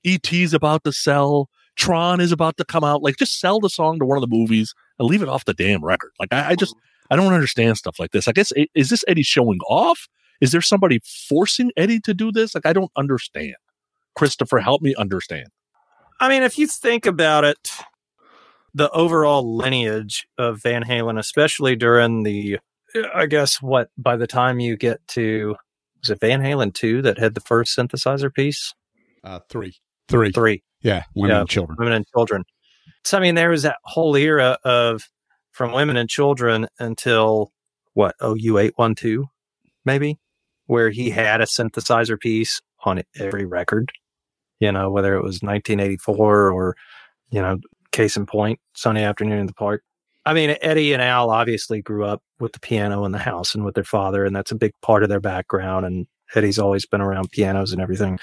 ET's 0.05 0.53
about 0.53 0.83
to 0.83 0.93
sell, 0.93 1.49
Tron 1.75 2.21
is 2.21 2.31
about 2.31 2.57
to 2.57 2.65
come 2.65 2.83
out. 2.83 3.01
Like 3.01 3.17
just 3.17 3.39
sell 3.39 3.59
the 3.59 3.67
song 3.67 3.97
to 3.97 4.05
one 4.05 4.15
of 4.15 4.21
the 4.21 4.27
movies 4.27 4.75
and 4.99 5.07
leave 5.07 5.23
it 5.23 5.27
off 5.27 5.43
the 5.43 5.55
damn 5.55 5.83
record. 5.83 6.11
Like 6.19 6.31
I, 6.31 6.49
I 6.49 6.55
just 6.55 6.75
I 7.09 7.15
don't 7.15 7.33
understand 7.33 7.79
stuff 7.79 7.97
like 7.97 8.11
this. 8.11 8.27
I 8.27 8.31
guess 8.31 8.53
is 8.75 8.89
this 8.89 9.03
Eddie 9.07 9.23
showing 9.23 9.57
off? 9.67 10.07
Is 10.39 10.51
there 10.51 10.61
somebody 10.61 10.99
forcing 11.27 11.71
Eddie 11.75 11.99
to 12.01 12.13
do 12.13 12.31
this? 12.31 12.53
Like 12.53 12.67
I 12.67 12.73
don't 12.73 12.91
understand. 12.95 13.55
Christopher, 14.13 14.59
help 14.59 14.83
me 14.83 14.93
understand. 14.93 15.47
I 16.19 16.29
mean, 16.29 16.43
if 16.43 16.59
you 16.59 16.67
think 16.67 17.07
about 17.07 17.43
it, 17.43 17.71
the 18.73 18.89
overall 18.91 19.55
lineage 19.55 20.27
of 20.37 20.61
Van 20.61 20.83
Halen, 20.83 21.19
especially 21.19 21.75
during 21.75 22.23
the, 22.23 22.59
I 23.13 23.25
guess, 23.25 23.61
what 23.61 23.89
by 23.97 24.15
the 24.15 24.27
time 24.27 24.59
you 24.59 24.77
get 24.77 25.05
to, 25.09 25.55
was 26.01 26.09
it 26.09 26.19
Van 26.19 26.41
Halen 26.41 26.73
2 26.73 27.01
that 27.03 27.17
had 27.17 27.35
the 27.35 27.41
first 27.41 27.77
synthesizer 27.77 28.33
piece? 28.33 28.73
Uh, 29.23 29.39
three. 29.49 29.75
Three. 30.07 30.31
Three. 30.31 30.63
Yeah. 30.81 31.03
Women 31.15 31.35
Yeah, 31.35 31.39
and 31.41 31.49
children. 31.49 31.75
Women 31.77 31.93
and 31.93 32.07
children. 32.07 32.43
So, 33.03 33.17
I 33.17 33.21
mean, 33.21 33.35
there 33.35 33.49
was 33.49 33.63
that 33.63 33.77
whole 33.83 34.15
era 34.15 34.57
of 34.63 35.09
from 35.51 35.73
women 35.73 35.97
and 35.97 36.09
children 36.09 36.67
until 36.79 37.51
what, 37.93 38.15
OU812, 38.21 39.25
maybe, 39.85 40.19
where 40.67 40.89
he 40.89 41.09
had 41.09 41.41
a 41.41 41.45
synthesizer 41.45 42.19
piece 42.19 42.61
on 42.85 43.01
every 43.19 43.45
record, 43.45 43.91
you 44.59 44.71
know, 44.71 44.89
whether 44.89 45.15
it 45.15 45.23
was 45.23 45.41
1984 45.41 46.51
or, 46.51 46.75
you 47.29 47.41
know, 47.41 47.57
case 47.91 48.17
in 48.17 48.25
point, 48.25 48.59
Sunday 48.75 49.03
afternoon 49.03 49.39
in 49.39 49.47
the 49.47 49.53
park. 49.53 49.83
I 50.25 50.33
mean, 50.33 50.55
Eddie 50.61 50.93
and 50.93 51.01
Al 51.01 51.31
obviously 51.31 51.81
grew 51.81 52.05
up 52.05 52.21
with 52.39 52.53
the 52.53 52.59
piano 52.59 53.05
in 53.05 53.11
the 53.11 53.17
house 53.17 53.55
and 53.55 53.65
with 53.65 53.75
their 53.75 53.83
father, 53.83 54.25
and 54.25 54.35
that's 54.35 54.51
a 54.51 54.55
big 54.55 54.73
part 54.81 55.03
of 55.03 55.09
their 55.09 55.19
background. 55.19 55.85
And 55.85 56.07
Eddie's 56.35 56.59
always 56.59 56.85
been 56.85 57.01
around 57.01 57.31
pianos 57.31 57.71
and 57.71 57.81
everything. 57.81 58.19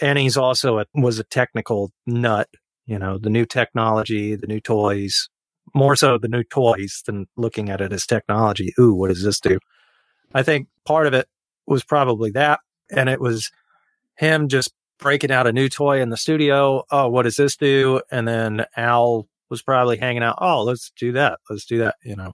And 0.00 0.18
he's 0.18 0.36
also 0.36 0.78
a, 0.78 0.86
was 0.94 1.18
a 1.18 1.24
technical 1.24 1.90
nut, 2.06 2.48
you 2.86 2.98
know, 2.98 3.18
the 3.18 3.30
new 3.30 3.44
technology, 3.44 4.36
the 4.36 4.46
new 4.46 4.60
toys, 4.60 5.28
more 5.74 5.96
so 5.96 6.18
the 6.18 6.28
new 6.28 6.44
toys 6.44 7.02
than 7.06 7.26
looking 7.36 7.70
at 7.70 7.80
it 7.80 7.92
as 7.92 8.06
technology. 8.06 8.72
Ooh, 8.78 8.94
what 8.94 9.08
does 9.08 9.22
this 9.22 9.40
do? 9.40 9.58
I 10.34 10.42
think 10.42 10.68
part 10.84 11.06
of 11.06 11.14
it 11.14 11.28
was 11.66 11.84
probably 11.84 12.30
that. 12.32 12.60
And 12.90 13.08
it 13.08 13.20
was 13.20 13.50
him 14.16 14.48
just 14.48 14.72
breaking 14.98 15.30
out 15.30 15.46
a 15.46 15.52
new 15.52 15.68
toy 15.68 16.00
in 16.00 16.10
the 16.10 16.16
studio. 16.16 16.84
Oh, 16.90 17.08
what 17.08 17.22
does 17.22 17.36
this 17.36 17.56
do? 17.56 18.00
And 18.10 18.26
then 18.26 18.66
Al 18.76 19.26
was 19.50 19.62
probably 19.62 19.96
hanging 19.96 20.22
out. 20.22 20.38
Oh, 20.40 20.62
let's 20.62 20.90
do 20.98 21.12
that. 21.12 21.38
Let's 21.48 21.64
do 21.64 21.78
that. 21.78 21.96
You 22.02 22.16
know, 22.16 22.32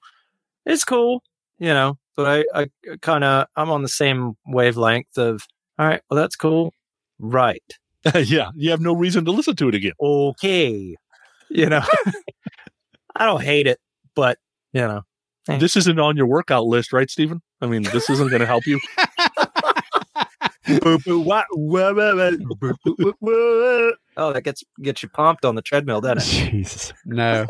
it's 0.64 0.84
cool, 0.84 1.22
you 1.59 1.68
know, 1.68 1.98
but 2.16 2.44
I, 2.55 2.62
I 2.62 2.97
kind 3.01 3.24
of, 3.24 3.47
I'm 3.56 3.70
on 3.70 3.82
the 3.82 3.89
same 3.89 4.36
wavelength 4.47 5.18
of, 5.18 5.47
all 5.78 5.86
right, 5.86 6.01
well, 6.10 6.20
that's 6.20 6.36
cool. 6.36 6.72
Right. 7.18 7.62
yeah, 8.14 8.51
you 8.55 8.70
have 8.70 8.80
no 8.80 8.94
reason 8.94 9.24
to 9.24 9.30
listen 9.30 9.56
to 9.56 9.68
it 9.68 9.74
again. 9.74 9.93
Okay. 10.01 10.97
You 11.51 11.66
know, 11.66 11.82
I 13.16 13.26
don't 13.26 13.43
hate 13.43 13.66
it, 13.66 13.78
but, 14.14 14.39
you 14.72 14.80
know, 14.80 15.02
Eh. 15.48 15.59
This 15.59 15.76
isn't 15.76 15.98
on 15.98 16.16
your 16.16 16.26
workout 16.26 16.66
list, 16.66 16.93
right, 16.93 17.10
Stephen? 17.10 17.43
I 17.60 17.66
mean, 17.66 17.82
this 17.82 18.09
isn't 18.09 18.28
going 18.28 18.40
to 18.40 18.47
help 18.47 18.66
you. 18.66 18.78
oh, 24.16 24.32
that 24.32 24.43
gets 24.44 24.62
gets 24.80 25.02
you 25.02 25.09
pumped 25.09 25.44
on 25.44 25.55
the 25.55 25.62
treadmill, 25.62 26.01
doesn't 26.01 26.18
it? 26.18 26.51
Jesus. 26.51 26.93
No. 27.05 27.47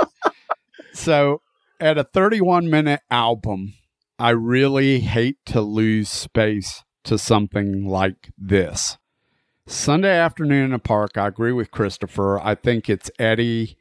so 0.93 1.43
at 1.81 1.99
a 1.99 2.05
31 2.05 2.71
minute 2.71 3.01
album, 3.11 3.75
I 4.19 4.31
really 4.31 5.01
hate 5.01 5.39
to 5.47 5.61
lose 5.61 6.09
space 6.09 6.85
to 7.05 7.19
something 7.19 7.87
like 7.87 8.31
this. 8.39 8.99
Sunday 9.67 10.17
afternoon 10.17 10.67
in 10.67 10.71
the 10.73 10.79
park, 10.79 11.17
I 11.17 11.29
agree 11.29 11.53
with 11.53 11.71
Christopher. 11.71 12.41
I 12.41 12.55
think 12.55 12.89
it's 12.89 13.11
Eddie 13.19 13.77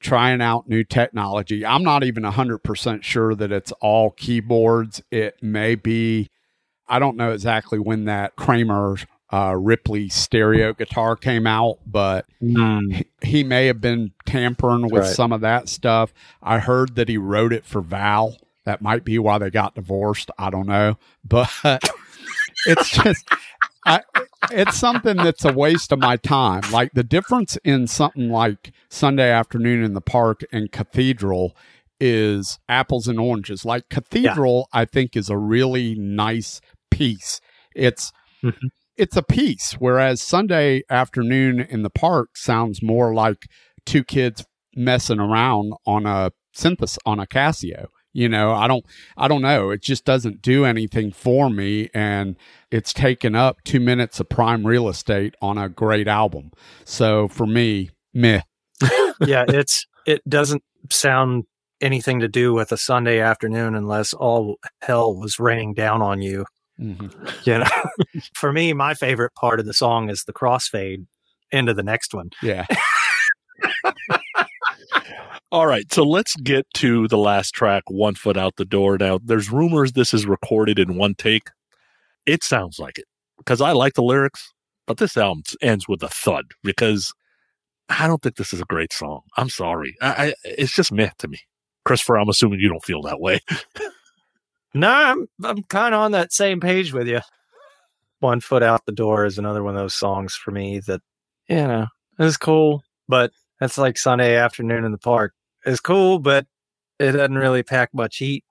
trying 0.00 0.42
out 0.42 0.68
new 0.68 0.84
technology. 0.84 1.64
I'm 1.64 1.82
not 1.82 2.04
even 2.04 2.24
100% 2.24 3.02
sure 3.02 3.34
that 3.34 3.50
it's 3.50 3.72
all 3.80 4.10
keyboards. 4.10 5.02
It 5.10 5.42
may 5.42 5.74
be, 5.74 6.30
I 6.88 6.98
don't 6.98 7.16
know 7.16 7.32
exactly 7.32 7.78
when 7.78 8.04
that 8.04 8.36
Kramer 8.36 8.96
uh, 9.32 9.56
Ripley 9.58 10.08
stereo 10.08 10.72
guitar 10.74 11.16
came 11.16 11.46
out, 11.46 11.78
but 11.86 12.26
he, 12.40 13.06
he 13.22 13.42
may 13.44 13.66
have 13.66 13.80
been 13.80 14.12
tampering 14.26 14.82
with 14.90 15.04
Right. 15.04 15.14
some 15.14 15.32
of 15.32 15.40
that 15.40 15.68
stuff. 15.68 16.12
I 16.42 16.58
heard 16.58 16.94
that 16.96 17.08
he 17.08 17.16
wrote 17.18 17.52
it 17.52 17.64
for 17.64 17.80
Val. 17.80 18.36
That 18.64 18.80
might 18.82 19.04
be 19.04 19.18
why 19.18 19.38
they 19.38 19.50
got 19.50 19.74
divorced. 19.74 20.30
I 20.38 20.50
don't 20.50 20.66
know, 20.66 20.96
but 21.24 21.50
it's 22.66 22.90
just, 22.90 23.28
I, 23.84 24.00
it's 24.52 24.78
something 24.78 25.16
that's 25.16 25.44
a 25.44 25.52
waste 25.52 25.90
of 25.92 25.98
my 25.98 26.16
time. 26.16 26.62
Like 26.70 26.92
the 26.92 27.02
difference 27.04 27.56
in 27.64 27.86
something 27.86 28.28
like 28.30 28.72
Sunday 28.88 29.30
afternoon 29.30 29.82
in 29.84 29.94
the 29.94 30.00
park 30.00 30.42
and 30.52 30.70
Cathedral 30.70 31.56
is 32.00 32.58
apples 32.68 33.06
and 33.08 33.18
oranges. 33.18 33.64
Like 33.64 33.88
Cathedral, 33.88 34.68
I 34.72 34.84
think 34.84 35.16
is 35.16 35.28
a 35.30 35.36
really 35.38 35.94
nice 35.94 36.60
piece. 36.96 37.40
It's 37.74 38.12
Mhm. 38.44 38.68
it's 38.96 39.16
a 39.16 39.22
piece, 39.22 39.72
whereas 39.78 40.22
Sunday 40.22 40.82
afternoon 40.90 41.60
in 41.60 41.82
the 41.82 41.90
park 41.90 42.36
sounds 42.36 42.82
more 42.82 43.14
like 43.14 43.46
two 43.86 44.04
kids 44.04 44.44
messing 44.76 45.18
around 45.20 45.72
on 45.86 46.06
a 46.06 46.30
synthesis 46.52 46.98
on 47.06 47.18
a 47.20 47.26
Casio. 47.26 47.86
You 48.12 48.28
know, 48.28 48.52
I 48.52 48.68
don't 48.68 48.84
I 49.16 49.26
don't 49.28 49.42
know. 49.42 49.70
It 49.70 49.82
just 49.82 50.04
doesn't 50.04 50.40
do 50.42 50.64
anything 50.64 51.10
for 51.12 51.50
me 51.50 51.88
and 51.94 52.36
it's 52.70 52.92
taken 52.92 53.34
up 53.34 53.56
two 53.64 53.80
minutes 53.80 54.20
of 54.20 54.28
prime 54.28 54.64
real 54.66 54.88
estate 54.88 55.34
on 55.42 55.58
a 55.58 55.68
great 55.68 56.06
album. 56.08 56.50
So 56.84 57.26
for 57.28 57.46
me, 57.46 57.90
meh. 58.12 58.42
yeah, 59.26 59.44
it's 59.48 59.86
it 60.06 60.22
doesn't 60.28 60.62
sound 60.90 61.44
anything 61.80 62.20
to 62.20 62.28
do 62.28 62.52
with 62.54 62.70
a 62.72 62.76
Sunday 62.76 63.18
afternoon 63.20 63.74
unless 63.74 64.12
all 64.14 64.56
hell 64.82 65.14
was 65.16 65.40
raining 65.40 65.74
down 65.74 66.00
on 66.02 66.22
you. 66.22 66.44
Mhm. 66.80 67.12
You 67.46 67.58
know, 67.58 68.22
for 68.34 68.52
me, 68.52 68.72
my 68.72 68.94
favorite 68.94 69.34
part 69.34 69.60
of 69.60 69.66
the 69.66 69.74
song 69.74 70.10
is 70.10 70.24
the 70.24 70.32
crossfade 70.32 71.06
into 71.52 71.74
the 71.74 71.82
next 71.82 72.14
one. 72.14 72.30
Yeah. 72.42 72.66
All 75.52 75.66
right, 75.66 75.90
so 75.92 76.02
let's 76.02 76.34
get 76.36 76.66
to 76.74 77.06
the 77.08 77.16
last 77.18 77.52
track, 77.52 77.84
One 77.88 78.14
Foot 78.14 78.36
Out 78.36 78.56
the 78.56 78.64
Door. 78.64 78.98
Now, 78.98 79.20
there's 79.22 79.50
rumors 79.52 79.92
this 79.92 80.12
is 80.12 80.26
recorded 80.26 80.78
in 80.78 80.96
one 80.96 81.14
take. 81.14 81.48
It 82.26 82.44
sounds 82.44 82.78
like 82.78 82.98
it 82.98 83.06
because 83.38 83.60
I 83.60 83.72
like 83.72 83.94
the 83.94 84.02
lyrics, 84.02 84.52
but 84.86 84.98
this 84.98 85.16
album 85.16 85.42
ends 85.62 85.88
with 85.88 86.02
a 86.02 86.08
thud 86.08 86.46
because 86.64 87.12
I 87.88 88.06
don't 88.08 88.22
think 88.22 88.36
this 88.36 88.52
is 88.54 88.60
a 88.60 88.66
great 88.66 88.92
song. 88.92 89.22
I'm 89.36 89.50
sorry. 89.50 89.94
I, 90.02 90.08
I, 90.28 90.34
it's 90.44 90.74
just 90.74 90.92
meh 90.92 91.10
to 91.18 91.28
me. 91.28 91.40
Christopher, 91.84 92.18
I'm 92.18 92.28
assuming 92.30 92.60
you 92.60 92.68
don't 92.68 92.84
feel 92.84 93.02
that 93.02 93.20
way. 93.20 93.40
No, 94.74 94.90
I'm 94.90 95.26
I'm 95.44 95.62
kind 95.64 95.94
of 95.94 96.00
on 96.00 96.12
that 96.12 96.32
same 96.32 96.60
page 96.60 96.92
with 96.92 97.06
you. 97.06 97.20
One 98.20 98.40
foot 98.40 98.62
out 98.62 98.86
the 98.86 98.92
door 98.92 99.24
is 99.24 99.38
another 99.38 99.62
one 99.62 99.74
of 99.76 99.80
those 99.80 99.94
songs 99.94 100.34
for 100.34 100.50
me 100.50 100.80
that 100.86 101.00
you 101.48 101.56
know 101.56 101.86
is 102.18 102.36
cool, 102.36 102.82
but 103.08 103.30
that's 103.60 103.78
like 103.78 103.96
Sunday 103.96 104.36
afternoon 104.36 104.84
in 104.84 104.92
the 104.92 104.98
park. 104.98 105.32
It's 105.64 105.80
cool, 105.80 106.18
but 106.18 106.46
it 106.98 107.12
doesn't 107.12 107.38
really 107.38 107.62
pack 107.62 107.90
much 107.94 108.16
heat. 108.18 108.44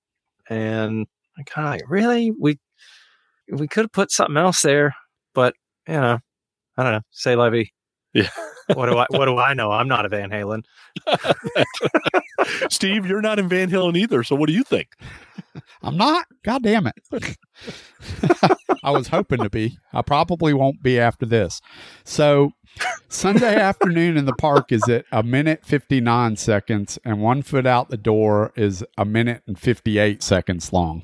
And 0.49 1.07
I 1.37 1.43
kind 1.43 1.67
of 1.67 1.73
like, 1.73 1.83
really, 1.89 2.31
we 2.31 2.59
we 3.51 3.67
could 3.67 3.85
have 3.85 3.91
put 3.91 4.11
something 4.11 4.37
else 4.37 4.61
there, 4.61 4.95
but 5.33 5.55
you 5.87 5.95
know, 5.95 6.19
I 6.77 6.83
don't 6.83 6.93
know. 6.93 7.01
Say 7.11 7.35
Levy. 7.35 7.73
Yeah. 8.13 8.29
what 8.73 8.87
do 8.87 8.97
I 8.97 9.05
what 9.09 9.25
do 9.25 9.37
I 9.39 9.53
know? 9.53 9.71
I'm 9.71 9.87
not 9.87 10.05
a 10.05 10.09
Van 10.09 10.29
Halen. 10.29 10.63
Steve, 12.69 13.05
you're 13.05 13.21
not 13.21 13.39
in 13.39 13.47
Van 13.47 13.69
Halen 13.69 13.97
either. 13.97 14.23
So 14.23 14.35
what 14.35 14.47
do 14.47 14.53
you 14.53 14.63
think? 14.63 14.95
I'm 15.81 15.97
not. 15.97 16.25
God 16.43 16.63
damn 16.63 16.87
it. 16.87 16.95
I 18.83 18.91
was 18.91 19.09
hoping 19.09 19.39
to 19.39 19.49
be. 19.49 19.77
I 19.91 20.01
probably 20.01 20.53
won't 20.53 20.81
be 20.81 20.99
after 20.99 21.25
this. 21.25 21.61
So, 22.03 22.51
Sunday 23.07 23.55
afternoon 23.55 24.17
in 24.17 24.25
the 24.25 24.33
park 24.33 24.71
is 24.71 24.87
at 24.89 25.05
a 25.11 25.21
minute 25.23 25.63
59 25.63 26.35
seconds, 26.37 26.97
and 27.05 27.21
one 27.21 27.43
foot 27.43 27.67
out 27.67 27.89
the 27.89 27.97
door 27.97 28.51
is 28.55 28.83
a 28.97 29.05
minute 29.05 29.43
and 29.45 29.59
58 29.59 30.23
seconds 30.23 30.73
long. 30.73 31.03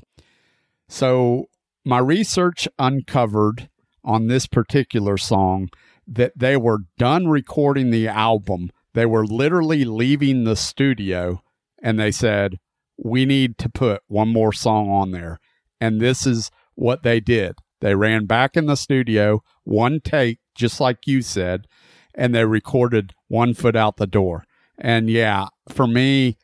So, 0.88 1.46
my 1.84 1.98
research 1.98 2.68
uncovered 2.78 3.68
on 4.04 4.26
this 4.26 4.46
particular 4.46 5.16
song 5.16 5.68
that 6.06 6.32
they 6.36 6.56
were 6.56 6.78
done 6.98 7.28
recording 7.28 7.90
the 7.90 8.08
album. 8.08 8.70
They 8.94 9.06
were 9.06 9.26
literally 9.26 9.84
leaving 9.84 10.44
the 10.44 10.56
studio 10.56 11.42
and 11.82 11.98
they 11.98 12.10
said, 12.10 12.58
we 12.96 13.24
need 13.24 13.56
to 13.58 13.68
put 13.68 14.02
one 14.08 14.28
more 14.28 14.52
song 14.52 14.90
on 14.90 15.10
there. 15.10 15.40
And 15.80 16.00
this 16.00 16.26
is 16.26 16.50
what 16.74 17.02
they 17.02 17.20
did. 17.20 17.54
They 17.80 17.94
ran 17.94 18.26
back 18.26 18.56
in 18.56 18.66
the 18.66 18.76
studio, 18.76 19.42
one 19.64 20.00
take, 20.00 20.38
just 20.54 20.80
like 20.80 21.06
you 21.06 21.22
said, 21.22 21.66
and 22.14 22.34
they 22.34 22.44
recorded 22.44 23.14
one 23.28 23.54
foot 23.54 23.76
out 23.76 23.96
the 23.96 24.06
door. 24.06 24.44
And 24.76 25.08
yeah, 25.08 25.46
for 25.68 25.86
me, 25.86 26.36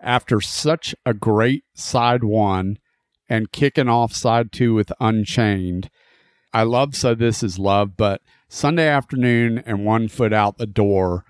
after 0.00 0.40
such 0.40 0.94
a 1.04 1.14
great 1.14 1.64
side 1.74 2.22
one 2.22 2.78
and 3.28 3.50
kicking 3.50 3.88
off 3.88 4.14
side 4.14 4.52
two 4.52 4.74
with 4.74 4.92
Unchained, 5.00 5.90
I 6.52 6.62
love 6.64 6.94
So 6.94 7.14
This 7.14 7.42
Is 7.42 7.58
Love, 7.58 7.96
but 7.96 8.20
Sunday 8.48 8.86
afternoon 8.86 9.62
and 9.64 9.84
one 9.84 10.06
foot 10.06 10.32
out 10.32 10.58
the 10.58 10.66
door 10.66 11.24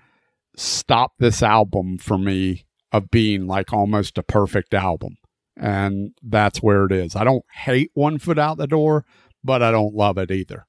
stopped 0.55 1.19
this 1.19 1.41
album 1.41 1.97
for 1.97 2.17
me 2.17 2.65
of 2.91 3.09
being 3.09 3.47
like 3.47 3.73
almost 3.73 4.17
a 4.17 4.23
perfect 4.23 4.73
album. 4.73 5.17
And 5.57 6.11
that's 6.21 6.61
where 6.61 6.85
it 6.85 6.91
is. 6.91 7.15
I 7.15 7.23
don't 7.23 7.45
hate 7.51 7.91
One 7.93 8.17
Foot 8.19 8.39
Out 8.39 8.57
the 8.57 8.67
Door, 8.67 9.05
but 9.43 9.61
I 9.61 9.71
don't 9.71 9.93
love 9.93 10.17
it 10.17 10.31
either. 10.31 10.65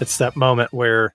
It's 0.00 0.18
that 0.18 0.36
moment 0.36 0.72
where 0.72 1.14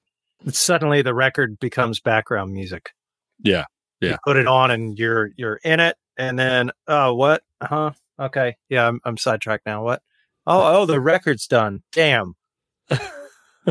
suddenly 0.50 1.02
the 1.02 1.14
record 1.14 1.60
becomes 1.60 2.00
background 2.00 2.54
music. 2.54 2.92
Yeah. 3.40 3.66
Yeah. 4.00 4.12
You 4.12 4.18
put 4.24 4.38
it 4.38 4.48
on 4.48 4.72
and 4.72 4.98
you're 4.98 5.30
you're 5.36 5.60
in 5.64 5.80
it, 5.80 5.96
and 6.18 6.38
then 6.38 6.72
oh 6.88 7.14
what? 7.14 7.44
Huh? 7.62 7.92
Okay. 8.20 8.58
Yeah, 8.70 8.88
I'm 8.88 9.00
I'm 9.06 9.18
sidetracked 9.18 9.66
now. 9.66 9.84
What? 9.84 10.02
Oh 10.48 10.82
oh, 10.82 10.86
the 10.86 11.00
record's 11.00 11.48
done. 11.48 11.84
Damn. 11.92 12.36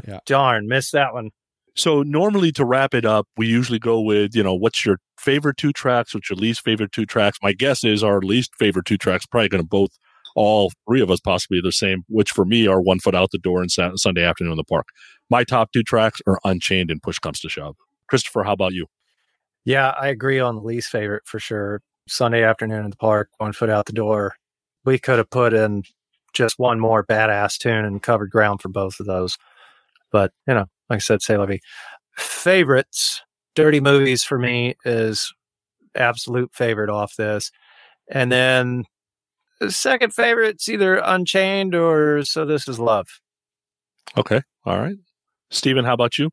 Yeah. 0.06 0.20
Darn, 0.27 0.68
missed 0.68 0.93
that 0.93 1.12
one. 1.14 1.31
So 1.74 2.02
normally 2.02 2.52
to 2.52 2.64
wrap 2.64 2.94
it 2.94 3.05
up, 3.05 3.27
we 3.36 3.47
usually 3.47 3.78
go 3.78 4.01
with, 4.01 4.35
you 4.35 4.43
know, 4.43 4.55
what's 4.55 4.85
your 4.85 4.98
favorite 5.18 5.56
two 5.56 5.72
tracks, 5.72 6.14
what's 6.14 6.31
your 6.31 6.36
least 6.36 6.62
favorite 6.62 6.93
two 6.93 7.06
tracks. 7.06 7.39
My 7.43 7.52
guess 7.52 7.85
is 7.85 8.02
our 8.02 8.20
least 8.20 8.55
favorite 8.56 8.86
two 8.86 8.98
tracks 8.98 9.27
probably 9.27 9.48
going 9.48 9.62
to 9.62 9.68
both, 9.68 9.90
all 10.40 10.72
three 10.88 11.02
of 11.02 11.10
us 11.10 11.20
possibly 11.20 11.60
the 11.62 11.70
same, 11.70 12.02
which 12.08 12.30
for 12.30 12.46
me 12.46 12.66
are 12.66 12.80
One 12.80 12.98
Foot 12.98 13.14
Out 13.14 13.30
the 13.30 13.36
Door 13.36 13.60
and 13.60 13.70
Sa- 13.70 13.92
Sunday 13.96 14.24
Afternoon 14.24 14.54
in 14.54 14.56
the 14.56 14.64
Park. 14.64 14.86
My 15.28 15.44
top 15.44 15.70
two 15.70 15.82
tracks 15.82 16.22
are 16.26 16.40
Unchained 16.44 16.90
and 16.90 17.02
Push 17.02 17.18
Comes 17.18 17.40
to 17.40 17.50
Shove. 17.50 17.76
Christopher, 18.08 18.42
how 18.44 18.54
about 18.54 18.72
you? 18.72 18.86
Yeah, 19.66 19.90
I 19.90 20.08
agree 20.08 20.40
on 20.40 20.56
the 20.56 20.62
least 20.62 20.88
favorite 20.88 21.24
for 21.26 21.38
sure. 21.38 21.82
Sunday 22.08 22.42
afternoon 22.42 22.84
in 22.84 22.90
the 22.90 22.96
park, 22.96 23.28
one 23.36 23.52
foot 23.52 23.68
out 23.68 23.84
the 23.84 23.92
door. 23.92 24.34
We 24.86 24.98
could 24.98 25.18
have 25.18 25.28
put 25.28 25.52
in 25.52 25.82
just 26.32 26.58
one 26.58 26.80
more 26.80 27.04
badass 27.04 27.58
tune 27.58 27.84
and 27.84 28.02
covered 28.02 28.30
ground 28.30 28.62
for 28.62 28.70
both 28.70 28.98
of 28.98 29.04
those. 29.04 29.36
But, 30.10 30.32
you 30.48 30.54
know, 30.54 30.66
like 30.88 30.96
I 30.96 30.98
said, 31.00 31.20
say 31.20 31.36
Levy. 31.36 31.60
Favorites, 32.16 33.20
dirty 33.54 33.80
movies 33.80 34.24
for 34.24 34.38
me 34.38 34.74
is 34.86 35.34
absolute 35.94 36.50
favorite 36.54 36.88
off 36.88 37.14
this. 37.16 37.50
And 38.10 38.32
then 38.32 38.78
the 38.78 38.86
second 39.69 40.15
favorite's 40.15 40.69
either 40.69 40.97
Unchained 41.05 41.74
or 41.74 42.24
So 42.24 42.45
This 42.45 42.66
Is 42.69 42.78
Love. 42.78 43.07
Okay. 44.16 44.43
All 44.65 44.78
right. 44.78 44.97
Steven, 45.51 45.85
how 45.85 45.95
about 45.95 46.19
you? 46.19 46.31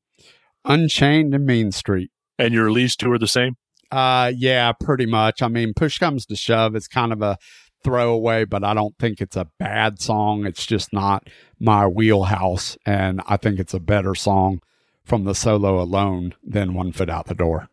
Unchained 0.65 1.33
and 1.33 1.45
Mean 1.45 1.71
Street. 1.71 2.11
And 2.39 2.53
your 2.53 2.71
least 2.71 2.99
two 2.99 3.11
are 3.11 3.19
the 3.19 3.27
same? 3.27 3.55
Uh, 3.91 4.31
yeah, 4.35 4.71
pretty 4.73 5.05
much. 5.05 5.41
I 5.41 5.47
mean, 5.47 5.73
push 5.73 5.97
comes 5.97 6.25
to 6.27 6.35
shove. 6.35 6.75
It's 6.75 6.87
kind 6.87 7.11
of 7.11 7.21
a 7.21 7.37
throwaway, 7.83 8.45
but 8.45 8.63
I 8.63 8.73
don't 8.73 8.97
think 8.97 9.21
it's 9.21 9.35
a 9.35 9.47
bad 9.59 10.01
song. 10.01 10.45
It's 10.45 10.65
just 10.65 10.93
not 10.93 11.27
my 11.59 11.87
wheelhouse. 11.87 12.77
And 12.85 13.21
I 13.27 13.37
think 13.37 13.59
it's 13.59 13.73
a 13.73 13.79
better 13.79 14.13
song 14.13 14.61
from 15.03 15.23
the 15.23 15.33
solo 15.33 15.81
alone 15.81 16.35
than 16.43 16.73
One 16.73 16.91
Foot 16.91 17.09
Out 17.09 17.27
the 17.27 17.35
Door. 17.35 17.69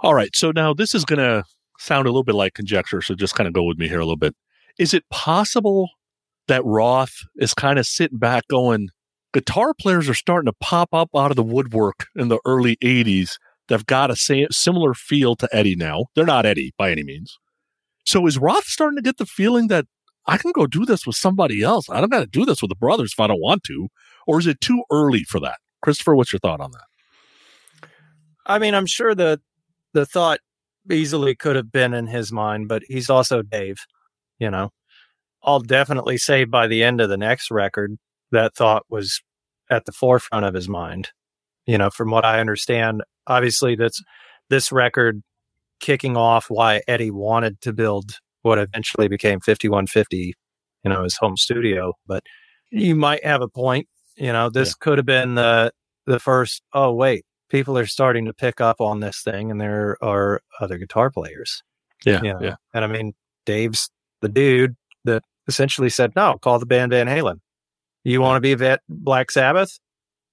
All 0.00 0.14
right. 0.14 0.34
So 0.34 0.50
now 0.50 0.74
this 0.74 0.94
is 0.94 1.04
going 1.04 1.20
to 1.20 1.44
sound 1.78 2.06
a 2.06 2.10
little 2.10 2.24
bit 2.24 2.34
like 2.34 2.54
conjecture. 2.54 3.00
So 3.00 3.14
just 3.14 3.34
kind 3.34 3.48
of 3.48 3.54
go 3.54 3.64
with 3.64 3.78
me 3.78 3.88
here 3.88 4.00
a 4.00 4.04
little 4.04 4.16
bit. 4.16 4.34
Is 4.78 4.94
it 4.94 5.04
possible 5.10 5.90
that 6.46 6.64
Roth 6.64 7.24
is 7.36 7.54
kind 7.54 7.78
of 7.78 7.86
sitting 7.86 8.18
back 8.18 8.46
going, 8.48 8.88
guitar 9.32 9.74
players 9.74 10.08
are 10.08 10.14
starting 10.14 10.46
to 10.46 10.56
pop 10.60 10.90
up 10.92 11.10
out 11.14 11.30
of 11.30 11.36
the 11.36 11.42
woodwork 11.42 12.06
in 12.16 12.28
the 12.28 12.40
early 12.44 12.76
80s 12.76 13.38
that've 13.68 13.86
got 13.86 14.10
a 14.10 14.48
similar 14.50 14.94
feel 14.94 15.36
to 15.36 15.48
Eddie 15.52 15.76
now? 15.76 16.06
They're 16.14 16.24
not 16.24 16.46
Eddie 16.46 16.72
by 16.78 16.90
any 16.90 17.02
means. 17.02 17.38
So 18.06 18.26
is 18.26 18.38
Roth 18.38 18.64
starting 18.64 18.96
to 18.96 19.02
get 19.02 19.18
the 19.18 19.26
feeling 19.26 19.68
that 19.68 19.86
I 20.26 20.38
can 20.38 20.52
go 20.52 20.66
do 20.66 20.84
this 20.84 21.06
with 21.06 21.16
somebody 21.16 21.62
else? 21.62 21.90
I 21.90 22.00
don't 22.00 22.10
got 22.10 22.20
to 22.20 22.26
do 22.26 22.44
this 22.44 22.62
with 22.62 22.70
the 22.70 22.76
brothers 22.76 23.12
if 23.12 23.20
I 23.20 23.26
don't 23.26 23.40
want 23.40 23.64
to. 23.64 23.88
Or 24.26 24.38
is 24.38 24.46
it 24.46 24.60
too 24.60 24.82
early 24.90 25.24
for 25.24 25.40
that? 25.40 25.58
Christopher, 25.82 26.16
what's 26.16 26.32
your 26.32 26.40
thought 26.40 26.60
on 26.60 26.70
that? 26.72 27.88
I 28.46 28.58
mean, 28.58 28.74
I'm 28.74 28.86
sure 28.86 29.14
the 29.14 29.40
the 29.92 30.06
thought 30.06 30.40
easily 30.90 31.34
could 31.34 31.56
have 31.56 31.72
been 31.72 31.94
in 31.94 32.06
his 32.06 32.32
mind, 32.32 32.68
but 32.68 32.82
he's 32.86 33.10
also 33.10 33.42
Dave, 33.42 33.78
you 34.38 34.50
know. 34.50 34.70
I'll 35.42 35.60
definitely 35.60 36.18
say 36.18 36.44
by 36.44 36.66
the 36.66 36.82
end 36.82 37.00
of 37.00 37.08
the 37.08 37.16
next 37.16 37.50
record, 37.50 37.96
that 38.32 38.54
thought 38.54 38.84
was 38.88 39.22
at 39.70 39.84
the 39.84 39.92
forefront 39.92 40.44
of 40.44 40.54
his 40.54 40.68
mind. 40.68 41.10
You 41.66 41.78
know, 41.78 41.90
from 41.90 42.10
what 42.10 42.24
I 42.24 42.40
understand, 42.40 43.02
obviously 43.26 43.76
that's 43.76 44.02
this 44.50 44.72
record 44.72 45.22
kicking 45.80 46.16
off 46.16 46.46
why 46.48 46.82
Eddie 46.88 47.10
wanted 47.10 47.60
to 47.62 47.72
build 47.72 48.18
what 48.42 48.58
eventually 48.58 49.08
became 49.08 49.40
5150, 49.40 50.34
you 50.84 50.90
know, 50.90 51.04
his 51.04 51.16
home 51.16 51.36
studio. 51.36 51.92
But 52.06 52.24
you 52.70 52.94
might 52.94 53.24
have 53.24 53.42
a 53.42 53.48
point. 53.48 53.88
You 54.16 54.32
know, 54.32 54.50
this 54.50 54.74
could 54.74 54.98
have 54.98 55.06
been 55.06 55.36
the 55.36 55.72
the 56.06 56.18
first. 56.18 56.62
Oh 56.72 56.92
wait, 56.92 57.24
people 57.48 57.76
are 57.78 57.86
starting 57.86 58.24
to 58.26 58.32
pick 58.32 58.60
up 58.60 58.80
on 58.80 59.00
this 59.00 59.22
thing, 59.22 59.50
and 59.50 59.60
there 59.60 59.96
are 60.02 60.40
other 60.60 60.78
guitar 60.78 61.10
players. 61.10 61.62
Yeah, 62.04 62.22
you 62.22 62.32
know? 62.34 62.40
yeah. 62.42 62.54
And 62.74 62.84
I 62.84 62.88
mean, 62.88 63.14
Dave's 63.46 63.90
the 64.20 64.28
dude 64.28 64.76
that 65.04 65.22
essentially 65.46 65.90
said, 65.90 66.12
"No, 66.16 66.38
call 66.40 66.58
the 66.58 66.66
band 66.66 66.92
Van 66.92 67.06
Halen. 67.06 67.40
You 68.04 68.20
want 68.20 68.36
to 68.36 68.40
be 68.40 68.54
vet 68.54 68.80
Black 68.88 69.30
Sabbath?" 69.30 69.78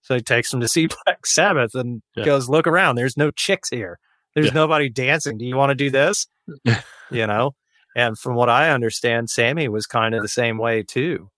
So 0.01 0.15
he 0.15 0.21
takes 0.21 0.51
them 0.51 0.59
to 0.61 0.67
see 0.67 0.87
Black 1.05 1.25
Sabbath 1.25 1.73
and 1.73 2.01
Yeah. 2.15 2.25
goes, 2.25 2.49
"Look 2.49 2.67
around. 2.67 2.95
There's 2.95 3.17
no 3.17 3.31
chicks 3.31 3.69
here. 3.69 3.99
There's 4.35 4.47
Yeah. 4.47 4.53
nobody 4.53 4.89
dancing. 4.89 5.37
Do 5.37 5.45
you 5.45 5.55
want 5.55 5.71
to 5.71 5.75
do 5.75 5.89
this?" 5.89 6.27
you 7.11 7.25
know. 7.27 7.55
And 7.95 8.19
from 8.19 8.35
what 8.35 8.49
I 8.49 8.71
understand, 8.71 9.29
Sammy 9.29 9.69
was 9.69 9.85
kind 9.87 10.13
of 10.13 10.21
the 10.21 10.27
same 10.27 10.57
way 10.57 10.83
too. 10.83 11.29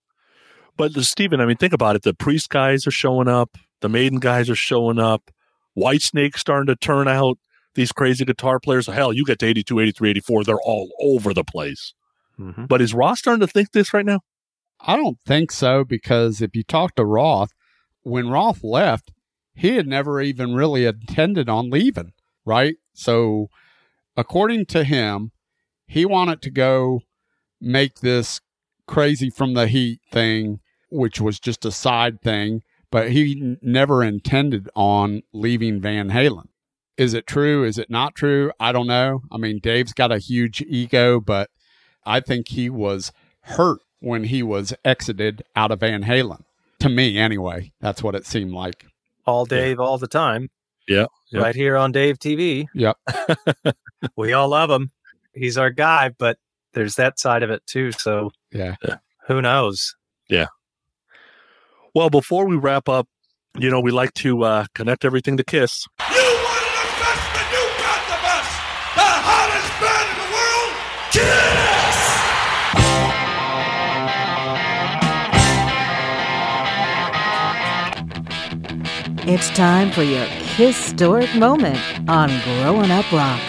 But 0.75 0.91
Stephen, 1.03 1.39
I 1.39 1.45
mean, 1.45 1.57
think 1.57 1.73
about 1.73 1.95
it. 1.95 2.01
The 2.03 2.13
priest 2.15 2.49
guys 2.49 2.85
are 2.87 2.91
showing 2.91 3.27
up. 3.27 3.57
The 3.81 3.89
maiden 3.89 4.19
guys 4.19 4.49
are 4.49 4.55
showing 4.55 4.97
up. 4.99 5.29
Whitesnake 5.77 6.37
starting 6.37 6.67
to 6.67 6.75
turn 6.75 7.07
out. 7.07 7.37
These 7.75 7.91
crazy 7.91 8.25
guitar 8.25 8.59
players. 8.59 8.87
Hell, 8.87 9.13
you 9.13 9.23
get 9.23 9.37
to 9.39 9.45
82, 9.45 9.79
83, 9.79 10.09
84. 10.09 10.43
They're 10.43 10.55
all 10.61 10.89
over 10.99 11.31
the 11.31 11.43
place. 11.43 11.93
Mm-hmm. 12.39 12.65
But 12.65 12.81
is 12.81 12.93
Roth 12.93 13.19
starting 13.19 13.45
to 13.45 13.47
think 13.47 13.71
this 13.71 13.93
right 13.93 14.05
now? 14.05 14.21
I 14.79 14.95
don't 14.95 15.19
think 15.25 15.51
so 15.51 15.83
because 15.83 16.41
if 16.41 16.55
you 16.55 16.63
talk 16.63 16.95
to 16.95 17.05
Roth, 17.05 17.51
when 18.01 18.29
Roth 18.29 18.63
left, 18.63 19.11
he 19.53 19.75
had 19.75 19.87
never 19.87 20.21
even 20.21 20.53
really 20.53 20.85
intended 20.85 21.49
on 21.49 21.69
leaving, 21.69 22.13
right? 22.45 22.75
So, 22.93 23.49
according 24.15 24.65
to 24.67 24.83
him, 24.83 25.31
he 25.87 26.05
wanted 26.05 26.41
to 26.43 26.51
go 26.51 27.01
make 27.59 27.99
this 27.99 28.39
crazy 28.87 29.29
from 29.29 29.53
the 29.53 29.67
heat 29.67 29.99
thing, 30.11 30.59
which 30.89 31.19
was 31.19 31.39
just 31.39 31.65
a 31.65 31.71
side 31.71 32.21
thing, 32.21 32.61
but 32.91 33.11
he 33.11 33.57
never 33.61 34.03
intended 34.03 34.69
on 34.75 35.23
leaving 35.33 35.81
Van 35.81 36.09
Halen. 36.09 36.47
Is 36.97 37.13
it 37.13 37.27
true? 37.27 37.63
Is 37.63 37.77
it 37.77 37.89
not 37.89 38.15
true? 38.15 38.51
I 38.59 38.71
don't 38.71 38.87
know. 38.87 39.21
I 39.31 39.37
mean, 39.37 39.59
Dave's 39.61 39.93
got 39.93 40.11
a 40.11 40.17
huge 40.17 40.61
ego, 40.61 41.19
but 41.19 41.49
I 42.05 42.19
think 42.21 42.47
he 42.49 42.69
was 42.69 43.11
hurt 43.41 43.79
when 43.99 44.25
he 44.25 44.41
was 44.41 44.73
exited 44.83 45.43
out 45.55 45.71
of 45.71 45.81
Van 45.81 46.03
Halen. 46.03 46.41
To 46.79 46.89
me, 46.89 47.17
anyway, 47.17 47.71
that's 47.81 48.01
what 48.03 48.15
it 48.15 48.25
seemed 48.25 48.51
like. 48.53 48.85
All 49.25 49.45
Dave, 49.45 49.79
all 49.79 49.97
the 49.97 50.07
time, 50.07 50.49
Yeah. 50.87 51.05
yeah. 51.31 51.41
right 51.41 51.55
here 51.55 51.75
on 51.77 51.91
Dave 51.91 52.17
TV. 52.19 52.65
Yep. 52.73 52.97
We 54.15 54.31
all 54.33 54.49
love 54.49 54.69
him. 54.69 54.91
He's 55.33 55.57
our 55.57 55.71
guy, 55.71 56.09
but 56.17 56.37
there's 56.73 56.95
that 56.95 57.19
side 57.19 57.41
of 57.43 57.49
it 57.49 57.65
too. 57.65 57.91
So 57.91 58.31
Yeah. 58.51 58.75
who 59.27 59.41
knows? 59.41 59.95
Well, 61.93 62.09
before 62.09 62.45
we 62.47 62.55
wrap 62.55 62.89
up, 62.89 63.07
you 63.57 63.69
know, 63.69 63.79
we 63.79 63.91
like 63.91 64.13
to 64.15 64.43
uh, 64.43 64.65
connect 64.75 65.05
everything 65.05 65.37
to 65.37 65.43
Kiss. 65.43 65.85
You 65.99 66.15
wanted 66.15 66.73
the 66.75 66.87
best, 66.99 67.37
and 67.37 67.51
you 67.51 67.63
got 67.81 68.01
the 68.05 68.19
best. 68.21 68.51
The 68.95 69.11
hottest 69.27 69.71
band 69.81 70.07
in 70.13 70.17
the 70.21 70.29
world, 70.35 70.73
Kiss! 71.11 71.97
It's 79.29 79.49
time 79.57 79.91
for 79.91 80.03
your 80.03 80.25
historic 80.55 81.33
moment 81.35 81.79
on 82.09 82.29
Growing 82.43 82.91
Up 82.91 83.11
Rock. 83.11 83.41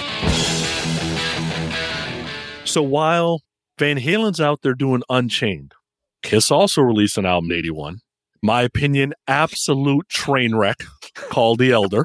So 2.65 2.83
while 2.83 3.41
Van 3.79 3.99
Halen's 3.99 4.41
out 4.41 4.63
there 4.63 4.75
doing 4.75 5.03
Unchained, 5.09 5.73
Kiss 6.23 6.51
also 6.51 6.83
released 6.83 7.17
an 7.17 7.27
album 7.27 7.51
in 7.51 7.59
81. 7.59 8.01
My 8.43 8.63
opinion, 8.63 9.15
absolute 9.27 10.09
train 10.09 10.55
wreck 10.55 10.85
called 11.15 11.59
The 11.59 11.73
Elder. 11.73 12.03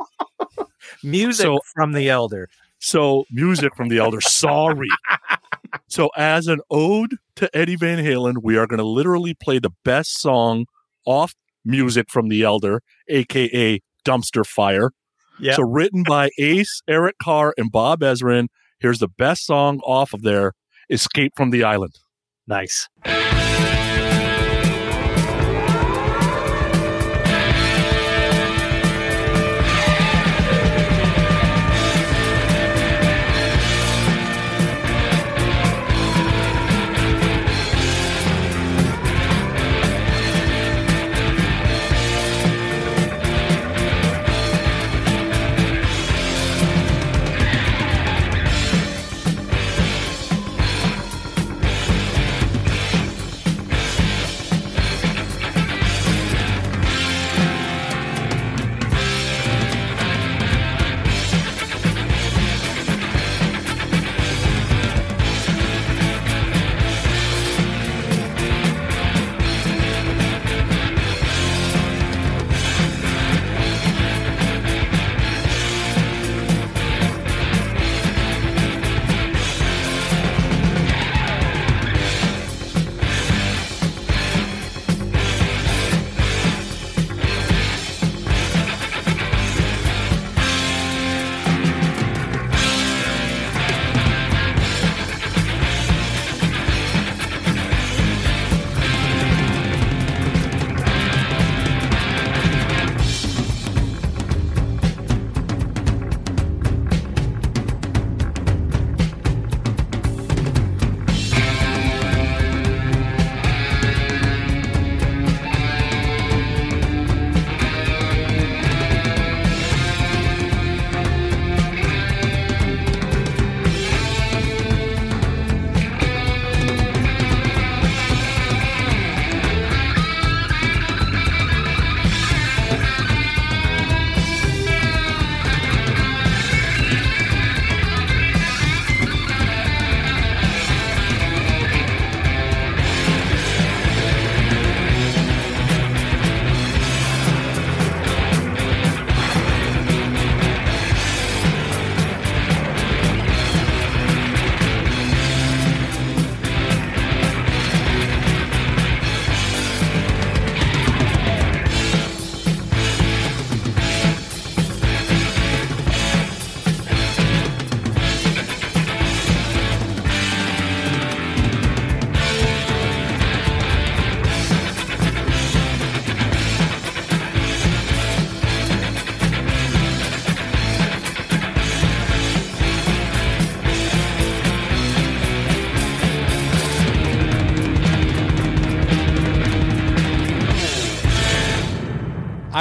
Music 1.03 1.43
So- 1.43 1.60
from 1.73 1.93
the 1.93 2.10
Elder. 2.10 2.49
So, 2.80 3.23
music 3.31 3.73
from 3.77 3.88
The 3.88 3.99
Elder. 3.99 4.19
Sorry. 4.22 4.89
So, 5.88 6.10
as 6.15 6.47
an 6.47 6.60
ode 6.69 7.15
to 7.35 7.49
Eddie 7.55 7.76
Van 7.77 7.97
Halen, 8.03 8.43
we 8.43 8.57
are 8.57 8.68
going 8.68 8.77
to 8.80 8.84
literally 8.85 9.34
play 9.34 9.57
the 9.57 9.72
best 9.84 10.19
song 10.22 10.65
off 11.05 11.34
music 11.65 12.11
from 12.11 12.30
The 12.30 12.43
Elder, 12.43 12.81
aka 13.07 13.80
Dumpster 14.05 14.45
Fire. 14.45 14.91
Yeah. 15.39 15.55
So, 15.55 15.64
written 15.64 16.03
by 16.03 16.30
Ace, 16.38 16.81
Eric 16.88 17.15
Carr, 17.22 17.53
and 17.57 17.72
Bob 17.72 18.01
Ezrin. 18.01 18.47
Here's 18.80 18.99
the 18.99 19.07
best 19.07 19.45
song 19.47 19.80
off 19.84 20.14
of 20.14 20.22
there 20.22 20.53
Escape 20.91 21.34
from 21.35 21.49
the 21.49 21.64
Island. 21.64 21.95
Nice. 22.47 22.88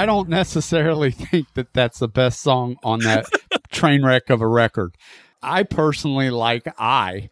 I 0.03 0.07
don't 0.07 0.29
necessarily 0.29 1.11
think 1.12 1.55
that 1.55 1.73
that's 1.74 2.01
the 2.01 2.09
best 2.09 2.41
song 2.41 2.74
on 2.83 2.99
that 3.01 3.24
train 3.70 4.05
wreck 4.05 4.31
of 4.31 4.41
a 4.41 4.49
record. 4.49 4.97
I 5.41 5.62
personally 5.62 6.29
like 6.29 6.66
I. 6.77 7.29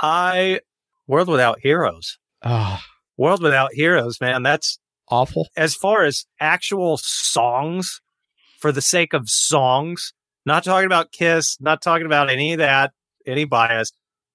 I 0.00 0.60
World 1.06 1.28
Without 1.28 1.58
Heroes. 1.60 2.16
Ah, 2.42 2.82
World 3.18 3.42
Without 3.42 3.74
Heroes, 3.74 4.22
man. 4.22 4.42
That's 4.42 4.78
awful. 5.10 5.48
as 5.54 5.74
far 5.74 6.04
as 6.04 6.24
actual 6.40 6.96
songs 6.96 8.00
for 8.58 8.72
the 8.72 8.80
sake 8.80 9.12
of 9.12 9.28
songs, 9.28 10.14
not 10.46 10.64
talking 10.64 10.86
about 10.86 11.12
Kiss, 11.12 11.58
not 11.60 11.82
talking 11.82 12.06
about 12.06 12.30
any 12.30 12.54
of 12.54 12.58
that, 12.60 12.92
any 13.26 13.44
bias, 13.44 13.92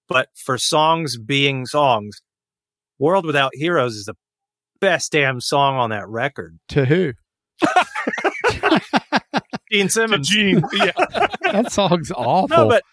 but 0.07 0.29
for 0.35 0.59
songs 0.59 1.17
being 1.17 1.65
songs, 1.65 2.21
World 2.99 3.25
Without 3.25 3.53
Heroes 3.55 3.95
is 3.95 4.05
the 4.05 4.15
best 4.79 5.11
damn 5.11 5.41
song 5.41 5.75
on 5.75 5.89
that 5.91 6.07
record. 6.07 6.59
To 6.69 6.85
who? 6.85 7.13
Gene 9.71 9.89
Simmons. 9.89 10.27
Gene, 10.29 10.63
yeah. 10.73 10.91
That 11.41 11.71
song's 11.71 12.11
awful. 12.11 12.47
No, 12.47 12.67
but 12.67 12.83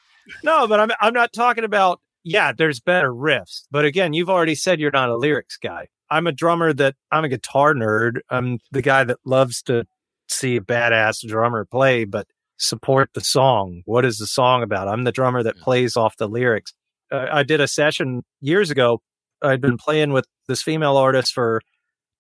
no, 0.43 0.67
but 0.67 0.81
I'm 0.81 0.91
I'm 1.01 1.15
not 1.15 1.33
talking 1.33 1.65
about 1.65 2.01
yeah, 2.25 2.53
there's 2.53 2.81
better 2.81 3.13
riffs. 3.13 3.63
But 3.71 3.85
again, 3.85 4.13
you've 4.13 4.31
already 4.31 4.55
said 4.55 4.81
you're 4.81 4.91
not 4.91 5.11
a 5.11 5.17
lyrics 5.17 5.57
guy. 5.57 5.89
I'm 6.11 6.27
a 6.27 6.33
drummer 6.33 6.73
that 6.75 6.97
I'm 7.11 7.25
a 7.25 7.29
guitar 7.29 7.75
nerd. 7.75 8.19
I'm 8.31 8.59
the 8.73 8.83
guy 8.83 9.05
that 9.05 9.19
loves 9.25 9.63
to 9.63 9.87
see 10.29 10.57
a 10.57 10.61
badass 10.61 11.27
drummer 11.27 11.65
play, 11.65 12.05
but 12.05 12.27
support 12.59 13.11
the 13.15 13.21
song. 13.21 13.83
What 13.85 14.05
is 14.05 14.19
the 14.19 14.27
song 14.27 14.63
about? 14.63 14.89
I'm 14.89 15.05
the 15.05 15.13
drummer 15.13 15.43
that 15.43 15.59
plays 15.59 15.97
off 15.97 16.17
the 16.17 16.29
lyrics. 16.29 16.73
Uh, 17.13 17.27
I 17.31 17.43
did 17.43 17.61
a 17.61 17.69
session 17.69 18.23
years 18.41 18.71
ago. 18.71 19.01
I'd 19.43 19.61
been 19.61 19.77
playing 19.77 20.13
with 20.13 20.27
this 20.49 20.63
female 20.63 20.97
artist 20.97 21.33
for 21.33 21.61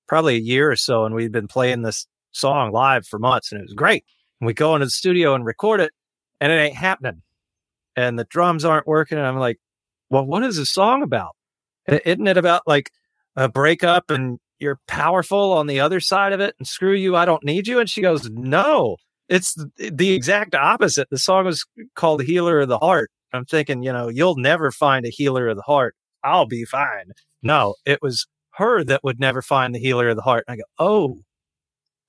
probably 0.06 0.36
a 0.36 0.40
year 0.40 0.70
or 0.70 0.76
so, 0.76 1.04
and 1.04 1.14
we'd 1.14 1.32
been 1.32 1.48
playing 1.48 1.82
this 1.82 2.06
song 2.32 2.72
live 2.72 3.06
for 3.06 3.18
months, 3.18 3.52
and 3.52 3.60
it 3.60 3.64
was 3.64 3.74
great. 3.74 4.04
And 4.40 4.46
we 4.46 4.54
go 4.54 4.74
into 4.74 4.86
the 4.86 4.90
studio 4.90 5.34
and 5.34 5.44
record 5.44 5.80
it, 5.80 5.92
and 6.40 6.52
it 6.52 6.56
ain't 6.56 6.76
happening. 6.76 7.22
And 7.96 8.18
the 8.18 8.24
drums 8.24 8.64
aren't 8.64 8.86
working. 8.86 9.16
And 9.16 9.26
I'm 9.26 9.38
like, 9.38 9.58
well, 10.10 10.26
what 10.26 10.44
is 10.44 10.58
this 10.58 10.70
song 10.70 11.02
about? 11.02 11.34
Isn't 11.86 12.26
it 12.26 12.36
about 12.36 12.62
like 12.66 12.90
a 13.36 13.48
breakup 13.48 14.10
and 14.10 14.38
you're 14.58 14.80
powerful 14.86 15.52
on 15.52 15.66
the 15.66 15.80
other 15.80 16.00
side 16.00 16.32
of 16.32 16.40
it 16.40 16.54
and 16.58 16.68
screw 16.68 16.92
you, 16.94 17.16
I 17.16 17.24
don't 17.24 17.44
need 17.44 17.66
you? 17.66 17.80
And 17.80 17.88
she 17.88 18.02
goes, 18.02 18.28
no, 18.30 18.96
it's 19.28 19.56
the 19.76 20.12
exact 20.12 20.54
opposite. 20.54 21.08
The 21.10 21.18
song 21.18 21.46
was 21.46 21.64
called 21.94 22.22
Healer 22.22 22.60
of 22.60 22.68
the 22.68 22.78
Heart. 22.78 23.10
I'm 23.32 23.44
thinking, 23.44 23.82
you 23.82 23.92
know, 23.92 24.08
you'll 24.08 24.36
never 24.36 24.70
find 24.70 25.06
a 25.06 25.10
healer 25.10 25.48
of 25.48 25.56
the 25.56 25.62
heart. 25.62 25.94
I'll 26.22 26.46
be 26.46 26.64
fine. 26.64 27.12
No, 27.42 27.76
it 27.84 28.00
was 28.02 28.26
her 28.56 28.82
that 28.84 29.04
would 29.04 29.20
never 29.20 29.42
find 29.42 29.74
the 29.74 29.78
healer 29.78 30.08
of 30.08 30.16
the 30.16 30.22
heart. 30.22 30.44
And 30.46 30.54
I 30.54 30.56
go, 30.56 30.64
oh, 30.78 31.18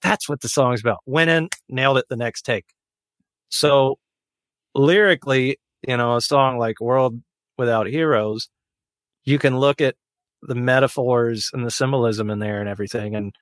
that's 0.02 0.30
what 0.30 0.42
the 0.42 0.50
song's 0.50 0.82
about. 0.82 1.00
Went 1.06 1.30
in, 1.30 1.50
nailed 1.70 1.98
it 1.98 2.06
the 2.10 2.16
next 2.16 2.44
take. 2.44 2.66
So 3.50 3.98
lyrically, 4.76 5.58
you 5.88 5.98
know, 5.98 6.16
a 6.16 6.22
song 6.22 6.58
like 6.58 6.80
World 6.80 7.22
Without 7.58 7.88
Heroes, 7.88 8.50
you 9.26 9.40
can 9.40 9.58
look 9.58 9.82
at 9.82 9.96
the 10.42 10.56
metaphors 10.56 11.50
and 11.54 11.66
the 11.66 11.72
symbolism 11.72 12.30
in 12.30 12.40
there 12.40 12.60
and 12.60 12.70
everything. 12.70 13.16
And 13.16 13.34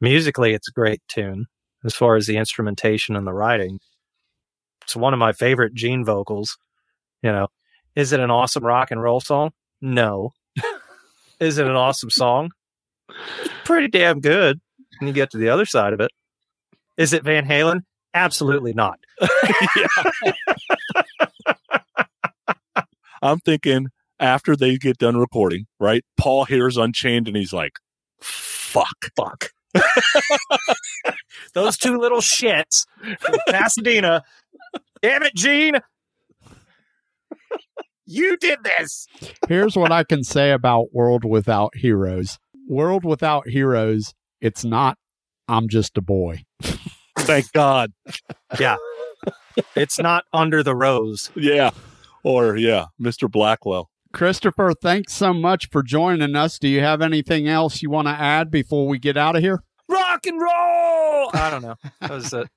musically, 0.00 0.52
it's 0.52 0.68
a 0.68 0.72
great 0.72 1.00
tune 1.08 1.46
as 1.84 1.94
far 1.94 2.16
as 2.16 2.26
the 2.26 2.36
instrumentation 2.36 3.16
and 3.16 3.26
the 3.26 3.32
writing. 3.32 3.78
It's 4.82 4.96
one 4.96 5.14
of 5.14 5.18
my 5.18 5.32
favorite 5.32 5.74
Gene 5.74 6.04
vocals. 6.04 6.58
You 7.22 7.32
know, 7.32 7.48
is 7.94 8.12
it 8.12 8.20
an 8.20 8.30
awesome 8.30 8.64
rock 8.64 8.90
and 8.90 9.02
roll 9.02 9.20
song? 9.20 9.52
No. 9.80 10.32
Is 11.40 11.58
it 11.58 11.66
an 11.66 11.74
awesome 11.74 12.10
song? 12.10 12.50
It's 13.08 13.54
pretty 13.64 13.88
damn 13.88 14.20
good 14.20 14.60
when 14.98 15.08
you 15.08 15.14
get 15.14 15.30
to 15.30 15.38
the 15.38 15.48
other 15.48 15.66
side 15.66 15.92
of 15.92 16.00
it. 16.00 16.10
Is 16.96 17.12
it 17.12 17.24
Van 17.24 17.46
Halen? 17.46 17.80
Absolutely 18.14 18.72
not. 18.72 19.00
I'm 23.22 23.38
thinking 23.40 23.88
after 24.18 24.54
they 24.54 24.76
get 24.76 24.98
done 24.98 25.16
recording, 25.16 25.66
right? 25.78 26.04
Paul 26.16 26.44
hears 26.44 26.76
Unchained 26.76 27.26
and 27.26 27.36
he's 27.36 27.52
like, 27.52 27.72
fuck. 28.20 28.86
Fuck. 29.16 29.50
Those 31.54 31.76
two 31.76 31.98
little 31.98 32.20
shits 32.20 32.86
from 33.18 33.36
Pasadena. 33.48 34.22
Damn 35.02 35.22
it, 35.22 35.34
Gene. 35.34 35.76
You 38.12 38.36
did 38.38 38.58
this. 38.64 39.06
Here's 39.48 39.76
what 39.76 39.92
I 39.92 40.02
can 40.02 40.24
say 40.24 40.50
about 40.50 40.92
World 40.92 41.24
Without 41.24 41.76
Heroes. 41.76 42.40
World 42.66 43.04
Without 43.04 43.46
Heroes, 43.46 44.14
it's 44.40 44.64
not 44.64 44.98
I'm 45.46 45.68
just 45.68 45.96
a 45.96 46.00
boy. 46.00 46.42
Thank 47.18 47.52
God. 47.52 47.92
Yeah. 48.58 48.78
It's 49.76 50.00
not 50.00 50.24
under 50.32 50.64
the 50.64 50.74
rose. 50.74 51.30
Yeah. 51.36 51.70
Or, 52.24 52.56
yeah, 52.56 52.86
Mr. 53.00 53.30
Blackwell. 53.30 53.90
Christopher, 54.12 54.72
thanks 54.74 55.12
so 55.12 55.32
much 55.32 55.68
for 55.70 55.84
joining 55.84 56.34
us. 56.34 56.58
Do 56.58 56.66
you 56.66 56.80
have 56.80 57.02
anything 57.02 57.46
else 57.46 57.80
you 57.80 57.90
want 57.90 58.08
to 58.08 58.12
add 58.12 58.50
before 58.50 58.88
we 58.88 58.98
get 58.98 59.16
out 59.16 59.36
of 59.36 59.42
here? 59.42 59.62
Rock 59.88 60.26
and 60.26 60.40
roll. 60.40 61.30
I 61.32 61.48
don't 61.48 61.62
know. 61.62 61.76
That 62.00 62.10
was 62.10 62.32
it. 62.32 62.48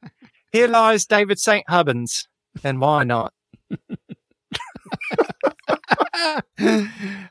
Here 0.51 0.67
lies 0.67 1.05
David 1.05 1.37
St. 1.37 1.69
Hubbins. 1.69 2.27
And 2.63 2.81
why 2.81 3.03
not? 3.03 3.33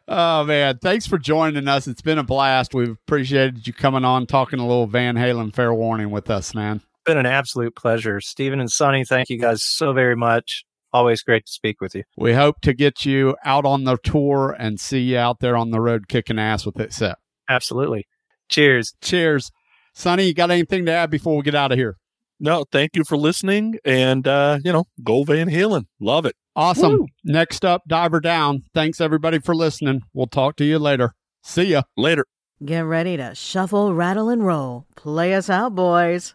Oh 0.09 0.45
man, 0.45 0.79
thanks 0.79 1.07
for 1.07 1.19
joining 1.19 1.69
us. 1.69 1.87
It's 1.87 2.03
been 2.03 2.19
a 2.19 2.25
blast. 2.25 2.75
We've 2.75 2.91
appreciated 2.91 3.67
you 3.67 3.73
coming 3.73 4.05
on, 4.05 4.27
talking 4.27 4.59
a 4.59 4.67
little 4.67 4.87
Van 4.87 5.17
Halen 5.17 5.55
fair 5.55 5.73
warning 5.73 6.11
with 6.11 6.31
us, 6.31 6.55
man. 6.55 6.83
Been 7.05 7.19
an 7.19 7.27
absolute 7.27 7.75
pleasure. 7.75 8.21
Stephen 8.21 8.61
and 8.61 8.71
Sonny, 8.71 9.05
thank 9.05 9.29
you 9.29 9.39
guys 9.39 9.63
so 9.63 9.93
very 9.93 10.17
much. 10.17 10.65
Always 10.93 11.23
great 11.23 11.47
to 11.47 11.53
speak 11.53 11.81
with 11.81 11.95
you. 11.95 12.05
We 12.17 12.35
hope 12.35 12.61
to 12.63 12.75
get 12.75 13.07
you 13.07 13.35
out 13.45 13.65
on 13.65 13.85
the 13.85 13.97
tour 13.97 14.55
and 14.59 14.79
see 14.79 15.01
you 15.01 15.19
out 15.19 15.41
there 15.41 15.57
on 15.57 15.71
the 15.71 15.81
road 15.81 16.07
kicking 16.07 16.39
ass 16.39 16.67
with 16.67 16.79
it 16.79 16.93
set. 16.93 17.17
Absolutely. 17.49 18.07
Cheers. 18.49 18.95
Cheers. 19.01 19.51
Sonny, 19.95 20.27
you 20.27 20.35
got 20.35 20.51
anything 20.51 20.85
to 20.87 20.93
add 20.93 21.11
before 21.11 21.37
we 21.37 21.43
get 21.43 21.55
out 21.55 21.73
of 21.73 21.79
here? 21.79 21.97
No, 22.39 22.65
thank 22.71 22.95
you 22.95 23.05
for 23.05 23.17
listening. 23.17 23.79
And, 23.85 24.27
uh, 24.27 24.59
you 24.65 24.73
know, 24.73 24.85
go 25.03 25.25
Van 25.25 25.49
Halen. 25.49 25.87
Love 25.99 26.27
it. 26.27 26.37
Awesome. 26.55 26.93
Woo. 26.93 27.07
Next 27.25 27.65
up, 27.65 27.83
Diver 27.89 28.21
Down. 28.21 28.65
Thanks 28.75 29.01
everybody 29.01 29.39
for 29.39 29.55
listening. 29.55 30.03
We'll 30.13 30.27
talk 30.27 30.57
to 30.57 30.65
you 30.65 30.79
later. 30.79 31.15
See 31.43 31.65
ya. 31.65 31.83
Later. 31.97 32.27
Get 32.65 32.81
ready 32.81 33.17
to 33.17 33.35
shuffle, 33.35 33.95
rattle, 33.95 34.29
and 34.29 34.47
roll. 34.47 34.87
Play 34.95 35.35
us 35.35 35.51
out, 35.51 35.75
boys. 35.75 36.35